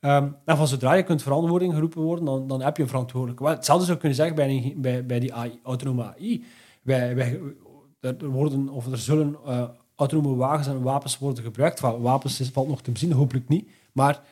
Ehm, 0.00 0.28
en 0.44 0.56
van 0.56 0.68
zodra 0.68 0.92
je 0.94 1.02
kunt 1.02 1.22
verantwoording 1.22 1.72
geroepen 1.72 2.02
worden, 2.02 2.24
dan, 2.24 2.46
dan 2.46 2.62
heb 2.62 2.76
je 2.76 2.82
een 2.82 2.88
verantwoordelijk. 2.88 3.40
Wel, 3.40 3.48
hetzelfde 3.50 3.84
zou 3.84 3.94
je 3.94 4.00
kunnen 4.00 4.18
zeggen 4.18 4.36
bij, 4.36 4.48
een- 4.48 4.74
bij, 4.80 5.06
bij 5.06 5.20
die 5.20 5.34
AI, 5.34 5.58
autonome 5.62 6.02
AI. 6.04 6.44
Wij, 6.82 7.14
wij, 7.14 7.40
er 8.00 8.28
worden, 8.28 8.68
of 8.68 8.86
er 8.86 8.98
zullen 8.98 9.36
eh, 9.46 9.64
autonome 9.96 10.34
wagens 10.36 10.66
en 10.66 10.82
wapens 10.82 11.18
worden 11.18 11.44
gebruikt. 11.44 11.80
Wapens 11.80 12.40
is, 12.40 12.48
valt 12.48 12.68
nog 12.68 12.82
te 12.82 12.90
bezien, 12.90 13.12
hopelijk 13.12 13.48
niet. 13.48 13.68
Maar 13.92 14.22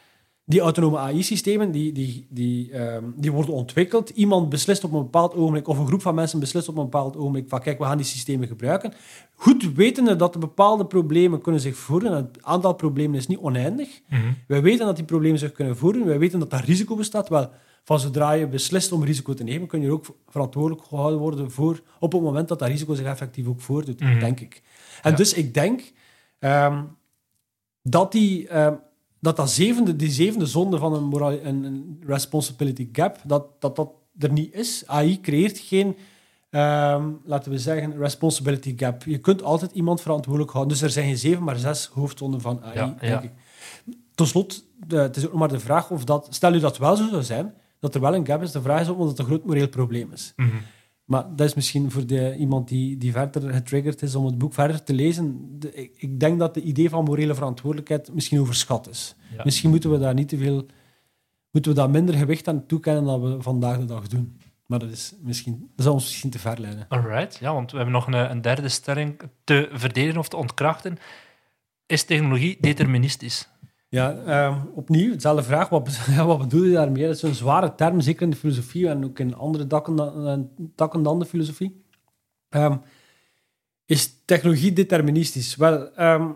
die 0.45 0.61
autonome 0.61 0.99
AI-systemen 0.99 1.71
die, 1.71 1.93
die, 1.93 2.27
die, 2.31 2.73
ehm, 2.73 3.05
die 3.17 3.33
worden 3.33 3.55
ontwikkeld. 3.55 4.09
Iemand 4.11 4.49
beslist 4.49 4.85
op 4.85 4.93
een 4.93 5.03
bepaald 5.03 5.35
ogenblik, 5.35 5.69
of 5.69 5.79
een 5.79 5.87
groep 5.87 6.03
van 6.03 6.15
mensen 6.15 6.41
beslist 6.41 6.69
op 6.69 6.77
een 6.77 6.83
bepaald 6.83 7.17
ogenblik 7.17 7.49
van 7.49 7.61
kijk, 7.61 7.79
we 7.79 7.85
gaan 7.85 7.97
die 7.97 8.07
systemen 8.07 8.49
gebruiken. 8.49 8.93
Goed 9.35 9.73
wetende 9.75 10.17
dat 10.17 10.35
er 10.35 10.41
bepaalde 10.41 10.87
problemen 10.87 11.41
kunnen 11.41 11.61
zich 11.61 11.77
voordoen. 11.77 12.11
En 12.11 12.17
Het 12.17 12.39
aantal 12.43 12.75
problemen 12.75 13.17
is 13.19 13.27
niet 13.27 13.39
oneindig. 13.39 14.01
Wij 14.47 14.63
weten 14.63 14.87
dat 14.87 14.97
die 14.97 15.05
problemen 15.05 15.39
zich 15.39 15.53
kunnen 15.53 15.77
voordoen. 15.77 16.05
Wij 16.05 16.19
weten 16.19 16.39
dat 16.39 16.51
daar 16.51 16.65
risico 16.65 16.97
bestaat. 16.97 17.29
Wel, 17.29 17.51
van 17.85 18.01
zodra 18.01 18.33
je 18.33 18.47
beslist 18.49 18.93
om 18.93 19.05
risico 19.05 19.35
te 19.35 19.45
nemen, 19.45 19.69
kun 19.69 19.81
je 19.81 19.87
er 19.87 19.93
ook 19.93 20.07
verantwoordelijk 20.29 20.87
gehouden 20.87 21.19
worden 21.19 21.51
voor 21.51 21.83
op 22.01 22.13
het 22.13 22.23
moment 22.23 22.49
dat 22.49 22.59
dat 22.59 22.69
risico 22.69 22.95
zich 22.95 23.07
effectief 23.07 23.47
ook 23.47 23.61
voordoet, 23.61 24.01
Mhm. 24.01 24.19
denk 24.21 24.41
ik. 24.41 24.63
En 25.03 25.11
Ja. 25.11 25.17
dus 25.17 25.33
ik 25.33 25.55
denk 25.55 25.93
ehm, 26.39 26.83
dat 27.83 28.13
die, 28.13 28.49
ehm, 28.49 28.75
dat, 29.23 29.37
dat 29.37 29.51
zevende, 29.51 29.97
die 29.97 30.11
zevende 30.11 30.47
zonde 30.47 30.79
van 30.79 30.95
een, 30.95 31.05
moral, 31.05 31.33
een, 31.33 31.65
een 31.65 32.03
responsibility 32.07 32.89
gap, 32.93 33.19
dat, 33.25 33.47
dat 33.59 33.77
dat 33.77 33.91
er 34.19 34.33
niet 34.33 34.55
is. 34.55 34.83
AI 34.87 35.21
creëert 35.21 35.59
geen, 35.59 35.97
ehm, 36.51 37.11
laten 37.25 37.51
we 37.51 37.59
zeggen, 37.59 37.97
responsibility 37.99 38.75
gap. 38.77 39.05
Je 39.05 39.19
kunt 39.19 39.43
altijd 39.43 39.73
iemand 39.73 40.01
verantwoordelijk 40.01 40.53
houden. 40.53 40.73
Dus 40.73 40.83
er 40.83 40.91
zijn 40.91 41.07
geen 41.07 41.19
zeven, 41.19 41.43
maar 41.43 41.57
zes 41.57 41.87
hoofdzonden 41.87 42.41
van 42.41 42.63
AI, 42.63 42.79
Ja, 42.79 42.85
denk 42.85 43.01
ja. 43.01 43.21
ik. 43.21 43.33
Tot 44.15 44.29
slot, 44.29 44.65
de, 44.87 44.97
het 44.97 45.17
is 45.17 45.25
ook 45.25 45.31
nog 45.31 45.41
maar 45.41 45.49
de 45.49 45.61
vraag 45.61 45.91
of 45.91 46.05
dat... 46.05 46.27
Stel 46.31 46.55
u 46.55 46.59
dat 46.59 46.79
wel 46.79 46.97
zo 46.97 47.09
zou 47.09 47.23
zijn, 47.23 47.55
dat 47.79 47.95
er 47.95 48.01
wel 48.01 48.15
een 48.15 48.27
gap 48.27 48.43
is, 48.43 48.53
de 48.53 48.63
vraag 48.63 48.81
is 48.81 48.89
ook 48.89 48.99
of 48.99 49.07
dat 49.07 49.19
een 49.19 49.25
groot 49.25 49.45
moreel 49.45 49.69
probleem 49.69 50.13
is. 50.13 50.33
Mhm. 50.37 50.57
Maar 51.13 51.37
dat 51.37 51.47
is 51.47 51.55
misschien 51.55 51.91
voor 51.91 52.07
de, 52.07 52.37
iemand 52.37 52.69
die, 52.69 52.97
die 52.97 53.13
verder 53.13 53.53
getriggerd 53.53 54.03
is 54.03 54.15
om 54.15 54.27
het 54.27 54.39
boek 54.39 54.55
verder 54.55 54.83
te 54.83 54.95
lezen. 54.95 55.57
De- 55.59 55.75
ik, 55.75 55.93
ik 55.97 56.21
denk 56.21 56.39
dat 56.39 56.55
de 56.55 56.63
idee 56.63 56.89
van 56.89 57.05
morele 57.05 57.35
verantwoordelijkheid 57.35 58.15
misschien 58.15 58.41
overschat 58.41 58.89
is. 58.89 59.15
Ja. 59.37 59.45
Misschien 59.45 59.71
moeten 59.71 59.91
we 59.91 59.99
daar 59.99 60.15
niet 60.15 60.29
te 60.29 60.39
veel... 60.39 60.67
Moeten 61.51 61.71
we 61.73 61.77
daar 61.77 61.91
minder 61.91 62.15
gewicht 62.15 62.49
aan 62.49 62.67
toekennen 62.67 63.05
dan 63.05 63.23
we 63.23 63.43
vandaag 63.43 63.79
de 63.79 63.85
dag 63.85 64.09
doen. 64.09 64.41
Maar 64.67 64.79
dat 64.79 64.91
is 64.91 65.15
misschien... 65.21 65.71
Dat 65.77 65.85
zou 65.85 65.95
ons 65.95 66.05
misschien 66.05 66.31
te 66.31 66.39
ver 66.39 66.61
leiden. 66.61 66.87
Alright, 66.89 67.37
ja, 67.37 67.53
want 67.53 67.71
we 67.71 67.77
hebben 67.77 67.95
nog 67.95 68.07
een, 68.07 68.31
een 68.31 68.43
derde 68.43 68.69
stelling 68.69 69.21
te 69.45 69.69
verdedigen 69.73 70.21
of 70.21 70.29
te 70.29 70.37
ontkrachten. 70.37 70.99
Is 71.87 72.05
technologie 72.05 72.57
deterministisch? 72.61 73.49
Ja, 73.93 74.17
ehm, 74.27 74.59
opnieuw, 74.75 75.13
dezelfde 75.13 75.43
vraag. 75.43 75.69
Wat, 75.69 76.07
wat 76.17 76.39
bedoel 76.39 76.65
je 76.65 76.73
daarmee? 76.73 77.07
Dat 77.07 77.15
is 77.15 77.23
een 77.23 77.35
zware 77.35 77.75
term, 77.75 78.01
zeker 78.01 78.23
in 78.23 78.31
de 78.31 78.37
filosofie 78.37 78.89
en 78.89 79.05
ook 79.05 79.19
in 79.19 79.35
andere 79.35 79.67
takken 79.67 79.97
dan, 79.97 80.27
eh, 80.27 80.67
takken 80.75 81.03
dan 81.03 81.19
de 81.19 81.25
filosofie. 81.25 81.85
Ehm, 82.49 82.77
is 83.87 84.15
technologie 84.25 84.73
deterministisch? 84.73 85.57
Wel, 85.57 85.95
ehm, 85.95 86.31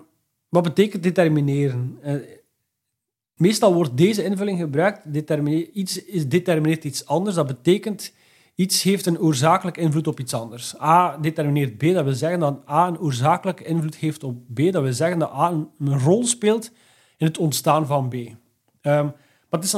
wat 0.49 0.62
betekent 0.62 1.03
determineren? 1.03 1.99
Eh, 2.03 2.14
meestal 3.35 3.75
wordt 3.75 3.97
deze 3.97 4.25
invulling 4.25 4.59
gebruikt. 4.59 5.31
Iets 5.73 6.05
is 6.05 6.29
determineert 6.29 6.85
iets 6.85 7.07
anders. 7.07 7.37
Dat 7.37 7.47
betekent 7.47 8.12
iets 8.55 8.83
heeft 8.83 9.07
een 9.07 9.21
oorzakelijke 9.21 9.81
invloed 9.81 10.07
op 10.07 10.21
iets 10.21 10.35
anders. 10.35 10.81
A 10.81 11.16
determineert 11.16 11.77
B. 11.77 11.83
Dat 11.83 12.05
wil 12.05 12.14
zeggen 12.14 12.40
dat 12.40 12.69
A 12.69 12.87
een 12.87 12.99
oorzakelijke 12.99 13.64
invloed 13.64 13.97
heeft 13.97 14.25
op 14.25 14.55
B. 14.55 14.73
Dat 14.73 14.83
wil 14.83 14.92
zeggen 14.92 15.19
dat 15.19 15.31
A 15.31 15.51
een 15.51 15.99
rol 15.99 16.25
speelt 16.25 16.71
in 17.17 17.27
het 17.27 17.39
ontstaan 17.39 17.87
van 17.87 18.09
B. 18.09 18.15
Ehm, 18.15 19.05
maar 19.51 19.61
het 19.61 19.65
is, 19.65 19.75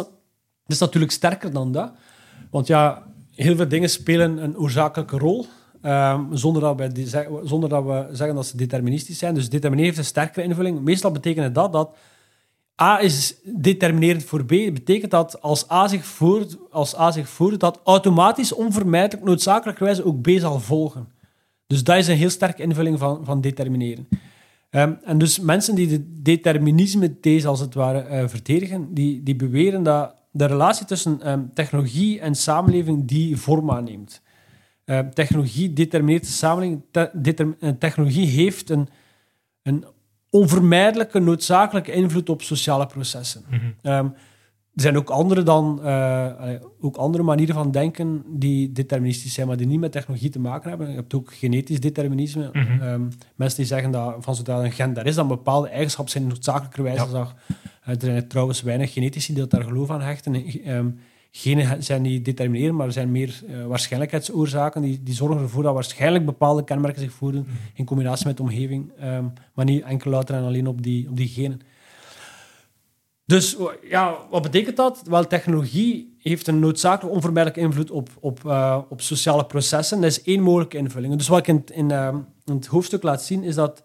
is 0.66 0.78
natuurlijk 0.78 1.12
sterker 1.12 1.52
dan 1.52 1.72
dat. 1.72 1.92
Want 2.50 2.66
ja, 2.66 3.02
heel 3.34 3.56
veel 3.56 3.68
dingen 3.68 3.90
spelen 3.90 4.42
een 4.42 4.58
oorzakelijke 4.58 5.18
rol. 5.18 5.46
ehm, 5.82 6.34
zonder, 6.34 6.76
dat 6.76 6.90
zonder 7.44 7.68
dat 7.68 7.84
we 7.84 8.06
zeggen 8.12 8.36
dat 8.36 8.46
ze 8.46 8.56
deterministisch 8.56 9.18
zijn. 9.18 9.34
Dus 9.34 9.48
determineren 9.48 9.90
heeft 9.90 9.98
een 9.98 10.10
sterkere 10.10 10.46
invulling. 10.46 10.80
Meestal 10.80 11.10
betekent 11.10 11.54
dat 11.54 11.72
dat 11.72 11.96
A 12.82 13.00
is 13.00 13.34
determinerend 13.44 14.24
voor 14.24 14.44
B. 14.44 14.48
Betekent 14.48 15.10
dat 15.10 15.42
als 15.42 15.70
A 15.70 15.88
zich 15.88 16.04
voordoet, 16.04 16.58
als 16.70 16.98
A 16.98 17.10
zich 17.10 17.28
voordoet 17.28 17.60
dat 17.60 17.80
automatisch, 17.84 18.52
onvermijdelijk, 18.52 19.26
noodzakelijkerwijs 19.26 20.02
ook 20.02 20.20
B 20.20 20.28
zal 20.30 20.60
volgen. 20.60 21.08
Dus 21.66 21.84
dat 21.84 21.96
is 21.96 22.08
een 22.08 22.16
heel 22.16 22.30
sterke 22.30 22.62
invulling 22.62 22.98
van, 22.98 23.24
van 23.24 23.40
determineren. 23.40 24.08
Ehm, 24.70 24.92
en 25.04 25.18
dus 25.18 25.40
mensen 25.40 25.74
die 25.74 25.86
de 25.86 26.22
determinisme-these 26.22 27.48
als 27.48 27.60
het 27.60 27.74
ware 27.74 28.00
eh, 28.00 28.28
verdedigen, 28.28 28.94
die, 28.94 29.22
die 29.22 29.36
beweren 29.36 29.82
dat 29.82 30.14
de 30.30 30.44
relatie 30.44 30.86
tussen 30.86 31.22
ehm, 31.22 31.42
technologie 31.54 32.20
en 32.20 32.34
samenleving 32.34 33.08
die 33.08 33.36
vorm 33.36 33.70
aanneemt. 33.70 34.22
Ehm, 34.84 35.10
technologie 35.10 35.72
determineert 35.72 36.22
de 36.22 36.28
samenleving. 36.28 36.82
Te- 36.90 37.54
eh, 37.60 37.70
technologie 37.78 38.26
heeft 38.26 38.70
een, 38.70 38.88
een 39.62 39.84
onvermijdelijke, 40.30 41.18
noodzakelijke 41.18 41.92
invloed 41.92 42.28
op 42.28 42.42
sociale 42.42 42.86
processen. 42.86 43.42
Ehm, 43.82 44.08
er 44.78 44.84
zijn 44.84 44.96
ook 44.96 45.10
andere, 45.10 45.42
dan, 45.42 45.80
eh, 45.82 46.40
allee, 46.40 46.58
ook 46.80 46.96
andere 46.96 47.22
manieren 47.22 47.54
van 47.54 47.70
denken 47.70 48.22
die 48.26 48.72
deterministisch 48.72 49.34
zijn, 49.34 49.46
maar 49.46 49.56
die 49.56 49.66
niet 49.66 49.80
met 49.80 49.92
technologie 49.92 50.30
te 50.30 50.38
maken 50.38 50.68
hebben. 50.68 50.88
Je 50.88 50.94
hebt 50.94 51.14
ook 51.14 51.34
genetisch 51.34 51.80
determinisme. 51.80 52.48
Mhm. 52.52 52.82
Ehm, 52.82 53.02
mensen 53.34 53.56
die 53.58 53.66
zeggen 53.66 53.90
dat 53.90 54.14
van 54.20 54.34
zodra 54.34 54.64
een 54.64 54.72
gen 54.72 54.92
daar 54.92 55.06
is, 55.06 55.14
dan 55.14 55.28
bepaalde 55.28 55.68
eigenschappen 55.68 56.12
zijn 56.12 56.26
noodzakelijkerwijs. 56.26 56.96
Ja. 56.96 57.06
Ja. 57.12 57.34
Er 57.84 57.96
zijn 58.00 58.28
trouwens 58.28 58.62
weinig 58.62 58.92
genetici 58.92 59.32
die 59.32 59.42
dat 59.42 59.50
daar 59.50 59.68
geloof 59.68 59.90
aan 59.90 60.00
hechten. 60.00 60.34
Ehm, 60.34 60.88
genen 61.30 61.82
zijn 61.82 62.02
niet 62.02 62.24
determineren, 62.24 62.74
maar 62.74 62.86
er 62.86 62.92
zijn 62.92 63.10
meer 63.10 63.40
eh, 63.48 63.66
waarschijnlijkheidsoorzaken 63.66 64.82
die, 64.82 65.02
die 65.02 65.14
zorgen 65.14 65.40
ervoor 65.40 65.62
dat 65.62 65.74
waarschijnlijk 65.74 66.24
bepaalde 66.24 66.64
kenmerken 66.64 67.00
zich 67.00 67.12
voordoen 67.12 67.46
in 67.74 67.84
combinatie 67.84 68.26
met 68.26 68.36
de 68.36 68.42
omgeving, 68.42 68.92
ehm, 68.98 69.24
maar 69.54 69.64
niet 69.64 69.82
enkel 69.82 70.10
louter 70.10 70.34
en 70.34 70.44
alleen 70.44 70.66
op 70.66 70.82
die, 70.82 71.08
op 71.08 71.16
die 71.16 71.28
genen. 71.28 71.60
Dus 73.28 73.56
ja, 73.82 74.16
wat 74.30 74.42
betekent 74.42 74.76
dat? 74.76 75.02
Wel, 75.04 75.26
technologie 75.26 76.16
heeft 76.18 76.46
een 76.46 76.58
noodzakelijk 76.58 77.14
onvermijdelijke 77.14 77.60
invloed 77.68 77.90
op, 77.90 78.08
op, 78.20 78.44
eh, 78.46 78.78
op 78.88 79.00
sociale 79.00 79.46
processen. 79.46 80.00
Dat 80.00 80.10
is 80.10 80.22
één 80.22 80.40
mogelijke 80.42 80.76
invulling. 80.76 81.16
Dus 81.16 81.28
wat 81.28 81.38
ik 81.38 81.46
in, 81.46 81.56
het- 81.56 81.70
in, 81.70 81.90
eh, 81.90 82.14
in 82.44 82.54
het 82.54 82.66
hoofdstuk 82.66 83.02
laat 83.02 83.22
zien, 83.22 83.42
is 83.42 83.54
dat 83.54 83.82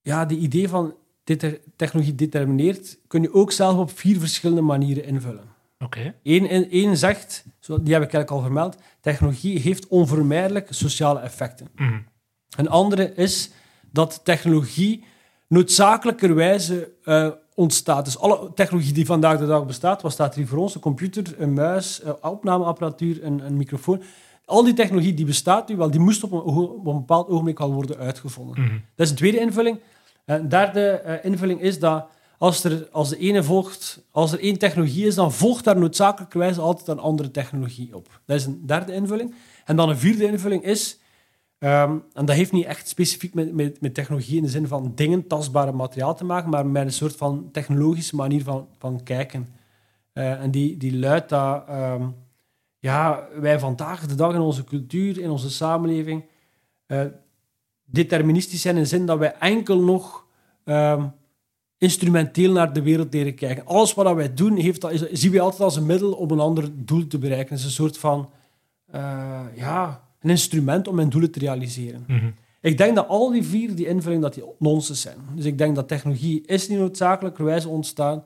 ja, 0.00 0.24
die 0.24 0.38
idee 0.38 0.68
van 0.68 0.94
technologie 1.76 2.14
determineert, 2.14 2.98
kun 3.06 3.22
je 3.22 3.34
ook 3.34 3.52
zelf 3.52 3.78
op 3.78 3.98
vier 3.98 4.18
verschillende 4.18 4.62
manieren 4.62 5.04
invullen. 5.04 5.44
Oké. 5.78 6.14
Eén, 6.22 6.70
één 6.70 6.96
zegt, 6.96 7.44
die 7.60 7.72
heb 7.74 8.02
ik 8.02 8.12
eigenlijk 8.12 8.30
al 8.30 8.40
vermeld, 8.40 8.76
technologie 9.00 9.58
heeft 9.58 9.86
onvermijdelijk 9.88 10.66
sociale 10.70 11.20
effecten. 11.20 11.68
Mhm. 11.76 11.98
Een 12.56 12.68
andere 12.68 13.14
is 13.14 13.50
dat 13.90 14.20
technologie 14.24 15.04
noodzakelijkerwijze 15.48 16.92
eh, 17.04 17.28
ontstaat. 17.54 18.04
Dus 18.04 18.18
alle 18.18 18.50
technologie 18.54 18.92
die 18.92 19.06
vandaag 19.06 19.38
de 19.38 19.46
dag 19.46 19.66
bestaat, 19.66 20.02
wat 20.02 20.12
staat 20.12 20.32
er 20.32 20.38
hier 20.38 20.48
voor 20.48 20.58
ons? 20.58 20.74
Een 20.74 20.80
computer, 20.80 21.34
een 21.38 21.52
muis, 21.52 22.02
eh, 22.02 22.12
opnameapparatuur, 22.20 23.24
een, 23.24 23.46
een 23.46 23.56
microfoon. 23.56 24.02
Al 24.44 24.64
die 24.64 24.74
technologie 24.74 25.14
die 25.14 25.26
bestaat 25.26 25.68
nu 25.68 25.76
wel, 25.76 25.90
die 25.90 26.00
moest 26.00 26.24
op 26.24 26.32
een, 26.32 26.42
ogen- 26.44 26.74
op 26.74 26.86
een 26.86 26.98
bepaald 26.98 27.28
ogenblik 27.28 27.60
al 27.60 27.72
worden 27.72 27.96
uitgevonden. 27.96 28.60
Mhm. 28.60 28.72
Dat 28.94 29.06
is 29.06 29.10
een 29.10 29.16
tweede 29.16 29.40
invulling. 29.40 29.78
Een 30.24 30.48
derde 30.48 30.90
eh, 30.90 31.24
invulling 31.24 31.60
is 31.60 31.78
dat 31.78 32.06
als 32.38 32.64
er, 32.64 32.88
als, 32.92 33.08
de 33.08 33.18
ene 33.18 33.42
volgt, 33.42 34.04
als 34.10 34.32
er 34.32 34.40
één 34.40 34.58
technologie 34.58 35.06
is, 35.06 35.14
dan 35.14 35.32
volgt 35.32 35.64
daar 35.64 35.78
noodzakelijkerwijs 35.78 36.58
altijd 36.58 36.88
een 36.88 36.98
andere 36.98 37.30
technologie 37.30 37.94
op. 37.96 38.20
Dat 38.26 38.36
is 38.36 38.44
een 38.44 38.66
derde 38.66 38.92
invulling. 38.94 39.34
En 39.64 39.76
dan 39.76 39.88
een 39.88 39.98
vierde 39.98 40.26
invulling 40.26 40.64
is, 40.64 40.98
ehm, 41.62 41.98
en 42.12 42.24
dat 42.24 42.36
heeft 42.36 42.52
niet 42.52 42.64
echt 42.64 42.88
specifiek 42.88 43.34
met, 43.34 43.54
met, 43.54 43.80
met 43.80 43.94
technologie 43.94 44.36
in 44.36 44.42
de 44.42 44.48
zin 44.48 44.66
van 44.66 44.92
dingen, 44.94 45.26
tastbare 45.26 45.72
materiaal 45.72 46.14
te 46.14 46.24
maken, 46.24 46.50
maar 46.50 46.66
met 46.66 46.84
een 46.84 46.92
soort 46.92 47.16
van 47.16 47.48
technologische 47.52 48.16
manier 48.16 48.42
van, 48.42 48.68
van 48.78 49.02
kijken. 49.02 49.48
Eh, 50.12 50.42
en 50.42 50.50
die, 50.50 50.76
die 50.76 50.98
luidt 50.98 51.28
dat 51.28 51.68
ehm, 51.68 52.08
ja, 52.78 53.28
wij 53.40 53.58
vandaag 53.58 54.06
de 54.06 54.14
dag 54.14 54.34
in 54.34 54.40
onze 54.40 54.64
cultuur, 54.64 55.18
in 55.18 55.30
onze 55.30 55.50
samenleving, 55.50 56.24
eh, 56.86 57.04
deterministisch 57.84 58.62
zijn 58.62 58.76
in 58.76 58.82
de 58.82 58.88
zin 58.88 59.06
dat 59.06 59.18
wij 59.18 59.34
enkel 59.34 59.80
nog 59.82 60.26
ehm, 60.64 61.06
instrumenteel 61.78 62.52
naar 62.52 62.72
de 62.72 62.82
wereld 62.82 63.12
leren 63.12 63.34
kijken. 63.34 63.66
Alles 63.66 63.94
wat 63.94 64.14
wij 64.14 64.34
doen, 64.34 64.56
heeft 64.56 64.86
zien 65.12 65.32
we 65.32 65.40
altijd 65.40 65.62
als 65.62 65.76
een 65.76 65.86
middel 65.86 66.12
om 66.12 66.30
een 66.30 66.40
ander 66.40 66.84
doel 66.84 67.06
te 67.06 67.18
bereiken. 67.18 67.48
Het 67.48 67.58
is 67.58 67.64
een 67.64 67.70
soort 67.70 67.98
van 67.98 68.30
eh, 68.86 69.40
ja, 69.54 70.02
een 70.22 70.30
instrument 70.30 70.88
om 70.88 70.94
mijn 70.94 71.08
doelen 71.08 71.30
te 71.30 71.38
realiseren. 71.38 72.04
Mhm. 72.06 72.30
Ik 72.60 72.78
denk 72.78 72.96
dat 72.96 73.08
al 73.08 73.30
die 73.30 73.44
vier, 73.44 73.74
die 73.74 73.86
invulling, 73.86 74.22
dat 74.22 74.34
die 74.34 74.44
nonsens 74.58 75.00
zijn. 75.00 75.16
Dus 75.34 75.44
ik 75.44 75.58
denk 75.58 75.74
dat 75.74 75.88
technologie 75.88 76.46
is 76.46 76.68
niet 76.68 76.78
noodzakelijkerwijs 76.78 77.66
ontstaan. 77.66 78.24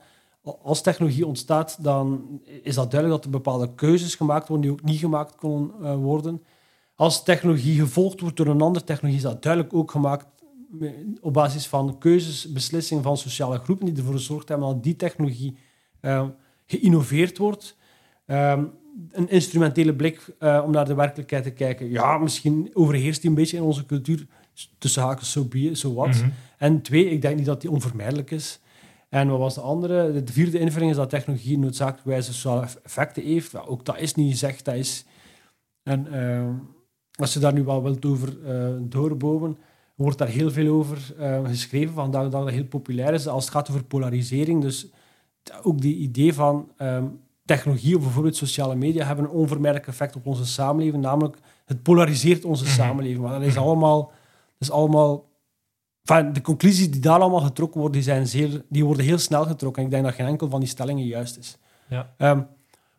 Als 0.62 0.82
technologie 0.82 1.26
ontstaat, 1.26 1.84
dan 1.84 2.40
is 2.62 2.74
dat 2.74 2.90
duidelijk 2.90 3.22
dat 3.22 3.32
er 3.32 3.38
bepaalde 3.38 3.74
keuzes 3.74 4.14
gemaakt 4.14 4.48
worden 4.48 4.66
die 4.66 4.80
ook 4.80 4.84
niet 4.84 4.98
gemaakt 4.98 5.36
konden 5.36 5.74
eh, 5.82 5.94
worden. 5.94 6.42
Als 6.94 7.22
technologie 7.22 7.80
gevolgd 7.80 8.20
wordt 8.20 8.36
door 8.36 8.46
een 8.46 8.60
andere 8.60 8.84
technologie, 8.84 9.22
is 9.24 9.30
dat 9.30 9.42
duidelijk 9.42 9.74
ook 9.74 9.90
gemaakt 9.90 10.26
eh, 10.80 10.90
op 11.20 11.32
basis 11.32 11.66
van 11.66 11.98
keuzes, 11.98 12.52
beslissingen 12.52 13.02
van 13.02 13.16
sociale 13.16 13.58
groepen 13.58 13.86
die 13.86 13.96
ervoor 13.96 14.14
gezorgd 14.14 14.48
hebben 14.48 14.68
dat 14.68 14.82
die 14.82 14.96
technologie 14.96 15.56
eh, 16.00 16.26
geïnnoveerd 16.66 17.38
wordt. 17.38 17.76
Ehm, 18.26 18.64
een 19.10 19.28
instrumentele 19.28 19.94
blik 19.94 20.34
eh, 20.38 20.62
om 20.64 20.70
naar 20.70 20.84
de 20.84 20.94
werkelijkheid 20.94 21.44
te 21.44 21.50
kijken. 21.50 21.90
Ja, 21.90 22.18
misschien 22.18 22.70
overheerst 22.72 23.20
die 23.20 23.30
een 23.30 23.36
beetje 23.36 23.56
in 23.56 23.62
onze 23.62 23.86
cultuur. 23.86 24.26
Tussen 24.78 25.02
haakjes, 25.02 25.32
zo 25.32 25.46
so 25.50 25.74
so 25.74 25.94
wat. 25.94 26.08
Mhm. 26.08 26.28
En 26.58 26.82
twee, 26.82 27.10
ik 27.10 27.22
denk 27.22 27.36
niet 27.36 27.46
dat 27.46 27.60
die 27.60 27.70
onvermijdelijk 27.70 28.30
is. 28.30 28.60
En 29.08 29.28
wat 29.28 29.38
was 29.38 29.54
de 29.54 29.60
andere? 29.60 30.22
De 30.22 30.32
vierde 30.32 30.58
invulling 30.58 30.90
is 30.90 30.96
dat 30.96 31.10
technologie 31.10 31.58
noodzakelijkwijs 31.58 32.26
sociale 32.26 32.66
effecten 32.82 33.22
heeft. 33.22 33.50
Ja, 33.52 33.60
ook 33.60 33.84
dat 33.84 33.98
is 33.98 34.14
niet 34.14 34.30
gezegd. 34.30 34.64
Dat 34.64 34.74
is... 34.74 35.04
En 35.82 36.12
eh, 36.12 36.48
als 37.14 37.34
je 37.34 37.40
daar 37.40 37.52
nu 37.52 37.64
wel 37.64 37.82
wilt 37.82 38.04
over 38.04 38.46
eh 38.46 38.74
doorboven, 38.80 39.58
wordt 39.94 40.18
daar 40.18 40.28
heel 40.28 40.50
veel 40.50 40.74
over 40.74 41.14
eh, 41.18 41.48
geschreven. 41.48 41.94
Vandaag 41.94 42.24
de 42.24 42.28
dag 42.28 42.44
dat 42.44 42.52
heel 42.52 42.66
populair 42.66 43.14
is 43.14 43.26
als 43.26 43.44
het 43.44 43.52
gaat 43.52 43.70
over 43.70 43.84
polarisering. 43.84 44.62
Dus 44.62 44.90
ook 45.62 45.80
die 45.80 45.96
idee 45.96 46.34
van 46.34 46.70
ehm, 46.76 47.06
technologie 47.46 47.96
of 47.96 48.02
bijvoorbeeld 48.02 48.36
sociale 48.36 48.74
media 48.74 49.06
hebben 49.06 49.24
een 49.24 49.30
onvermijdelijk 49.30 49.88
effect 49.88 50.16
op 50.16 50.26
onze 50.26 50.46
samenleving. 50.46 51.02
Namelijk, 51.02 51.36
het 51.64 51.82
polariseert 51.82 52.44
onze 52.44 52.64
Mhm. 52.64 52.72
samenleving. 52.72 53.22
Maar 53.22 53.38
dat 53.38 53.48
is 53.48 53.56
allemaal... 53.56 54.00
Dat 54.58 54.68
is 54.68 54.70
allemaal 54.70 55.24
Enfin, 56.08 56.32
de 56.32 56.40
conclusies 56.40 56.90
die 56.90 57.00
daar 57.00 57.20
allemaal 57.20 57.40
getrokken 57.40 57.80
worden, 57.80 57.98
die, 58.00 58.10
zijn 58.10 58.26
zeer, 58.26 58.62
die 58.68 58.84
worden 58.84 59.04
heel 59.04 59.18
snel 59.18 59.44
getrokken. 59.44 59.82
En 59.82 59.88
ik 59.88 59.94
denk 59.94 60.04
dat 60.04 60.14
geen 60.14 60.26
enkel 60.26 60.48
van 60.48 60.60
die 60.60 60.68
stellingen 60.68 61.04
juist 61.04 61.36
is. 61.36 61.56
Ja. 61.88 62.14
Ehm, 62.16 62.40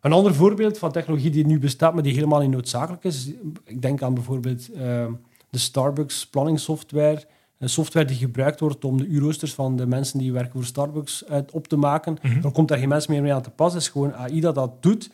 een 0.00 0.12
ander 0.12 0.34
voorbeeld 0.34 0.78
van 0.78 0.92
technologie 0.92 1.30
die 1.30 1.46
nu 1.46 1.58
bestaat, 1.58 1.94
maar 1.94 2.02
die 2.02 2.14
helemaal 2.14 2.40
niet 2.40 2.50
noodzakelijk 2.50 3.04
is. 3.04 3.30
Ik 3.64 3.82
denk 3.82 4.02
aan 4.02 4.14
bijvoorbeeld 4.14 4.72
ehm, 4.72 5.12
de 5.50 5.58
Starbucks 5.58 6.26
planningssoftware. 6.26 7.14
Een 7.16 7.24
software 7.58 8.06
die 8.06 8.16
gebruikt 8.16 8.60
wordt 8.60 8.84
om 8.84 8.96
de 8.98 9.06
uurroosters 9.06 9.54
van 9.54 9.76
de 9.76 9.86
mensen 9.86 10.18
die 10.18 10.32
werken 10.32 10.52
voor 10.52 10.64
Starbucks 10.64 11.24
uit 11.28 11.50
op 11.50 11.68
te 11.68 11.76
maken. 11.76 12.18
Mhm. 12.22 12.40
Dan 12.40 12.52
komt 12.52 12.68
daar 12.68 12.78
geen 12.78 12.88
mens 12.88 13.06
meer 13.06 13.22
mee 13.22 13.34
aan 13.34 13.42
te 13.42 13.50
pas. 13.50 13.72
Het 13.72 13.82
is 13.82 13.88
gewoon 13.88 14.14
AI 14.14 14.40
dat 14.40 14.54
dat 14.54 14.82
doet. 14.82 15.10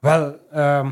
Wel, 0.00 0.36
ehm, 0.50 0.90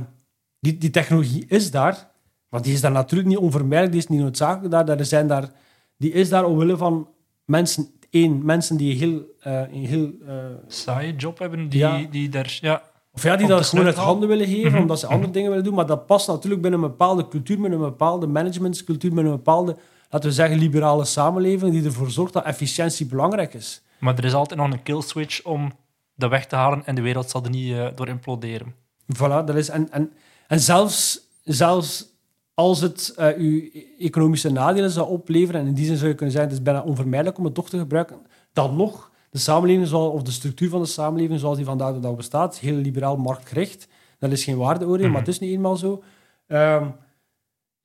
die, 0.61 0.78
die 0.78 0.90
technologie 0.90 1.44
is 1.49 1.70
daar. 1.70 2.11
Maar 2.49 2.62
die 2.62 2.72
is 2.72 2.80
daar 2.80 2.92
natuurlijk 2.92 3.28
niet 3.28 3.38
onvermijdelijk, 3.38 3.92
die 3.92 4.01
is 4.01 4.09
niet 4.09 4.20
noodzakelijk 4.20 4.70
daar. 4.70 4.84
daar, 4.86 5.05
zijn 5.05 5.26
daar 5.26 5.51
die 5.96 6.12
is 6.12 6.28
daar 6.28 6.44
omwille 6.44 6.76
van 6.76 7.09
mensen, 7.44 7.86
één, 8.11 8.44
mensen 8.44 8.76
die 8.76 8.99
heel, 8.99 9.22
eh, 9.40 9.61
een 9.72 9.84
heel 9.84 10.11
eh, 10.26 10.34
Saaie 10.66 11.16
job 11.16 11.38
hebben 11.38 11.68
die, 11.68 11.78
Ja. 11.80 12.03
die 12.11 12.28
daar... 12.28 12.59
Ja, 12.61 12.82
Of 13.12 13.22
ja, 13.22 13.36
die 13.36 13.46
dat 13.46 13.66
gewoon 13.66 13.86
uit 13.86 13.96
handen 13.96 14.28
willen 14.28 14.46
geven, 14.46 14.70
Mhm. 14.72 14.80
omdat 14.80 14.99
ze 14.99 15.07
andere 15.07 15.32
dingen 15.32 15.49
willen 15.51 15.64
doen. 15.64 15.74
Maar 15.74 15.86
dat 15.86 16.07
past 16.07 16.28
natuurlijk 16.28 16.62
binnen 16.62 16.82
een 16.82 16.88
bepaalde 16.88 17.28
cultuur, 17.28 17.61
binnen 17.61 17.78
een 17.80 17.84
bepaalde 17.88 18.26
managementscultuur, 18.26 19.11
binnen 19.14 19.32
een 19.32 19.38
bepaalde, 19.38 19.76
laten 20.11 20.29
we 20.29 20.35
zeggen, 20.35 20.59
liberale 20.59 21.05
samenleving, 21.05 21.73
die 21.73 21.85
ervoor 21.85 22.11
zorgt 22.11 22.33
dat 22.33 22.45
efficiëntie 22.45 23.07
belangrijk 23.07 23.55
is. 23.55 23.83
maar 23.99 24.19
er 24.19 24.25
is 24.25 24.35
altijd 24.35 24.61
nog 24.61 24.73
een 24.73 24.83
kill 24.83 25.01
switch 25.01 25.45
om 25.45 25.73
dat 26.15 26.31
weg 26.31 26.47
te 26.47 26.57
halen 26.57 26.87
en 26.87 26.95
de 26.95 27.01
wereld 27.01 27.31
zal 27.31 27.45
er 27.45 27.51
niet 27.51 27.73
eh, 27.73 27.87
door 27.95 28.09
imploderen. 28.09 28.75
Voilà, 29.15 29.45
dat 29.45 29.55
is, 29.55 29.69
en, 29.69 29.91
en, 29.91 30.13
en 30.47 30.61
zelfs, 30.61 31.21
zelfs 31.45 32.17
als 32.55 32.81
het 32.81 33.15
eh 33.17 33.37
uw 33.37 33.69
economische 33.99 34.53
nadelen 34.53 34.91
zou 34.91 35.09
opleveren, 35.09 35.61
en 35.61 35.67
in 35.67 35.75
die 35.75 35.87
zin 35.87 35.97
zou 35.97 36.09
je 36.09 36.15
kunnen 36.15 36.35
zeggen, 36.35 36.51
het 36.51 36.61
is 36.61 36.65
bijna 36.65 36.83
onvermijdelijk 36.83 37.39
om 37.39 37.45
het 37.45 37.55
toch 37.55 37.69
te 37.69 37.79
gebruiken, 37.79 38.17
dan 38.53 38.77
nog, 38.77 39.11
de 39.31 39.39
samenleving 39.39 39.93
of 39.93 40.23
de 40.23 40.31
structuur 40.31 40.69
van 40.69 40.81
de 40.81 40.87
samenleving 40.87 41.41
zoals 41.41 41.57
die 41.57 41.65
vandaag 41.67 41.95
de 41.95 42.01
dag 42.01 42.15
bestaat, 42.17 42.59
heel 42.59 42.77
liberaal 42.77 43.17
marktgericht. 43.17 43.89
Dat 44.19 44.33
is 44.33 44.45
geen 44.45 44.57
waardeoordeel, 44.57 45.09
maar 45.09 45.19
het 45.19 45.29
is 45.29 45.39
niet 45.39 45.53
eenmaal 45.53 45.77
zo. 45.77 46.03
Ehm, 46.47 46.87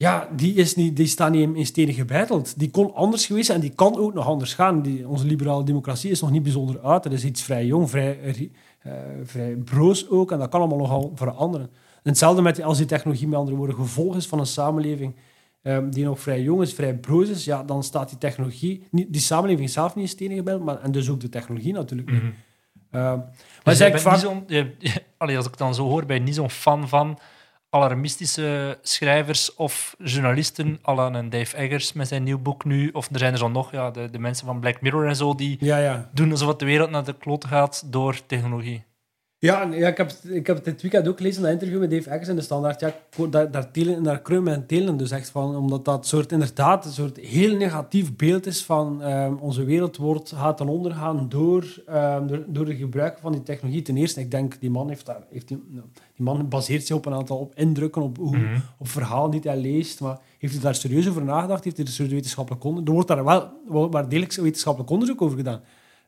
ja, 0.03 0.29
die, 0.35 0.53
is 0.53 0.75
niet, 0.75 0.95
die 0.95 1.07
staat 1.07 1.31
niet 1.31 1.55
in, 1.55 1.65
stenen 1.65 1.93
gebeiteld. 1.93 2.59
Die 2.59 2.69
kon 2.69 2.93
anders 2.95 3.25
geweest 3.25 3.45
zijn 3.45 3.57
en 3.61 3.63
die 3.67 3.75
kan 3.75 3.97
ook 3.97 4.13
nog 4.13 4.27
anders 4.27 4.53
gaan. 4.53 4.81
Die, 4.81 5.07
onze 5.07 5.25
liberale 5.25 5.63
democratie 5.63 6.11
is 6.11 6.21
nog 6.21 6.31
niet 6.31 6.43
bijzonder 6.43 6.79
uit. 6.83 7.03
Dat 7.03 7.11
is 7.11 7.23
iets 7.25 7.43
vrij 7.43 7.65
jong, 7.65 7.89
vrij, 7.89 8.19
eh, 8.79 8.91
vrij 9.23 9.55
broos 9.55 10.09
ook. 10.09 10.31
En 10.31 10.39
dat 10.39 10.49
kan 10.49 10.59
allemaal 10.59 10.77
nogal 10.77 11.11
veranderen. 11.15 11.69
En 11.93 12.09
hetzelfde 12.09 12.41
met 12.41 12.61
als 12.63 12.77
die 12.77 12.85
technologie 12.87 13.27
met 13.27 13.39
andere 13.39 13.57
woorden 13.57 13.75
gevolg 13.75 14.15
is 14.15 14.27
van 14.27 14.39
een 14.39 14.45
samenleving 14.45 15.15
ehm, 15.61 15.89
die 15.89 16.03
nog 16.05 16.19
vrij 16.19 16.41
jong 16.41 16.61
is, 16.61 16.73
vrij 16.73 16.95
broos 16.95 17.29
is, 17.29 17.45
ja, 17.45 17.63
dan 17.63 17.83
staat 17.83 18.09
die 18.09 18.17
technologie, 18.17 18.83
niet, 18.91 19.13
die 19.13 19.21
samenleving 19.21 19.69
zelf 19.69 19.95
niet 19.95 20.03
in 20.03 20.09
stenen 20.09 20.37
gebeiteld, 20.37 20.65
maar 20.67 20.81
en 20.81 20.91
dus 20.91 21.09
ook 21.09 21.19
de 21.19 21.29
technologie 21.29 21.73
natuurlijk 21.73 22.11
niet. 22.11 22.21
Mhm. 22.21 22.31
Ehm, 22.91 23.17
maar 23.17 23.27
Dus 23.63 23.77
jij 23.77 23.89
bent 23.91 24.01
vaak, 24.01 24.13
niet 24.13 24.21
zo'n- 24.21 24.43
je- 24.47 24.71
allee, 25.17 25.35
als 25.35 25.45
ik 25.45 25.51
het 25.51 25.59
dan 25.59 25.75
zo 25.75 25.83
hoor, 25.87 26.05
ben 26.05 26.15
je 26.17 26.21
niet 26.23 26.35
zo'n 26.35 26.49
fan 26.49 26.89
van 26.89 27.17
alarmistische 27.73 28.77
schrijvers 28.81 29.55
of 29.55 29.95
journalisten, 29.97 30.79
à 30.87 30.93
la 30.93 31.13
een 31.13 31.29
Dave 31.29 31.57
Eggers 31.57 31.93
met 31.93 32.07
zijn 32.07 32.23
nieuw 32.23 32.39
boek 32.39 32.65
nu. 32.65 32.89
Of 32.89 33.09
er 33.11 33.19
zijn 33.19 33.31
er 33.31 33.37
zo 33.37 33.49
nog, 33.49 33.71
ja, 33.71 33.91
de, 33.91 34.09
de 34.09 34.19
mensen 34.19 34.45
van 34.45 34.59
Black 34.59 34.81
Mirror 34.81 35.07
en 35.07 35.15
zo, 35.15 35.35
die 35.35 35.57
ja, 35.59 35.77
ja. 35.77 36.09
doen 36.13 36.31
alsof 36.31 36.55
de 36.55 36.65
wereld 36.65 36.89
naar 36.89 37.03
de 37.03 37.17
klote 37.17 37.47
gaat 37.47 37.83
door 37.85 38.25
technologie. 38.25 38.83
Ja, 39.43 39.61
ja 39.71 39.87
ik, 39.87 39.97
heb, 39.97 40.11
ik 40.23 40.47
heb 40.47 40.55
het 40.55 40.65
dit 40.65 40.81
weekend 40.81 41.07
ook 41.07 41.17
gelezen, 41.17 41.41
dat 41.41 41.51
interview 41.51 41.79
met 41.79 41.91
Dave 41.91 42.09
Eggers 42.09 42.27
in 42.27 42.35
de 42.35 42.41
Standaard. 42.41 42.79
Ja, 42.79 42.93
daar, 43.29 43.51
daar, 43.51 43.71
telen, 43.71 44.03
daar 44.03 44.21
kreumen 44.21 44.53
en 44.53 44.65
telen 44.65 44.97
dus 44.97 45.11
echt 45.11 45.29
van, 45.29 45.55
omdat 45.55 45.85
dat 45.85 46.07
soort, 46.07 46.31
inderdaad 46.31 46.85
een 46.85 46.91
soort 46.91 47.17
heel 47.17 47.55
negatief 47.57 48.15
beeld 48.15 48.45
is 48.45 48.63
van 48.63 49.01
ehm, 49.01 49.33
onze 49.35 49.63
wereld 49.63 49.97
wordt, 49.97 50.31
gaat 50.35 50.57
ten 50.57 50.67
onder 50.67 50.91
gaan 50.91 51.25
door, 51.29 51.81
ehm, 51.85 52.27
door, 52.27 52.43
door 52.47 52.67
het 52.67 52.77
gebruik 52.77 53.17
van 53.21 53.31
die 53.31 53.43
technologie. 53.43 53.81
Ten 53.81 53.97
eerste, 53.97 54.19
ik 54.19 54.31
denk, 54.31 54.59
die 54.59 54.69
man, 54.69 54.87
heeft 54.87 55.05
daar, 55.05 55.23
heeft 55.29 55.47
die, 55.47 55.63
nou, 55.67 55.85
die 56.15 56.25
man 56.25 56.49
baseert 56.49 56.85
zich 56.85 56.95
op 56.95 57.05
een 57.05 57.13
aantal 57.13 57.37
op 57.37 57.53
indrukken, 57.55 58.01
op, 58.01 58.17
hoe, 58.17 58.37
Mhm. 58.37 58.59
op 58.77 58.87
verhalen 58.87 59.31
die 59.31 59.41
hij 59.43 59.57
leest, 59.57 59.99
maar 60.01 60.17
heeft 60.37 60.53
hij 60.53 60.61
daar 60.63 60.75
serieus 60.75 61.09
over 61.09 61.23
nagedacht? 61.23 61.63
Heeft 61.63 61.77
hij 61.77 61.85
er 61.85 61.91
serieus 61.91 62.13
wetenschappelijk 62.13 62.63
onderzoek? 62.63 62.87
Er 62.87 62.93
wordt 62.93 63.09
daar 63.09 63.23
wel, 63.23 63.89
wel 63.91 64.09
degelijk 64.09 64.33
wetenschappelijk 64.33 64.91
onderzoek 64.91 65.21
over 65.21 65.37
gedaan. 65.37 65.61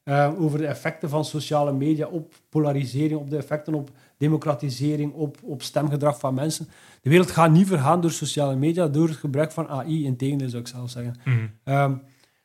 Eh, 0.06 0.32
over 0.40 0.58
de 0.58 0.66
effecten 0.66 1.10
van 1.10 1.26
sociale 1.26 1.74
media 1.74 2.08
op 2.08 2.34
polarisering, 2.50 3.20
op 3.20 3.30
de 3.30 3.38
effecten 3.38 3.74
op 3.74 3.90
democratisering, 4.18 5.14
op, 5.14 5.38
op 5.44 5.62
stemgedrag 5.62 6.20
van 6.20 6.34
mensen. 6.34 6.68
De 7.02 7.10
wereld 7.10 7.32
gaat 7.32 7.52
niet 7.52 7.68
vergaan 7.68 8.02
door 8.02 8.12
sociale 8.12 8.56
media, 8.56 8.88
door 8.88 9.08
het 9.08 9.18
gebruik 9.18 9.52
van 9.52 9.68
AI, 9.68 10.06
in 10.06 10.18
tegendeel 10.18 10.50
zou 10.50 10.62
ik 10.62 10.68
zelf 10.68 10.90
zeggen. 10.90 11.16
Mhm. 11.24 11.48
Ehm, 11.64 11.94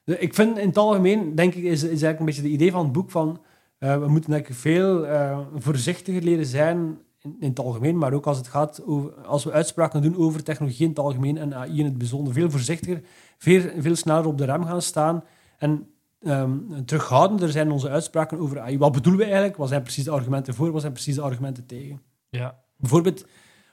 ik 0.04 0.34
vind 0.34 0.58
in 0.58 0.68
het 0.68 0.76
algemeen, 0.76 1.34
denk 1.34 1.54
ik, 1.54 1.64
is, 1.64 1.82
is 1.82 1.88
eigenlijk 1.88 2.18
een 2.18 2.24
beetje 2.24 2.42
het 2.42 2.50
idee 2.50 2.70
van 2.70 2.84
het 2.84 2.92
boek 2.92 3.11
van 3.11 3.40
eh, 3.78 3.98
we 3.98 4.08
moeten 4.08 4.30
denk 4.30 4.48
ik 4.48 4.54
veel 4.54 5.06
eh, 5.06 5.38
voorzichtiger 5.54 6.22
leren 6.22 6.46
zijn 6.46 6.98
in, 7.18 7.36
in 7.40 7.48
het 7.48 7.58
algemeen, 7.58 7.98
maar 7.98 8.12
ook 8.12 8.26
als 8.26 8.36
het 8.36 8.48
gaat 8.48 8.82
over, 8.86 9.12
als 9.12 9.44
we 9.44 9.52
uitspraken 9.52 10.02
doen 10.02 10.16
over 10.16 10.42
technologie 10.42 10.82
in 10.82 10.88
het 10.88 10.98
algemeen 10.98 11.38
en 11.38 11.54
AI 11.54 11.78
in 11.78 11.84
het 11.84 11.98
bijzonder, 11.98 12.32
veel 12.32 12.50
voorzichtiger, 12.50 13.00
veel, 13.38 13.62
veel 13.78 13.96
sneller 13.96 14.26
op 14.26 14.38
de 14.38 14.44
rem 14.44 14.64
gaan 14.64 14.82
staan 14.82 15.24
en 15.58 15.88
ehm, 16.23 16.59
terughoudender 16.85 17.51
zijn 17.51 17.71
onze 17.71 17.89
uitspraken 17.89 18.39
over 18.39 18.61
AI. 18.61 18.79
Wat 18.79 18.93
bedoelen 18.93 19.21
we 19.21 19.27
eigenlijk? 19.27 19.57
Wat 19.57 19.68
zijn 19.68 19.83
precies 19.83 20.05
de 20.05 20.11
argumenten 20.11 20.55
voor? 20.55 20.71
Wat 20.71 20.81
zijn 20.81 20.93
precies 20.93 21.14
de 21.14 21.21
argumenten 21.21 21.66
tegen? 21.66 22.01
Ja. 22.29 22.59
Bijvoorbeeld, 22.77 23.27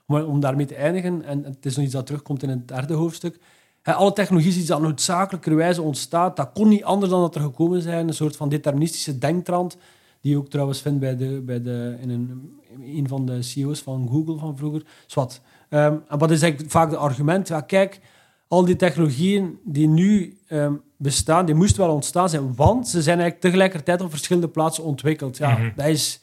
om, 0.08 0.22
om 0.22 0.40
daarmee 0.40 0.66
te 0.66 0.76
eindigen, 0.76 1.24
en 1.24 1.44
het 1.44 1.66
is 1.66 1.76
nog 1.76 1.86
iets 1.86 1.94
dat 1.94 2.06
terugkomt 2.06 2.44
in 2.44 2.50
het 2.50 2.68
derde 2.68 2.94
hoofdstuk. 2.94 3.40
hè, 3.82 3.94
Alle 3.94 4.14
technologie 4.14 4.50
is 4.50 4.58
iets 4.58 4.68
dat 4.68 4.82
noodzakelijkerwijze 4.82 5.82
ontstaat. 5.82 6.36
Dat 6.36 6.52
kon 6.54 6.68
niet 6.68 6.84
anders 6.84 7.12
dan 7.12 7.22
dat 7.22 7.36
er 7.36 7.42
gekomen 7.42 7.82
zijn. 7.82 8.08
Een 8.08 8.14
soort 8.14 8.36
van 8.36 8.50
deterministische 8.50 9.18
denktrand, 9.18 9.78
die 10.22 10.32
je 10.32 10.38
ook 10.38 10.50
trouwens 10.50 10.82
vindt 10.82 11.00
bij 11.00 11.16
de, 11.16 11.42
bij 11.46 11.62
de, 11.62 11.98
in 12.00 12.10
een, 12.10 12.60
een 12.82 13.08
van 13.08 13.26
de 13.26 13.42
CEO's 13.42 13.82
van 13.82 14.08
Google 14.12 14.38
van 14.38 14.58
vroeger. 14.58 14.84
Zwat. 15.06 15.42
Ehm, 15.70 15.98
en 16.08 16.18
wat 16.18 16.32
is 16.32 16.42
eigenlijk 16.42 16.72
vaak 16.72 16.90
de 16.90 16.98
argument? 16.98 17.48
Ja, 17.48 17.62
kijk, 17.62 18.00
al 18.48 18.66
die 18.66 18.76
technologieën 18.76 19.60
die 19.64 19.88
nu 19.88 20.38
ehm, 20.48 20.74
bestaan, 20.98 21.46
die 21.46 21.56
moesten 21.56 21.86
wel 21.86 21.94
ontstaan 21.94 22.30
zijn, 22.30 22.56
want 22.56 22.88
ze 22.88 23.02
zijn 23.02 23.20
eigenlijk 23.20 23.42
tegelijkertijd 23.42 24.02
op 24.02 24.10
verschillende 24.10 24.48
plaatsen 24.48 24.84
ontwikkeld. 24.84 25.38
Ja, 25.38 25.52
Mhm. 25.58 25.70
dat 25.76 25.86
is... 25.86 26.22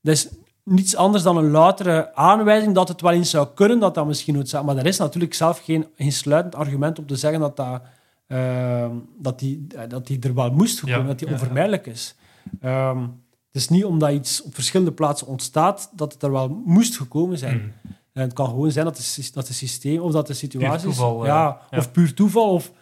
Dat 0.00 0.14
is 0.14 0.28
niets 0.64 0.96
anders 0.96 1.22
dan 1.22 1.36
een 1.36 1.50
loutere 1.50 2.14
aanwijzing 2.14 2.74
dat 2.74 2.88
het 2.88 3.00
wel 3.00 3.12
eens 3.12 3.30
zou 3.30 3.48
kunnen, 3.54 3.78
dat 3.78 3.94
dat 3.94 4.06
misschien 4.06 4.34
noodzakelijk... 4.34 4.74
Maar 4.76 4.84
er 4.84 4.90
is 4.90 4.98
natuurlijk 4.98 5.34
zelf 5.34 5.58
geen, 5.64 5.86
geen 5.96 6.12
sluitend 6.12 6.54
argument 6.54 6.98
om 6.98 7.06
te 7.06 7.16
zeggen 7.16 7.40
dat, 7.40 7.56
dat, 7.56 7.82
ehm, 8.26 8.90
dat, 9.18 9.38
die, 9.38 9.66
eh, 9.76 9.82
dat 9.88 10.06
die 10.06 10.18
er 10.20 10.34
wel 10.34 10.50
moest 10.50 10.80
komen, 10.80 10.98
Ja, 10.98 11.06
dat 11.06 11.18
die 11.18 11.28
ja, 11.28 11.32
onvermijdelijk 11.32 11.86
is. 11.86 12.14
Ehm, 12.60 13.00
het 13.00 13.62
is 13.62 13.68
niet 13.68 13.84
omdat 13.84 14.10
iets 14.10 14.42
op 14.42 14.54
verschillende 14.54 14.92
plaatsen 14.92 15.26
ontstaat, 15.26 15.90
dat 15.96 16.12
het 16.12 16.22
er 16.22 16.32
wel 16.32 16.62
moest 16.64 16.96
gekomen 16.96 17.38
zijn. 17.38 17.56
Mhm. 17.56 17.94
En 18.12 18.22
het 18.22 18.32
kan 18.32 18.46
gewoon 18.46 18.70
zijn 18.70 18.84
dat 18.84 18.98
het, 18.98 19.30
dat 19.34 19.48
het 19.48 19.56
systeem 19.56 20.00
of 20.00 20.12
dat 20.12 20.26
de 20.26 20.34
situatie... 20.34 20.82
toeval, 20.86 21.20
eh, 21.22 21.26
ja, 21.28 21.58
ja. 21.70 21.78
Of 21.78 21.92
puur 21.92 22.14
toeval, 22.14 22.50
of... 22.50 22.72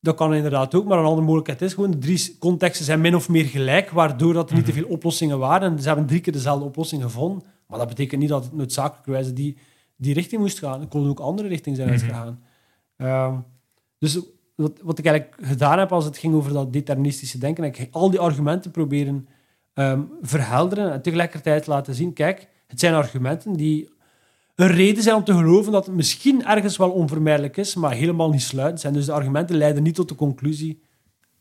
Dat 0.00 0.16
kan 0.16 0.34
inderdaad 0.34 0.74
ook, 0.74 0.84
maar 0.84 0.98
een 0.98 1.04
andere 1.04 1.22
mogelijkheid 1.26 1.62
is 1.62 1.74
gewoon 1.74 1.90
de 1.90 1.98
drie 1.98 2.36
contexten 2.38 2.84
zijn 2.84 3.00
min 3.00 3.14
of 3.16 3.28
meer 3.28 3.44
gelijk, 3.44 3.90
waardoor 3.90 4.32
dat 4.32 4.50
er 4.50 4.56
niet 4.56 4.64
te 4.64 4.70
Mhm. 4.70 4.80
veel 4.80 4.88
oplossingen 4.90 5.38
waren. 5.38 5.72
En 5.72 5.80
ze 5.82 5.86
hebben 5.88 6.06
drie 6.06 6.20
keer 6.20 6.32
dezelfde 6.32 6.64
oplossing 6.64 7.02
gevonden. 7.02 7.42
Maar 7.66 7.78
dat 7.78 7.88
betekent 7.88 8.20
niet 8.20 8.28
dat 8.30 8.44
het 8.44 8.52
noodzakelijkerwijze 8.52 9.32
die, 9.32 9.56
die 9.96 10.14
richting 10.14 10.40
moest 10.40 10.58
gaan. 10.58 10.80
Er 10.80 10.86
kon 10.86 11.08
ook 11.08 11.20
andere 11.20 11.48
richtingen 11.48 11.76
zijn 11.78 11.90
Mhm. 11.90 11.98
uitgegaan. 12.00 12.40
Ehm, 12.96 13.34
dus 13.98 14.18
wat, 14.54 14.80
wat 14.82 14.98
ik 14.98 15.04
eigenlijk 15.06 15.36
gedaan 15.48 15.78
heb 15.78 15.92
als 15.92 16.04
het 16.04 16.18
ging 16.18 16.34
over 16.34 16.52
dat 16.52 16.72
deterministische 16.72 17.38
denken, 17.38 17.64
heb 17.64 17.76
ik 17.76 17.94
al 17.94 18.10
die 18.10 18.20
argumenten 18.20 18.70
proberen 18.70 19.28
ehm, 19.74 20.00
verhelderen 20.22 20.92
en 20.92 21.02
tegelijkertijd 21.02 21.66
laten 21.66 21.94
zien, 21.94 22.12
kijk, 22.12 22.48
het 22.66 22.80
zijn 22.80 22.94
argumenten 22.94 23.52
die 23.52 23.88
een 24.56 24.66
reden 24.68 25.02
zijn 25.02 25.16
om 25.16 25.24
te 25.24 25.32
geloven 25.32 25.72
dat 25.72 25.86
het 25.86 25.94
misschien 25.94 26.44
ergens 26.46 26.76
wel 26.76 26.90
onvermijdelijk 26.90 27.56
is, 27.56 27.74
maar 27.74 27.92
helemaal 27.92 28.30
niet 28.30 28.42
sluitend 28.42 28.80
zijn. 28.80 28.92
Dus 28.92 29.06
de 29.06 29.12
argumenten 29.12 29.56
leiden 29.56 29.82
niet 29.82 29.94
tot 29.94 30.08
de 30.08 30.14
conclusie, 30.14 30.82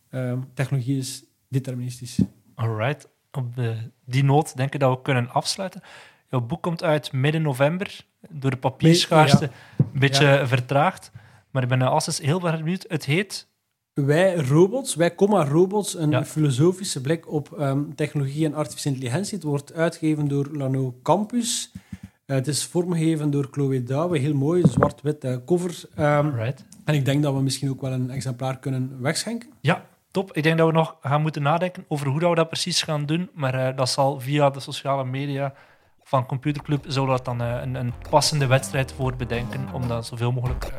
ehm, 0.10 0.40
technologie 0.54 0.98
is 0.98 1.24
deterministisch. 1.50 2.20
Alright. 2.56 3.08
Op 3.32 3.56
de, 3.56 3.76
die 4.06 4.24
noot 4.24 4.58
denk 4.58 4.74
ik 4.74 4.80
dat 4.80 4.96
we 4.96 5.02
kunnen 5.02 5.30
afsluiten. 5.30 5.82
Jouw 6.30 6.42
boek 6.42 6.62
komt 6.62 6.84
uit 6.84 7.12
midden 7.12 7.42
november. 7.42 8.06
Door 8.30 8.52
de 8.52 8.58
papierschaarste 8.58 9.50
een 9.78 10.00
beetje 10.00 10.42
vertraagd. 10.46 11.12
Maar 11.52 11.64
ik 11.64 11.70
ben 11.70 11.80
uh, 11.82 11.90
als 11.90 12.20
heel 12.20 12.48
erg 12.48 12.58
benieuwd. 12.58 12.86
Het 12.88 13.06
heet... 13.06 13.48
Wij 13.94 14.36
robots, 14.36 14.96
wij 14.96 15.16
comma 15.16 15.44
robots, 15.46 15.96
een 15.98 16.10
Ja. 16.10 16.26
filosofische 16.26 17.02
blik 17.02 17.32
op 17.32 17.54
ehm, 17.60 17.82
technologie 17.96 18.46
en 18.46 18.54
artificiële 18.54 18.96
intelligentie. 18.96 19.36
Het 19.36 19.44
wordt 19.44 19.74
uitgegeven 19.74 20.28
door 20.28 20.48
Lano 20.52 20.96
Campus. 21.04 21.72
Eh, 22.26 22.36
het 22.36 22.48
is 22.48 22.66
vormgegeven 22.66 23.32
door 23.32 23.48
Chloe 23.52 23.84
Douwe, 23.84 24.18
heel 24.20 24.34
mooi, 24.34 24.62
zwart-wit 24.68 25.24
eh, 25.24 25.36
cover. 25.46 25.82
Ehm, 25.96 26.08
Alright. 26.26 26.66
en 26.86 26.94
ik 26.94 27.06
denk 27.06 27.24
dat 27.24 27.34
we 27.34 27.42
misschien 27.42 27.70
ook 27.70 27.82
wel 27.82 27.92
een 27.92 28.10
exemplaar 28.10 28.60
kunnen 28.60 28.98
wegschenken. 29.02 29.50
Ja, 29.62 29.86
top. 30.12 30.34
Ik 30.34 30.44
denk 30.44 30.58
dat 30.58 30.68
we 30.68 30.74
nog 30.74 30.96
gaan 31.02 31.22
moeten 31.22 31.42
nadenken 31.42 31.86
over 31.88 32.08
hoe 32.08 32.20
dat 32.20 32.30
we 32.30 32.36
dat 32.36 32.50
precies 32.50 32.82
gaan 32.82 33.06
doen. 33.06 33.30
Maar 33.34 33.54
eh, 33.54 33.78
dat 33.78 33.90
zal 33.90 34.20
via 34.20 34.50
de 34.50 34.60
sociale 34.60 35.06
media 35.06 35.54
van 36.04 36.26
Computerclub 36.26 36.84
zullen 36.88 37.10
we 37.10 37.16
dat 37.16 37.26
dan 37.26 37.40
een, 37.40 37.76
een 37.76 37.94
passende 38.10 38.46
wedstrijd 38.48 38.92
voor 38.92 39.16
bedenken. 39.16 39.66
Om 39.74 39.88
dat 39.88 40.06
zoveel 40.06 40.32
mogelijk 40.32 40.72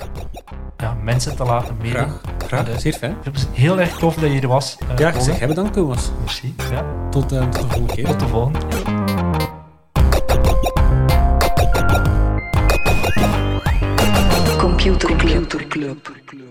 ja, 0.77 0.95
mensen 0.95 1.37
te 1.37 1.45
laten 1.45 1.77
meedoen. 1.77 2.13
graag. 2.47 2.81
Zeer 2.81 2.93
fijn. 2.93 3.17
Het 3.23 3.33
was 3.33 3.47
heel 3.53 3.81
erg 3.81 3.99
tof 3.99 4.15
dat 4.15 4.23
je 4.25 4.29
hier 4.29 4.49
was. 4.49 4.79
Ja, 4.97 5.21
zeg 5.21 5.39
jij 5.39 5.49
bedankt, 5.49 5.73
Thomas. 5.73 6.11
Merci. 6.21 6.55
Ja, 6.71 7.09
Tot, 7.11 7.29
tot 7.29 7.53
de 7.53 7.59
volgende 7.59 7.95
keer. 7.95 8.07
tot 8.07 8.21
de 8.21 8.27
volgende. 8.29 8.59
Computer 14.95 15.66
Club. 15.66 16.46